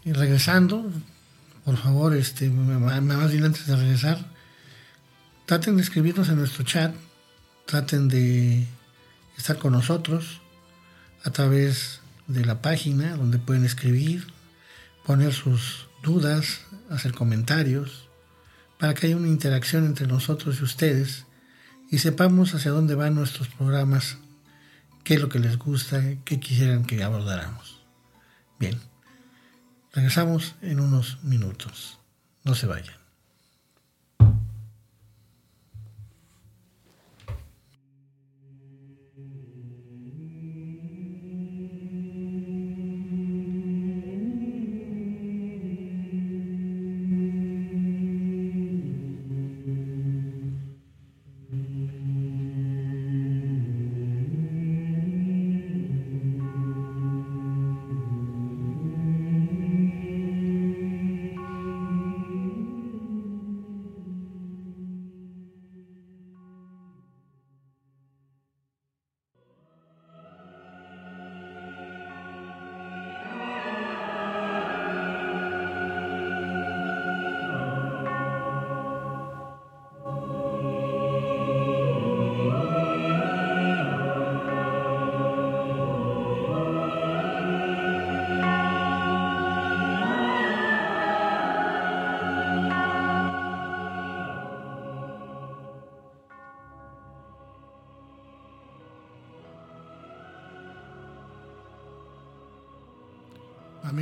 Y 0.05 0.13
regresando, 0.13 0.91
por 1.65 1.77
favor, 1.77 2.15
este, 2.15 2.51
más 2.51 3.33
bien 3.33 3.45
antes 3.45 3.67
de 3.67 3.77
regresar, 3.77 4.19
traten 5.47 5.77
de 5.77 5.83
escribirnos 5.83 6.29
en 6.29 6.37
nuestro 6.37 6.65
chat, 6.65 6.95
traten 7.67 8.09
de 8.09 8.67
estar 9.39 9.59
con 9.59 9.73
nosotros 9.73 10.41
a 11.25 11.31
través 11.31 12.02
de 12.27 12.45
la 12.45 12.63
página 12.63 13.17
donde 13.17 13.39
pueden 13.39 13.65
escribir, 13.65 14.27
poner 15.05 15.33
sus 15.33 15.87
dudas, 16.03 16.61
hacer 16.91 17.13
comentarios, 17.13 18.09
para 18.79 18.95
que 18.95 19.07
haya 19.07 19.17
una 19.17 19.29
interacción 19.29 19.87
entre 19.87 20.07
nosotros 20.07 20.61
y 20.61 20.65
ustedes 20.65 21.27
y 21.91 21.99
sepamos 21.99 22.55
hacia 22.55 22.71
dónde 22.71 22.95
van 22.95 23.15
nuestros 23.15 23.49
programas, 23.49 24.17
qué 25.05 25.15
es 25.15 25.21
lo 25.21 25.29
que 25.29 25.39
les 25.39 25.59
gusta, 25.59 26.03
qué 26.25 26.41
quisieran 26.41 26.85
que 26.85 27.03
abordáramos. 27.03 27.81
Bien, 28.59 28.81
regresamos 29.93 30.55
en 30.63 30.81
unos 30.81 31.23
minutos. 31.23 31.99
No 32.45 32.55
se 32.55 32.67
vayan. 32.67 33.02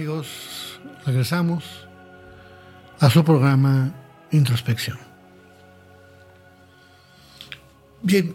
Amigos, 0.01 0.81
regresamos 1.05 1.63
a 3.01 3.11
su 3.11 3.23
programa 3.23 3.93
Introspección. 4.31 4.99
Bien, 8.01 8.35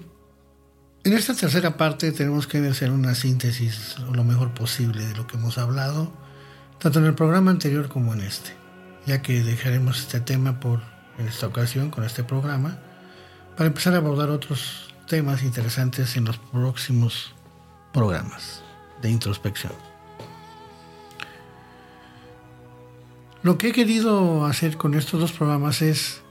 En 1.04 1.14
esta 1.14 1.34
tercera 1.34 1.76
parte 1.76 2.12
tenemos 2.12 2.46
que 2.46 2.60
hacer 2.68 2.92
una 2.92 3.16
síntesis 3.16 3.98
lo 3.98 4.24
mejor 4.24 4.54
posible 4.54 5.08
de 5.08 5.16
lo 5.16 5.26
que 5.26 5.38
hemos 5.38 5.58
hablado, 5.58 6.14
tanto 6.78 7.00
en 7.00 7.06
el 7.06 7.16
programa 7.16 7.50
anterior 7.50 7.90
como 7.90 8.14
en 8.14 8.22
este, 8.22 8.52
ya 9.08 9.24
que 9.24 9.42
dejaremos 9.42 10.02
este 10.02 10.20
tema 10.20 10.60
por 10.60 10.84
en 11.18 11.28
esta 11.28 11.48
ocasión 11.48 11.90
con 11.90 12.04
este 12.04 12.24
programa 12.24 12.78
para 13.58 13.66
empezar 13.66 13.96
a 13.96 13.98
abordar 13.98 14.30
otros 14.30 14.94
temas 15.08 15.42
interesantes 15.42 16.16
en 16.16 16.26
los 16.26 16.38
próximos 16.38 17.34
programas 17.92 18.62
de 19.02 19.10
introspección. 19.10 19.95
Lo 23.46 23.60
que 23.60 23.68
he 23.68 23.72
querido 23.74 24.48
hacer 24.48 24.76
con 24.76 24.96
estos 24.96 25.22
dos 25.22 25.32
programas 25.32 25.84
es 25.84 26.24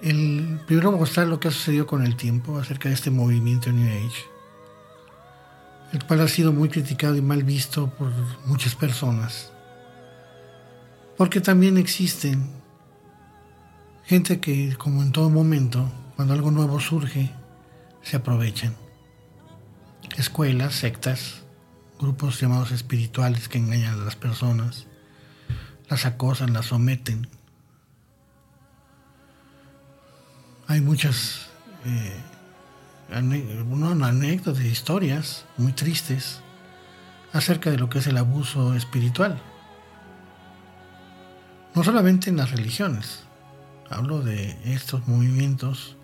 el 0.00 0.58
primero 0.66 0.90
mostrar 0.90 1.26
lo 1.26 1.38
que 1.38 1.48
ha 1.48 1.50
sucedido 1.50 1.86
con 1.86 2.02
el 2.02 2.16
tiempo 2.16 2.58
acerca 2.58 2.88
de 2.88 2.94
este 2.94 3.10
movimiento 3.10 3.70
New 3.70 3.86
Age, 3.86 4.24
el 5.92 6.02
cual 6.06 6.22
ha 6.22 6.28
sido 6.28 6.54
muy 6.54 6.70
criticado 6.70 7.14
y 7.16 7.20
mal 7.20 7.42
visto 7.42 7.90
por 7.90 8.10
muchas 8.46 8.74
personas, 8.74 9.52
porque 11.18 11.42
también 11.42 11.76
existen 11.76 12.52
gente 14.06 14.40
que, 14.40 14.76
como 14.78 15.02
en 15.02 15.12
todo 15.12 15.28
momento, 15.28 15.92
cuando 16.16 16.32
algo 16.32 16.50
nuevo 16.50 16.80
surge, 16.80 17.32
se 18.00 18.16
aprovechan. 18.16 18.74
Escuelas, 20.16 20.74
sectas, 20.74 21.42
grupos 22.00 22.40
llamados 22.40 22.70
espirituales 22.70 23.50
que 23.50 23.58
engañan 23.58 24.00
a 24.00 24.04
las 24.06 24.16
personas, 24.16 24.86
las 25.88 26.06
acosan, 26.06 26.52
las 26.52 26.66
someten, 26.66 27.28
hay 30.68 30.80
muchas 30.80 31.46
eh, 31.84 32.16
anécdotas, 33.12 34.64
historias 34.64 35.44
muy 35.56 35.72
tristes 35.72 36.40
acerca 37.32 37.70
de 37.70 37.78
lo 37.78 37.88
que 37.88 37.98
es 38.00 38.06
el 38.06 38.16
abuso 38.16 38.74
espiritual. 38.74 39.40
No 41.74 41.84
solamente 41.84 42.30
en 42.30 42.36
las 42.36 42.50
religiones, 42.50 43.24
hablo 43.90 44.22
de 44.22 44.58
estos 44.64 45.06
movimientos 45.06 45.96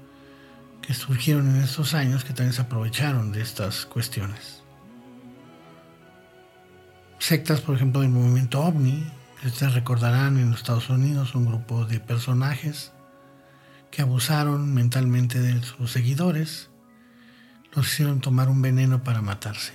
que 0.80 0.94
surgieron 0.94 1.56
en 1.56 1.62
estos 1.62 1.94
años 1.94 2.24
que 2.24 2.32
también 2.32 2.52
se 2.52 2.62
aprovecharon 2.62 3.32
de 3.32 3.40
estas 3.40 3.86
cuestiones. 3.86 4.62
Sectas, 7.18 7.60
por 7.60 7.76
ejemplo, 7.76 8.00
del 8.00 8.10
movimiento 8.10 8.60
ovni, 8.60 9.06
ustedes 9.48 9.74
recordarán 9.74 10.38
en 10.38 10.50
los 10.50 10.60
Estados 10.60 10.88
Unidos 10.88 11.34
un 11.34 11.46
grupo 11.46 11.84
de 11.84 12.00
personajes 12.00 12.92
que 13.90 14.02
abusaron 14.02 14.72
mentalmente 14.72 15.40
de 15.40 15.62
sus 15.62 15.90
seguidores, 15.90 16.70
los 17.72 17.86
hicieron 17.86 18.20
tomar 18.20 18.48
un 18.48 18.62
veneno 18.62 19.02
para 19.02 19.20
matarse, 19.20 19.74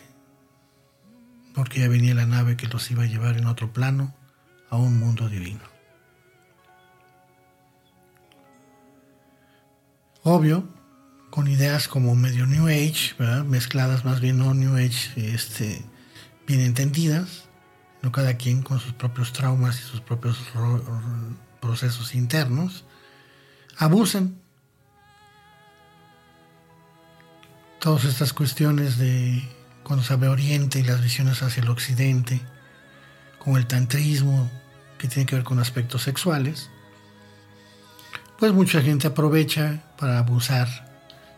porque 1.53 1.81
ya 1.81 1.87
venía 1.87 2.15
la 2.15 2.25
nave 2.25 2.57
que 2.57 2.67
los 2.67 2.89
iba 2.89 3.03
a 3.03 3.07
llevar 3.07 3.37
en 3.37 3.45
otro 3.45 3.73
plano 3.73 4.15
a 4.69 4.77
un 4.77 4.99
mundo 4.99 5.29
divino. 5.29 5.61
Obvio, 10.23 10.67
con 11.29 11.47
ideas 11.47 11.87
como 11.87 12.15
medio 12.15 12.45
New 12.47 12.67
Age, 12.67 13.15
mezcladas 13.45 14.03
más 14.03 14.19
bien 14.19 14.37
no 14.37 14.53
New 14.53 14.75
Age, 14.75 15.33
este, 15.33 15.85
bien 16.47 16.61
entendidas, 16.61 17.46
no 18.01 18.11
cada 18.11 18.35
quien 18.35 18.61
con 18.61 18.79
sus 18.79 18.93
propios 18.93 19.33
traumas 19.33 19.79
y 19.79 19.83
sus 19.83 20.01
propios 20.01 20.37
procesos 21.59 22.15
internos, 22.15 22.85
abusan. 23.77 24.39
Todas 27.79 28.05
estas 28.05 28.33
cuestiones 28.33 28.97
de 28.97 29.47
cuando 29.83 30.03
se 30.03 30.15
ve 30.15 30.27
Oriente 30.27 30.79
y 30.79 30.83
las 30.83 31.01
visiones 31.01 31.41
hacia 31.43 31.63
el 31.63 31.69
Occidente, 31.69 32.41
con 33.39 33.55
el 33.55 33.67
tantrismo 33.67 34.49
que 34.97 35.07
tiene 35.07 35.25
que 35.25 35.35
ver 35.35 35.43
con 35.43 35.59
aspectos 35.59 36.01
sexuales, 36.01 36.69
pues 38.37 38.51
mucha 38.51 38.81
gente 38.81 39.07
aprovecha 39.07 39.83
para 39.97 40.19
abusar 40.19 40.67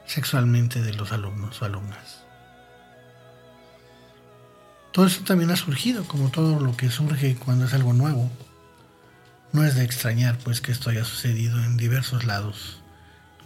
sexualmente 0.06 0.82
de 0.82 0.94
los 0.94 1.12
alumnos 1.12 1.62
o 1.62 1.66
alumnas. 1.66 2.19
Todo 5.00 5.08
eso 5.08 5.24
también 5.24 5.50
ha 5.50 5.56
surgido, 5.56 6.04
como 6.04 6.28
todo 6.28 6.60
lo 6.60 6.76
que 6.76 6.92
surge 6.92 7.38
cuando 7.38 7.64
es 7.64 7.74
algo 7.74 7.94
nuevo. 7.94 8.30
No 9.54 9.64
es 9.64 9.76
de 9.76 9.86
extrañar 9.86 10.38
pues 10.40 10.60
que 10.60 10.74
esto 10.74 10.90
haya 10.90 11.06
sucedido 11.06 11.58
en 11.64 11.78
diversos 11.78 12.26
lados 12.26 12.82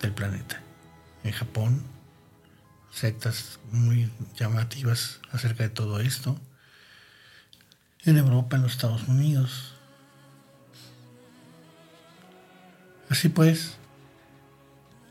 del 0.01 0.13
planeta. 0.13 0.63
En 1.23 1.31
Japón, 1.31 1.83
sectas 2.91 3.59
muy 3.71 4.11
llamativas 4.35 5.19
acerca 5.31 5.61
de 5.61 5.69
todo 5.69 5.99
esto. 5.99 6.41
En 8.03 8.17
Europa, 8.17 8.55
en 8.55 8.63
los 8.63 8.71
Estados 8.71 9.07
Unidos. 9.07 9.75
Así 13.11 13.29
pues, 13.29 13.75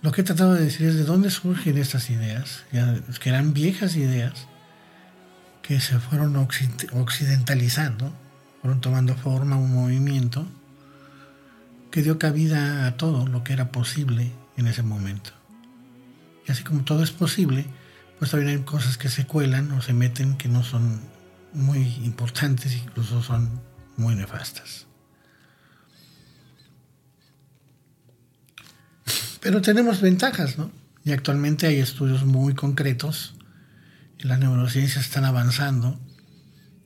lo 0.00 0.10
que 0.10 0.22
he 0.22 0.24
tratado 0.24 0.54
de 0.54 0.64
decir 0.64 0.88
es 0.88 0.96
de 0.96 1.04
dónde 1.04 1.30
surgen 1.30 1.78
estas 1.78 2.10
ideas, 2.10 2.64
que 3.20 3.28
eran 3.28 3.52
viejas 3.52 3.94
ideas 3.94 4.48
que 5.62 5.80
se 5.80 5.98
fueron 5.98 6.36
occidentalizando, 6.36 8.12
fueron 8.60 8.80
tomando 8.80 9.14
forma, 9.14 9.56
un 9.56 9.72
movimiento 9.72 10.46
que 11.90 12.02
dio 12.02 12.18
cabida 12.18 12.86
a 12.86 12.96
todo 12.96 13.26
lo 13.26 13.44
que 13.44 13.52
era 13.52 13.70
posible 13.70 14.32
en 14.56 14.66
ese 14.66 14.82
momento. 14.82 15.30
Y 16.46 16.52
así 16.52 16.64
como 16.64 16.82
todo 16.82 17.02
es 17.02 17.10
posible, 17.10 17.66
pues 18.18 18.30
también 18.30 18.56
hay 18.56 18.64
cosas 18.64 18.98
que 18.98 19.08
se 19.08 19.26
cuelan 19.26 19.70
o 19.72 19.82
se 19.82 19.92
meten 19.92 20.36
que 20.36 20.48
no 20.48 20.64
son 20.64 21.00
muy 21.52 21.80
importantes, 22.04 22.74
incluso 22.74 23.22
son 23.22 23.60
muy 23.96 24.14
nefastas. 24.14 24.86
Pero 29.40 29.60
tenemos 29.60 30.00
ventajas, 30.00 30.56
¿no? 30.56 30.70
Y 31.04 31.12
actualmente 31.12 31.66
hay 31.66 31.78
estudios 31.78 32.24
muy 32.24 32.54
concretos, 32.54 33.34
las 34.22 34.38
neurociencias 34.38 35.04
están 35.04 35.24
avanzando 35.24 36.00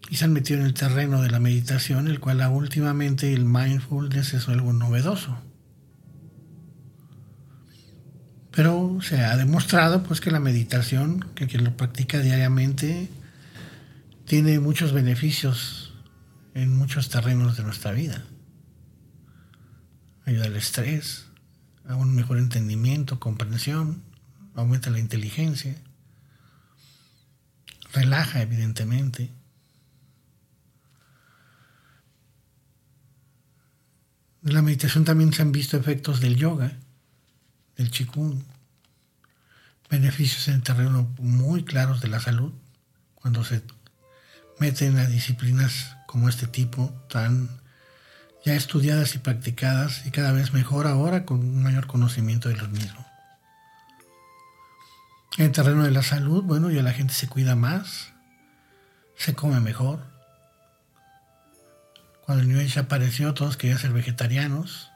y 0.09 0.17
se 0.17 0.25
han 0.25 0.33
metido 0.33 0.61
en 0.61 0.67
el 0.67 0.75
terreno 0.75 1.23
de 1.23 1.31
la 1.31 1.41
meditación, 1.41 2.09
el 2.09 2.21
cual 2.21 2.41
últimamente 2.51 3.33
el 3.33 3.45
mindfulness 3.45 4.35
es 4.35 4.49
algo 4.49 4.73
novedoso. 4.73 5.39
Pero 8.53 8.99
se 9.03 9.23
ha 9.23 9.37
demostrado 9.37 10.03
pues 10.03 10.21
que 10.21 10.31
la 10.31 10.41
meditación, 10.41 11.21
que 11.35 11.47
quien 11.47 11.65
lo 11.65 11.77
practica 11.77 12.21
diariamente, 12.21 13.11
tiene 14.25 14.61
muchos 14.61 14.93
beneficios 14.93 15.93
en 16.55 16.75
muchos 16.75 17.11
terrenos 17.11 17.57
de 17.57 17.65
nuestra 17.65 17.93
vida. 17.93 18.25
Ayuda 20.25 20.47
al 20.47 20.57
estrés, 20.57 21.27
a 21.87 21.97
un 21.97 22.15
mejor 22.15 22.39
entendimiento, 22.39 23.21
comprensión, 23.21 24.03
aumenta 24.55 24.89
la 24.89 25.01
inteligencia, 25.01 25.77
relaja 27.97 28.43
evidentemente 28.43 29.31
De 34.47 34.53
la 34.53 34.63
meditación 34.63 35.05
también 35.05 35.33
se 35.33 35.43
han 35.43 35.51
visto 35.51 35.77
efectos 35.77 36.21
del 36.21 36.37
yoga, 36.37 36.71
del 37.77 37.91
chikun, 37.91 38.45
beneficios 39.91 40.47
en 40.47 40.63
terreno 40.63 41.13
muy 41.19 41.65
claros 41.65 42.01
de 42.01 42.07
la 42.07 42.21
salud, 42.21 42.53
cuando 43.17 43.43
se 43.43 43.65
meten 44.61 44.99
a 44.99 45.07
disciplinas 45.07 45.97
como 46.07 46.29
este 46.29 46.47
tipo, 46.47 46.95
tan 47.09 47.49
ya 48.45 48.55
estudiadas 48.55 49.17
y 49.17 49.19
practicadas 49.19 50.07
y 50.07 50.13
cada 50.13 50.31
vez 50.31 50.53
mejor 50.53 50.87
ahora 50.87 51.25
con 51.25 51.41
un 51.41 51.65
mayor 51.65 51.89
conocimiento 51.89 52.49
de 52.49 52.55
los 52.55 52.71
mismos. 52.71 53.06
En 55.37 55.47
el 55.47 55.53
terreno 55.53 55.85
de 55.85 55.91
la 55.91 56.03
salud, 56.03 56.43
bueno, 56.43 56.71
ya 56.71 56.83
la 56.83 56.93
gente 56.93 57.13
se 57.13 57.29
cuida 57.29 57.55
más, 57.57 58.13
se 59.17 59.35
come 59.35 59.61
mejor, 59.61 60.01
cuando 62.27 62.43
el 62.43 62.49
New 62.49 62.61
Age 62.61 62.81
apareció, 62.81 63.35
todos 63.35 63.57
querían 63.57 63.79
ser 63.79 63.93
vegetarianos. 63.93 64.91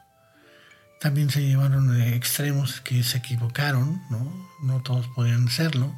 También 0.99 1.29
se 1.29 1.41
llevaron 1.41 1.99
extremos 2.01 2.81
que 2.81 3.01
se 3.03 3.19
equivocaron, 3.19 4.03
¿no? 4.09 4.49
No 4.61 4.81
todos 4.81 5.07
podían 5.07 5.47
serlo. 5.47 5.95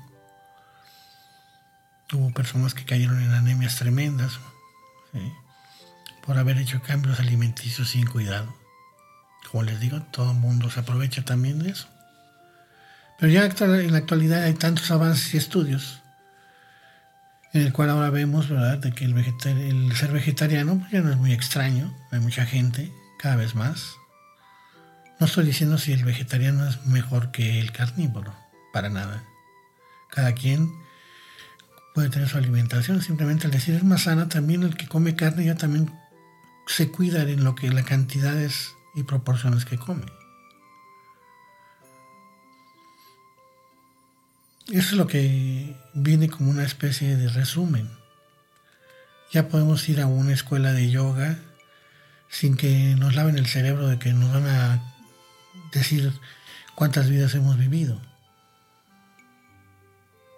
Hubo 2.12 2.32
personas 2.34 2.76
que 2.76 2.86
cayeron 2.86 3.20
en 3.20 3.32
anemias 3.32 3.78
tremendas 3.78 4.40
por 6.24 6.38
haber 6.38 6.60
hecho 6.60 6.84
cambios 6.84 7.20
alimenticios 7.20 7.90
sin 7.90 8.06
cuidado. 8.06 8.56
Como 9.50 9.64
les 9.64 9.80
digo, 9.80 10.04
todo 10.04 10.32
el 10.32 10.38
mundo 10.38 10.70
se 10.70 10.82
aprovecha 10.82 11.26
también 11.26 11.58
de 11.60 11.72
eso. 11.72 11.88
Pero 13.24 13.32
ya 13.32 13.46
en 13.46 13.92
la 13.94 14.00
actualidad 14.00 14.44
hay 14.44 14.54
tantos 14.54 14.92
avances 14.92 15.34
y 15.34 15.38
estudios 15.38 16.02
en 17.54 17.62
el 17.62 17.72
cual 17.72 17.90
ahora 17.90 18.10
vemos, 18.10 18.50
¿verdad?, 18.50 18.80
de 18.80 18.92
que 18.92 19.06
el, 19.06 19.96
ser 19.96 20.12
vegetariano 20.12 20.80
pues, 20.80 20.92
ya 20.92 21.00
no 21.00 21.10
es 21.10 21.16
muy 21.16 21.32
extraño, 21.32 21.96
hay 22.12 22.20
mucha 22.20 22.46
gente, 22.46 22.92
cada 23.18 23.38
vez 23.38 23.56
más. 23.56 23.96
No 25.22 25.28
estoy 25.28 25.46
diciendo 25.46 25.78
si 25.78 25.94
el 25.94 26.04
vegetariano 26.04 26.68
es 26.68 26.86
mejor 26.86 27.32
que 27.32 27.62
el 27.62 27.72
carnívoro, 27.72 28.36
para 28.74 28.90
nada. 28.90 29.24
Cada 30.10 30.34
quien 30.34 30.70
puede 31.96 32.10
tener 32.10 32.28
su 32.28 32.38
alimentación. 32.38 33.02
Simplemente 33.02 33.46
al 33.46 33.52
decir 33.52 33.76
es 33.76 33.86
más 33.86 34.02
sana, 34.02 34.28
también 34.28 34.64
el 34.64 34.76
que 34.76 34.90
come 34.90 35.16
carne 35.16 35.46
ya 35.46 35.56
también 35.56 35.90
se 36.68 36.92
cuida 36.92 37.22
en 37.22 37.46
lo 37.46 37.56
que 37.56 37.72
las 37.72 37.86
cantidades 37.86 38.74
y 38.96 39.04
proporciones 39.04 39.64
que 39.64 39.78
come. 39.78 40.04
Eso 44.68 44.78
es 44.78 44.94
lo 44.94 45.08
que 45.08 45.76
viene 45.94 46.30
como 46.30 46.50
una 46.50 46.64
especie 46.64 47.18
de 47.18 47.28
resumen. 47.28 47.90
Ya 49.32 49.50
podemos 49.50 49.88
ir 49.90 50.00
a 50.00 50.08
una 50.08 50.34
escuela 50.34 50.72
de 50.72 50.90
yoga 50.90 51.38
sin 52.30 52.56
que 52.56 52.96
nos 52.98 53.14
laven 53.16 53.38
el 53.38 53.48
cerebro 53.48 53.88
de 53.88 54.00
que 54.00 54.14
nos 54.14 54.32
van 54.34 54.48
a 54.48 54.82
decir 55.74 56.14
cuántas 56.76 57.10
vidas 57.10 57.36
hemos 57.36 57.58
vivido. 57.58 58.00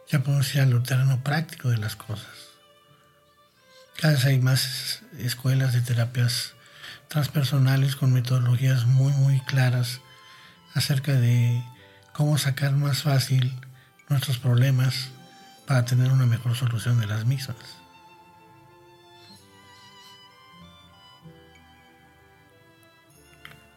Ya 0.09 0.23
podemos 0.23 0.53
ir 0.55 0.61
al 0.61 0.83
terreno 0.83 1.23
práctico 1.23 1.69
de 1.69 1.77
las 1.77 1.95
cosas. 1.95 2.27
Cada 3.99 4.13
vez 4.13 4.25
hay 4.25 4.39
más 4.39 5.03
escuelas 5.19 5.73
de 5.73 5.81
terapias 5.81 6.53
transpersonales 7.07 7.95
con 7.95 8.11
metodologías 8.11 8.85
muy 8.85 9.13
muy 9.13 9.39
claras 9.41 10.01
acerca 10.73 11.13
de 11.13 11.63
cómo 12.11 12.37
sacar 12.37 12.73
más 12.73 13.03
fácil 13.03 13.53
nuestros 14.09 14.37
problemas 14.37 15.09
para 15.65 15.85
tener 15.85 16.11
una 16.11 16.25
mejor 16.25 16.55
solución 16.55 16.99
de 16.99 17.07
las 17.07 17.25
mismas. 17.25 17.57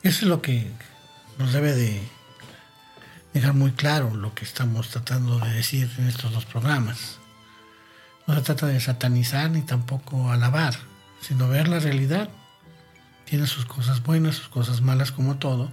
Eso 0.03 0.25
es 0.25 0.29
lo 0.29 0.43
que 0.43 0.71
nos 1.39 1.53
debe 1.53 1.75
de 1.75 2.01
dejar 3.35 3.55
muy 3.55 3.73
claro 3.73 4.15
lo 4.15 4.35
que 4.35 4.45
estamos 4.45 4.89
tratando 4.89 5.39
de 5.39 5.53
decir 5.53 5.91
en 5.99 6.07
estos 6.07 6.33
dos 6.33 6.45
programas. 6.45 7.19
No 8.27 8.35
se 8.35 8.43
trata 8.43 8.67
de 8.67 8.81
satanizar 8.81 9.51
ni 9.51 9.63
tampoco 9.63 10.31
alabar, 10.31 10.75
sino 11.21 11.49
ver 11.49 11.69
la 11.69 11.81
realidad. 11.81 12.29
Tiene 13.25 13.47
sus 13.47 13.65
cosas 13.67 14.03
buenas, 14.03 14.37
sus 14.37 14.49
cosas 14.49 14.81
malas 14.81 15.13
como 15.13 15.37
todo, 15.37 15.73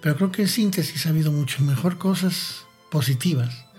pero 0.00 0.16
creo 0.16 0.32
que 0.32 0.42
en 0.42 0.48
síntesis 0.48 1.06
ha 1.06 1.10
habido 1.10 1.32
mucho 1.32 1.62
mejor 1.62 1.98
cosas 1.98 2.64
positivas 2.90 3.69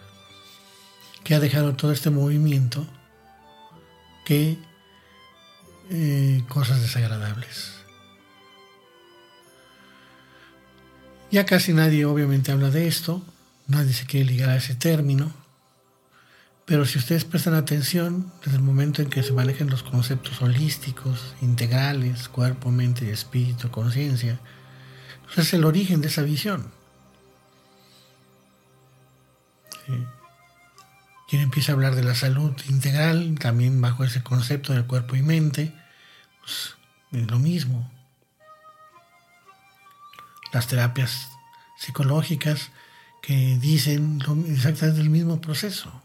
que 1.23 1.35
ha 1.35 1.39
dejado 1.39 1.75
todo 1.75 1.91
este 1.91 2.09
movimiento 2.09 2.85
que 4.25 4.57
eh, 5.89 6.43
cosas 6.47 6.81
desagradables. 6.81 7.73
Ya 11.31 11.45
casi 11.45 11.73
nadie 11.73 12.05
obviamente 12.05 12.51
habla 12.51 12.69
de 12.69 12.87
esto, 12.87 13.21
nadie 13.67 13.93
se 13.93 14.05
quiere 14.05 14.25
ligar 14.25 14.49
a 14.49 14.57
ese 14.57 14.75
término, 14.75 15.33
pero 16.65 16.85
si 16.85 16.99
ustedes 16.99 17.25
prestan 17.25 17.53
atención, 17.53 18.31
desde 18.43 18.57
el 18.57 18.63
momento 18.63 19.01
en 19.01 19.09
que 19.09 19.23
se 19.23 19.33
manejan 19.33 19.69
los 19.69 19.83
conceptos 19.83 20.41
holísticos, 20.41 21.35
integrales, 21.41 22.29
cuerpo, 22.29 22.71
mente, 22.71 23.11
espíritu, 23.11 23.69
conciencia, 23.71 24.39
pues 25.25 25.47
es 25.47 25.53
el 25.53 25.65
origen 25.65 26.01
de 26.01 26.07
esa 26.07 26.21
visión. 26.21 26.71
Quien 31.31 31.43
empieza 31.43 31.71
a 31.71 31.75
hablar 31.75 31.95
de 31.95 32.03
la 32.03 32.13
salud 32.13 32.51
integral, 32.67 33.37
también 33.39 33.79
bajo 33.79 34.03
ese 34.03 34.21
concepto 34.21 34.73
del 34.73 34.85
cuerpo 34.85 35.15
y 35.15 35.21
mente, 35.21 35.73
pues 36.41 36.75
es 37.13 37.31
lo 37.31 37.39
mismo 37.39 37.89
las 40.51 40.67
terapias 40.67 41.29
psicológicas 41.77 42.71
que 43.21 43.57
dicen 43.61 44.21
exactamente 44.49 44.99
el 44.99 45.09
mismo 45.09 45.39
proceso. 45.39 46.03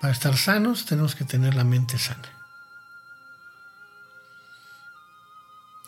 Para 0.00 0.12
estar 0.12 0.36
sanos 0.36 0.86
tenemos 0.86 1.16
que 1.16 1.24
tener 1.24 1.56
la 1.56 1.64
mente 1.64 1.98
sana. 1.98 2.32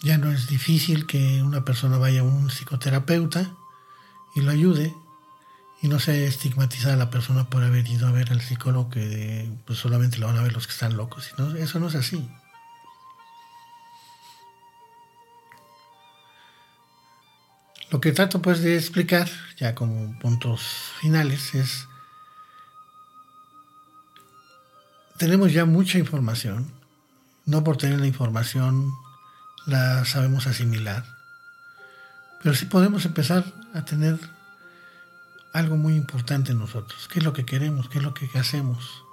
Ya 0.03 0.19
no 0.19 0.33
es 0.33 0.49
difícil 0.49 1.07
que 1.07 1.45
una 1.45 1.65
persona 1.65 1.97
vaya 1.97 2.23
a 2.23 2.25
un 2.25 2.51
psicoterapeuta 2.51 3.53
y 4.35 4.41
lo 4.41 4.51
ayude 4.51 4.93
y 5.81 5.89
no 5.89 6.01
se 6.01 6.27
estigmatiza 6.27 6.93
a 6.93 6.97
la 6.97 7.11
persona 7.11 7.49
por 7.49 7.63
haber 7.63 7.87
ido 7.87 8.09
a 8.09 8.13
ver 8.13 8.33
al 8.33 8.41
psicólogo 8.41 8.91
que 8.91 9.51
pues 9.65 9.79
solamente 9.79 10.19
lo 10.19 10.27
van 10.27 10.37
a 10.39 10.43
ver 10.43 10.53
los 10.53 10.67
que 10.67 10.73
están 10.73 10.97
locos. 10.97 11.33
eso 11.59 11.79
no 11.79 11.89
es 11.89 11.95
así. 11.95 12.29
Lo 17.91 18.01
que 18.01 18.13
trato 18.13 18.43
pues 18.43 18.61
de 18.61 18.77
explicar, 18.77 19.31
ya 19.57 19.75
como 19.75 20.19
puntos 20.19 20.61
finales, 21.01 21.55
es, 21.55 21.89
tenemos 25.17 25.53
ya 25.53 25.65
mucha 25.65 25.99
información, 25.99 26.71
no 27.47 27.65
por 27.65 27.79
tener 27.79 27.99
la 27.99 28.07
información 28.07 28.93
la 29.65 30.05
sabemos 30.05 30.47
asimilar, 30.47 31.05
pero 32.43 32.55
sí 32.55 32.67
podemos 32.67 33.07
empezar 33.07 33.45
a 33.73 33.85
tener 33.87 34.19
algo 35.59 35.77
muy 35.77 35.95
importante 35.95 36.53
en 36.53 36.59
nosotros, 36.59 37.09
qué 37.09 37.19
es 37.19 37.25
lo 37.25 37.33
que 37.33 37.45
queremos, 37.45 37.89
qué 37.89 37.99
es 37.99 38.05
lo 38.05 38.15
que 38.15 38.29
hacemos. 38.39 39.05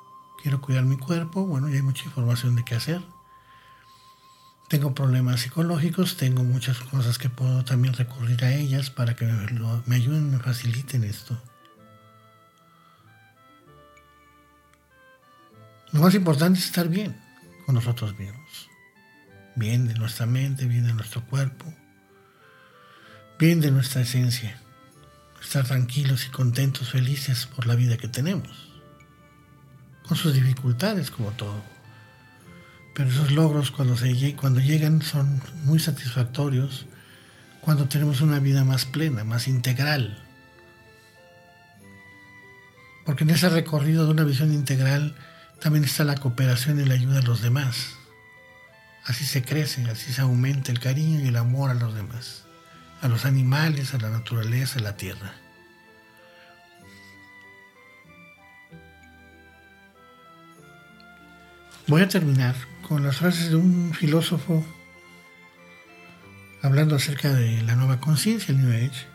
Quiero 0.42 0.62
cuidar 0.62 0.84
mi 0.84 0.98
cuerpo, 0.98 1.46
bueno, 1.46 1.70
ya 1.70 1.76
hay 1.76 1.82
mucha 1.82 2.06
información 2.06 2.56
de 2.56 2.64
qué 2.64 2.76
hacer 2.76 3.02
tengo 4.68 4.96
problemas 4.96 5.42
psicológicos, 5.42 6.18
tengo 6.18 6.44
muchas 6.44 6.80
cosas 6.80 7.18
que 7.18 7.30
puedo 7.30 7.64
también 7.64 7.94
recurrir 7.94 8.44
a 8.44 8.54
ellas 8.54 8.90
para 8.90 9.16
que 9.16 9.26
me, 9.26 9.96
ayuden, 9.96 10.32
me 10.32 10.40
faciliten 10.40 11.04
esto. 11.04 11.40
Lo 15.92 16.02
más 16.02 16.16
importante 16.16 16.60
es 16.60 16.66
estar 16.66 16.90
bien 16.90 17.16
con 17.66 17.76
nosotros 17.76 18.18
mismos. 18.18 18.70
Bien 19.56 19.88
de 19.88 19.94
nuestra 19.94 20.26
mente, 20.26 20.66
bien 20.66 20.86
de 20.86 20.94
nuestro 20.94 21.26
cuerpo, 21.26 21.74
bien 23.40 23.62
de 23.62 23.72
nuestra 23.72 24.02
esencia. 24.02 24.60
Estar 25.46 25.64
tranquilos 25.64 26.26
y 26.26 26.30
contentos, 26.30 26.90
felices 26.90 27.46
por 27.46 27.68
la 27.68 27.76
vida 27.76 27.98
que 27.98 28.08
tenemos. 28.08 28.50
Con 30.08 30.18
sus 30.18 30.34
dificultades 30.34 31.12
como 31.12 31.32
todo. 31.32 31.62
Pero 32.96 33.10
esos 33.10 33.32
logros 33.32 33.70
cuando, 33.70 33.96
se, 33.96 34.16
llegan 34.16 35.04
son 35.04 35.42
muy 35.64 35.80
satisfactorios 35.80 36.88
cuando 37.62 37.88
tenemos 37.88 38.22
una 38.22 38.40
vida 38.40 38.64
más 38.64 38.86
plena, 38.86 39.24
más 39.24 39.48
integral. 39.48 40.24
Porque 43.06 43.24
en 43.24 43.30
ese 43.30 43.48
recorrido 43.50 44.06
de 44.06 44.12
una 44.12 44.24
visión 44.24 44.52
integral 44.52 45.16
también 45.62 45.84
está 45.84 46.04
la 46.06 46.16
cooperación 46.16 46.82
y 46.82 46.86
la 46.86 46.96
ayuda 46.96 47.20
a 47.20 47.24
los 47.24 47.44
demás. 47.44 47.98
Así 49.04 49.26
se 49.26 49.44
crece, 49.44 49.84
así 49.92 50.12
se 50.12 50.22
aumenta 50.22 50.72
el 50.72 50.80
cariño 50.80 51.20
y 51.20 51.28
el 51.28 51.36
amor 51.36 51.70
a 51.70 51.76
los 51.76 51.94
demás, 51.94 52.45
a 53.06 53.08
los 53.08 53.26
animales, 53.26 53.94
a 53.94 54.00
la 54.00 54.10
naturaleza, 54.10 54.80
a 54.80 54.82
la 54.82 54.98
tierra. 54.98 55.36
Voy 61.88 62.02
a 62.02 62.08
terminar 62.08 62.56
con 62.88 63.04
las 63.04 63.18
frases 63.18 63.52
de 63.52 63.58
un 63.58 63.94
filósofo 63.94 64.66
hablando 66.64 66.96
acerca 66.96 67.32
de 67.32 67.62
la 67.62 67.76
nueva 67.76 68.00
conciencia, 68.00 68.52
el 68.52 68.62
New 68.62 68.76
Age, 68.76 69.06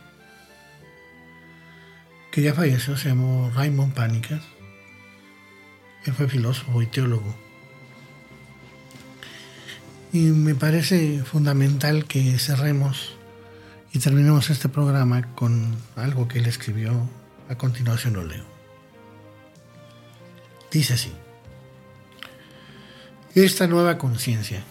que 2.30 2.43
ya 2.43 2.55
falleció, 2.55 2.97
se 2.97 3.09
llamó 3.09 3.51
Raymond 3.57 3.93
Panicas. 3.93 4.43
Él 6.05 6.14
fue 6.14 6.28
filósofo 6.28 6.80
y 6.80 6.86
teólogo. 6.86 7.34
Y 10.12 10.20
me 10.26 10.55
parece 10.55 11.24
fundamental 11.24 12.05
que 12.05 12.38
cerremos 12.38 13.20
y 13.93 13.99
terminemos 13.99 14.51
este 14.51 14.68
programa 14.68 15.34
con 15.34 15.76
algo 15.97 16.28
que 16.28 16.38
él 16.38 16.47
escribió. 16.47 17.09
A 17.49 17.57
continuación 17.57 18.12
lo 18.12 18.22
leo. 18.22 18.45
Dice 20.70 20.95
así 20.95 21.12
esta 23.34 23.68
nueva 23.68 23.97
conciencia, 23.97 24.62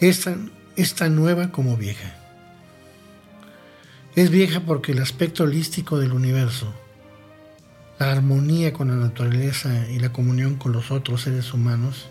esta, 0.00 0.36
esta 0.76 1.08
nueva 1.08 1.50
como 1.50 1.76
vieja. 1.76 2.14
Es 4.14 4.30
vieja 4.30 4.60
porque 4.60 4.92
el 4.92 5.00
aspecto 5.00 5.44
holístico 5.44 5.98
del 5.98 6.12
universo, 6.12 6.74
la 7.98 8.12
armonía 8.12 8.72
con 8.72 8.88
la 8.88 8.96
naturaleza 8.96 9.88
y 9.88 9.98
la 9.98 10.12
comunión 10.12 10.56
con 10.56 10.72
los 10.72 10.90
otros 10.90 11.22
seres 11.22 11.52
humanos, 11.54 12.08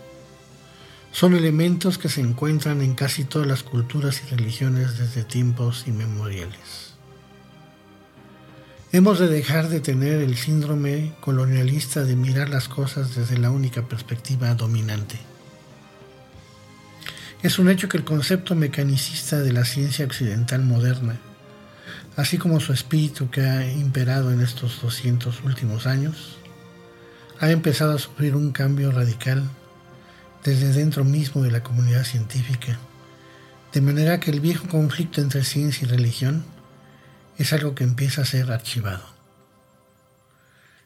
son 1.16 1.34
elementos 1.34 1.96
que 1.96 2.10
se 2.10 2.20
encuentran 2.20 2.82
en 2.82 2.94
casi 2.94 3.24
todas 3.24 3.48
las 3.48 3.62
culturas 3.62 4.20
y 4.22 4.36
religiones 4.36 4.98
desde 4.98 5.24
tiempos 5.24 5.84
inmemoriales. 5.86 6.92
Hemos 8.92 9.18
de 9.18 9.26
dejar 9.26 9.70
de 9.70 9.80
tener 9.80 10.20
el 10.20 10.36
síndrome 10.36 11.14
colonialista 11.22 12.04
de 12.04 12.16
mirar 12.16 12.50
las 12.50 12.68
cosas 12.68 13.14
desde 13.14 13.38
la 13.38 13.50
única 13.50 13.88
perspectiva 13.88 14.54
dominante. 14.54 15.18
Es 17.42 17.58
un 17.58 17.70
hecho 17.70 17.88
que 17.88 17.96
el 17.96 18.04
concepto 18.04 18.54
mecanicista 18.54 19.40
de 19.40 19.54
la 19.54 19.64
ciencia 19.64 20.04
occidental 20.04 20.64
moderna 20.64 21.18
así 22.16 22.36
como 22.36 22.60
su 22.60 22.74
espíritu 22.74 23.30
que 23.30 23.40
ha 23.40 23.72
imperado 23.72 24.32
en 24.32 24.42
estos 24.42 24.82
200 24.82 25.44
últimos 25.44 25.86
años, 25.86 26.36
ha 27.38 27.50
empezado 27.50 27.94
a 27.94 27.98
sufrir 27.98 28.34
un 28.34 28.52
cambio 28.52 28.90
radical 28.90 29.48
desde 30.46 30.72
dentro 30.72 31.04
mismo 31.04 31.42
de 31.42 31.50
la 31.50 31.64
comunidad 31.64 32.04
científica, 32.04 32.78
de 33.72 33.80
manera 33.80 34.20
que 34.20 34.30
el 34.30 34.40
viejo 34.40 34.68
conflicto 34.68 35.20
entre 35.20 35.42
ciencia 35.42 35.84
y 35.84 35.90
religión 35.90 36.44
es 37.36 37.52
algo 37.52 37.74
que 37.74 37.82
empieza 37.82 38.22
a 38.22 38.26
ser 38.26 38.52
archivado. 38.52 39.04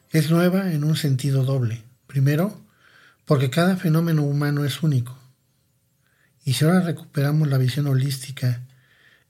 Es 0.09 0.31
nueva 0.31 0.73
en 0.73 0.83
un 0.83 0.95
sentido 0.97 1.45
doble. 1.45 1.83
Primero, 2.07 2.59
porque 3.25 3.51
cada 3.51 3.77
fenómeno 3.77 4.23
humano 4.23 4.65
es 4.65 4.81
único. 4.81 5.15
Y 6.43 6.53
si 6.53 6.65
ahora 6.65 6.81
recuperamos 6.81 7.47
la 7.47 7.59
visión 7.59 7.85
holística 7.85 8.63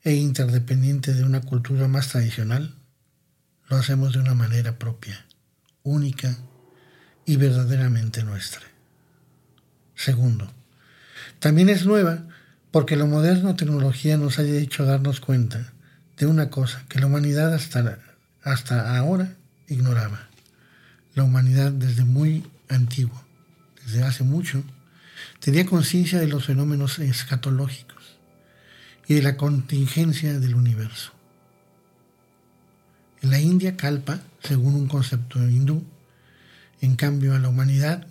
e 0.01 0.13
interdependiente 0.13 1.13
de 1.13 1.25
una 1.25 1.41
cultura 1.41 1.89
más 1.89 2.07
tradicional, 2.07 2.73
lo 3.67 3.75
hacemos 3.75 4.13
de 4.13 4.19
una 4.19 4.33
manera 4.33 4.79
propia, 4.79 5.25
única 5.83 6.37
y 7.25 7.35
verdaderamente 7.35 8.23
nuestra. 8.23 8.70
Segundo, 10.03 10.51
también 11.37 11.69
es 11.69 11.85
nueva 11.85 12.23
porque 12.71 12.95
la 12.95 13.05
moderna 13.05 13.55
tecnología 13.55 14.17
nos 14.17 14.39
haya 14.39 14.55
hecho 14.55 14.83
darnos 14.83 15.19
cuenta 15.19 15.73
de 16.17 16.25
una 16.25 16.49
cosa 16.49 16.83
que 16.89 16.99
la 16.99 17.05
humanidad 17.05 17.53
hasta, 17.53 17.99
hasta 18.41 18.97
ahora 18.97 19.35
ignoraba. 19.67 20.27
La 21.13 21.21
humanidad 21.21 21.71
desde 21.71 22.03
muy 22.03 22.47
antiguo, 22.67 23.23
desde 23.85 24.01
hace 24.01 24.23
mucho, 24.23 24.63
tenía 25.39 25.67
conciencia 25.67 26.19
de 26.19 26.27
los 26.27 26.45
fenómenos 26.45 26.97
escatológicos 26.97 28.17
y 29.07 29.13
de 29.13 29.21
la 29.21 29.37
contingencia 29.37 30.39
del 30.39 30.55
universo. 30.55 31.11
En 33.21 33.29
la 33.29 33.39
India, 33.39 33.77
Kalpa, 33.77 34.19
según 34.41 34.73
un 34.73 34.87
concepto 34.87 35.37
hindú, 35.47 35.83
en 36.81 36.95
cambio 36.95 37.35
a 37.35 37.39
la 37.39 37.49
humanidad, 37.49 38.07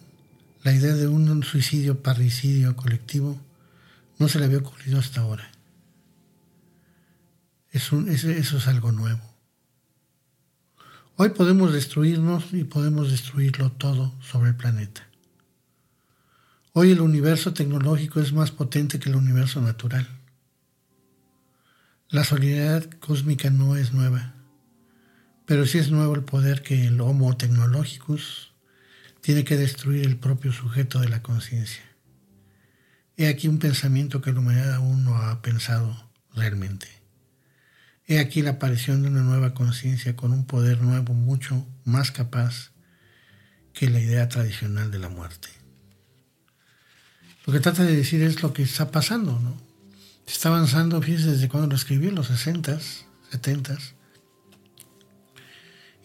la 0.62 0.72
idea 0.72 0.94
de 0.94 1.08
un 1.08 1.42
suicidio 1.42 2.02
parricidio 2.02 2.76
colectivo 2.76 3.40
no 4.18 4.28
se 4.28 4.38
le 4.38 4.44
había 4.44 4.58
ocurrido 4.58 4.98
hasta 4.98 5.22
ahora. 5.22 5.50
eso 7.72 8.06
es 8.08 8.66
algo 8.66 8.92
nuevo. 8.92 9.20
Hoy 11.16 11.30
podemos 11.30 11.72
destruirnos 11.72 12.52
y 12.52 12.64
podemos 12.64 13.10
destruirlo 13.10 13.72
todo 13.72 14.14
sobre 14.22 14.50
el 14.50 14.56
planeta. 14.56 15.06
Hoy 16.72 16.92
el 16.92 17.00
universo 17.00 17.52
tecnológico 17.52 18.20
es 18.20 18.32
más 18.32 18.52
potente 18.52 18.98
que 18.98 19.10
el 19.10 19.16
universo 19.16 19.60
natural. 19.60 20.08
La 22.08 22.24
solidaridad 22.24 22.88
cósmica 23.00 23.50
no 23.50 23.76
es 23.76 23.92
nueva, 23.92 24.34
pero 25.46 25.66
sí 25.66 25.78
es 25.78 25.90
nuevo 25.90 26.14
el 26.14 26.22
poder 26.22 26.62
que 26.62 26.86
el 26.86 27.00
Homo 27.00 27.36
Technologicus 27.36 28.49
tiene 29.20 29.44
que 29.44 29.56
destruir 29.56 30.06
el 30.06 30.16
propio 30.16 30.52
sujeto 30.52 31.00
de 31.00 31.08
la 31.08 31.22
conciencia. 31.22 31.82
He 33.16 33.28
aquí 33.28 33.48
un 33.48 33.58
pensamiento 33.58 34.22
que 34.22 34.32
la 34.32 34.40
humanidad 34.40 34.74
aún 34.74 35.04
no 35.04 35.16
ha 35.16 35.42
pensado 35.42 36.10
realmente. 36.34 36.88
He 38.06 38.18
aquí 38.18 38.42
la 38.42 38.52
aparición 38.52 39.02
de 39.02 39.08
una 39.08 39.22
nueva 39.22 39.52
conciencia 39.52 40.16
con 40.16 40.32
un 40.32 40.46
poder 40.46 40.80
nuevo 40.80 41.12
mucho 41.12 41.66
más 41.84 42.10
capaz 42.10 42.72
que 43.72 43.90
la 43.90 44.00
idea 44.00 44.28
tradicional 44.28 44.90
de 44.90 44.98
la 44.98 45.10
muerte. 45.10 45.48
Lo 47.46 47.52
que 47.52 47.60
trata 47.60 47.84
de 47.84 47.96
decir 47.96 48.22
es 48.22 48.42
lo 48.42 48.52
que 48.52 48.62
está 48.62 48.90
pasando, 48.90 49.38
¿no? 49.38 49.54
Se 50.26 50.32
está 50.32 50.48
avanzando, 50.48 51.00
fíjense, 51.02 51.32
desde 51.32 51.48
cuando 51.48 51.68
lo 51.68 51.76
escribí, 51.76 52.08
en 52.08 52.14
los 52.14 52.30
60s, 52.30 53.04
70s. 53.32 53.92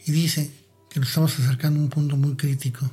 Y 0.05 0.11
dice 0.11 0.51
que 0.89 0.99
nos 0.99 1.09
estamos 1.09 1.39
acercando 1.39 1.79
a 1.79 1.83
un 1.83 1.89
punto 1.89 2.17
muy 2.17 2.35
crítico 2.35 2.91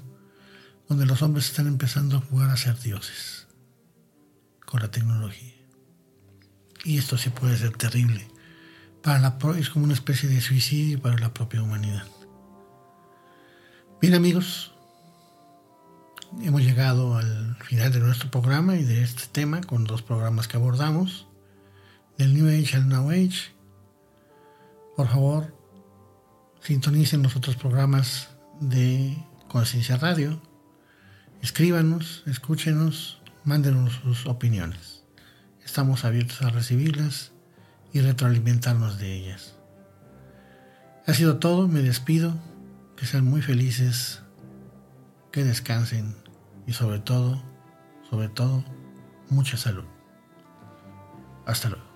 donde 0.92 1.06
los 1.06 1.22
hombres 1.22 1.46
están 1.46 1.66
empezando 1.68 2.18
a 2.18 2.20
jugar 2.20 2.50
a 2.50 2.56
ser 2.58 2.78
dioses 2.78 3.46
con 4.66 4.82
la 4.82 4.90
tecnología. 4.90 5.54
Y 6.84 6.98
esto 6.98 7.16
sí 7.16 7.30
puede 7.30 7.56
ser 7.56 7.74
terrible. 7.78 8.28
Para 9.02 9.18
la, 9.18 9.38
es 9.58 9.70
como 9.70 9.86
una 9.86 9.94
especie 9.94 10.28
de 10.28 10.42
suicidio 10.42 11.00
para 11.00 11.16
la 11.16 11.32
propia 11.32 11.62
humanidad. 11.62 12.06
Bien 14.02 14.12
amigos, 14.12 14.74
hemos 16.42 16.60
llegado 16.60 17.16
al 17.16 17.56
final 17.64 17.90
de 17.90 18.00
nuestro 18.00 18.30
programa 18.30 18.76
y 18.76 18.84
de 18.84 19.02
este 19.02 19.22
tema 19.32 19.62
con 19.62 19.84
dos 19.84 20.02
programas 20.02 20.46
que 20.46 20.58
abordamos, 20.58 21.26
del 22.18 22.34
New 22.34 22.48
Age 22.48 22.76
al 22.76 22.86
Now 22.86 23.08
Age. 23.08 23.54
Por 24.94 25.08
favor, 25.08 25.56
sintonicen 26.60 27.22
los 27.22 27.34
otros 27.34 27.56
programas 27.56 28.28
de 28.60 29.16
Conciencia 29.48 29.96
Radio, 29.96 30.51
escríbanos, 31.42 32.22
escúchenos, 32.26 33.20
mándenos 33.44 34.00
sus 34.02 34.26
opiniones. 34.26 35.02
Estamos 35.64 36.04
abiertos 36.04 36.40
a 36.42 36.50
recibirlas 36.50 37.32
y 37.92 38.00
retroalimentarnos 38.00 38.98
de 38.98 39.12
ellas. 39.12 39.56
Ha 41.06 41.14
sido 41.14 41.38
todo, 41.38 41.66
me 41.66 41.82
despido, 41.82 42.38
que 42.96 43.06
sean 43.06 43.24
muy 43.24 43.42
felices, 43.42 44.22
que 45.32 45.44
descansen 45.44 46.16
y 46.66 46.72
sobre 46.72 47.00
todo, 47.00 47.42
sobre 48.08 48.28
todo, 48.28 48.64
mucha 49.28 49.56
salud. 49.56 49.84
Hasta 51.44 51.70
luego. 51.70 51.91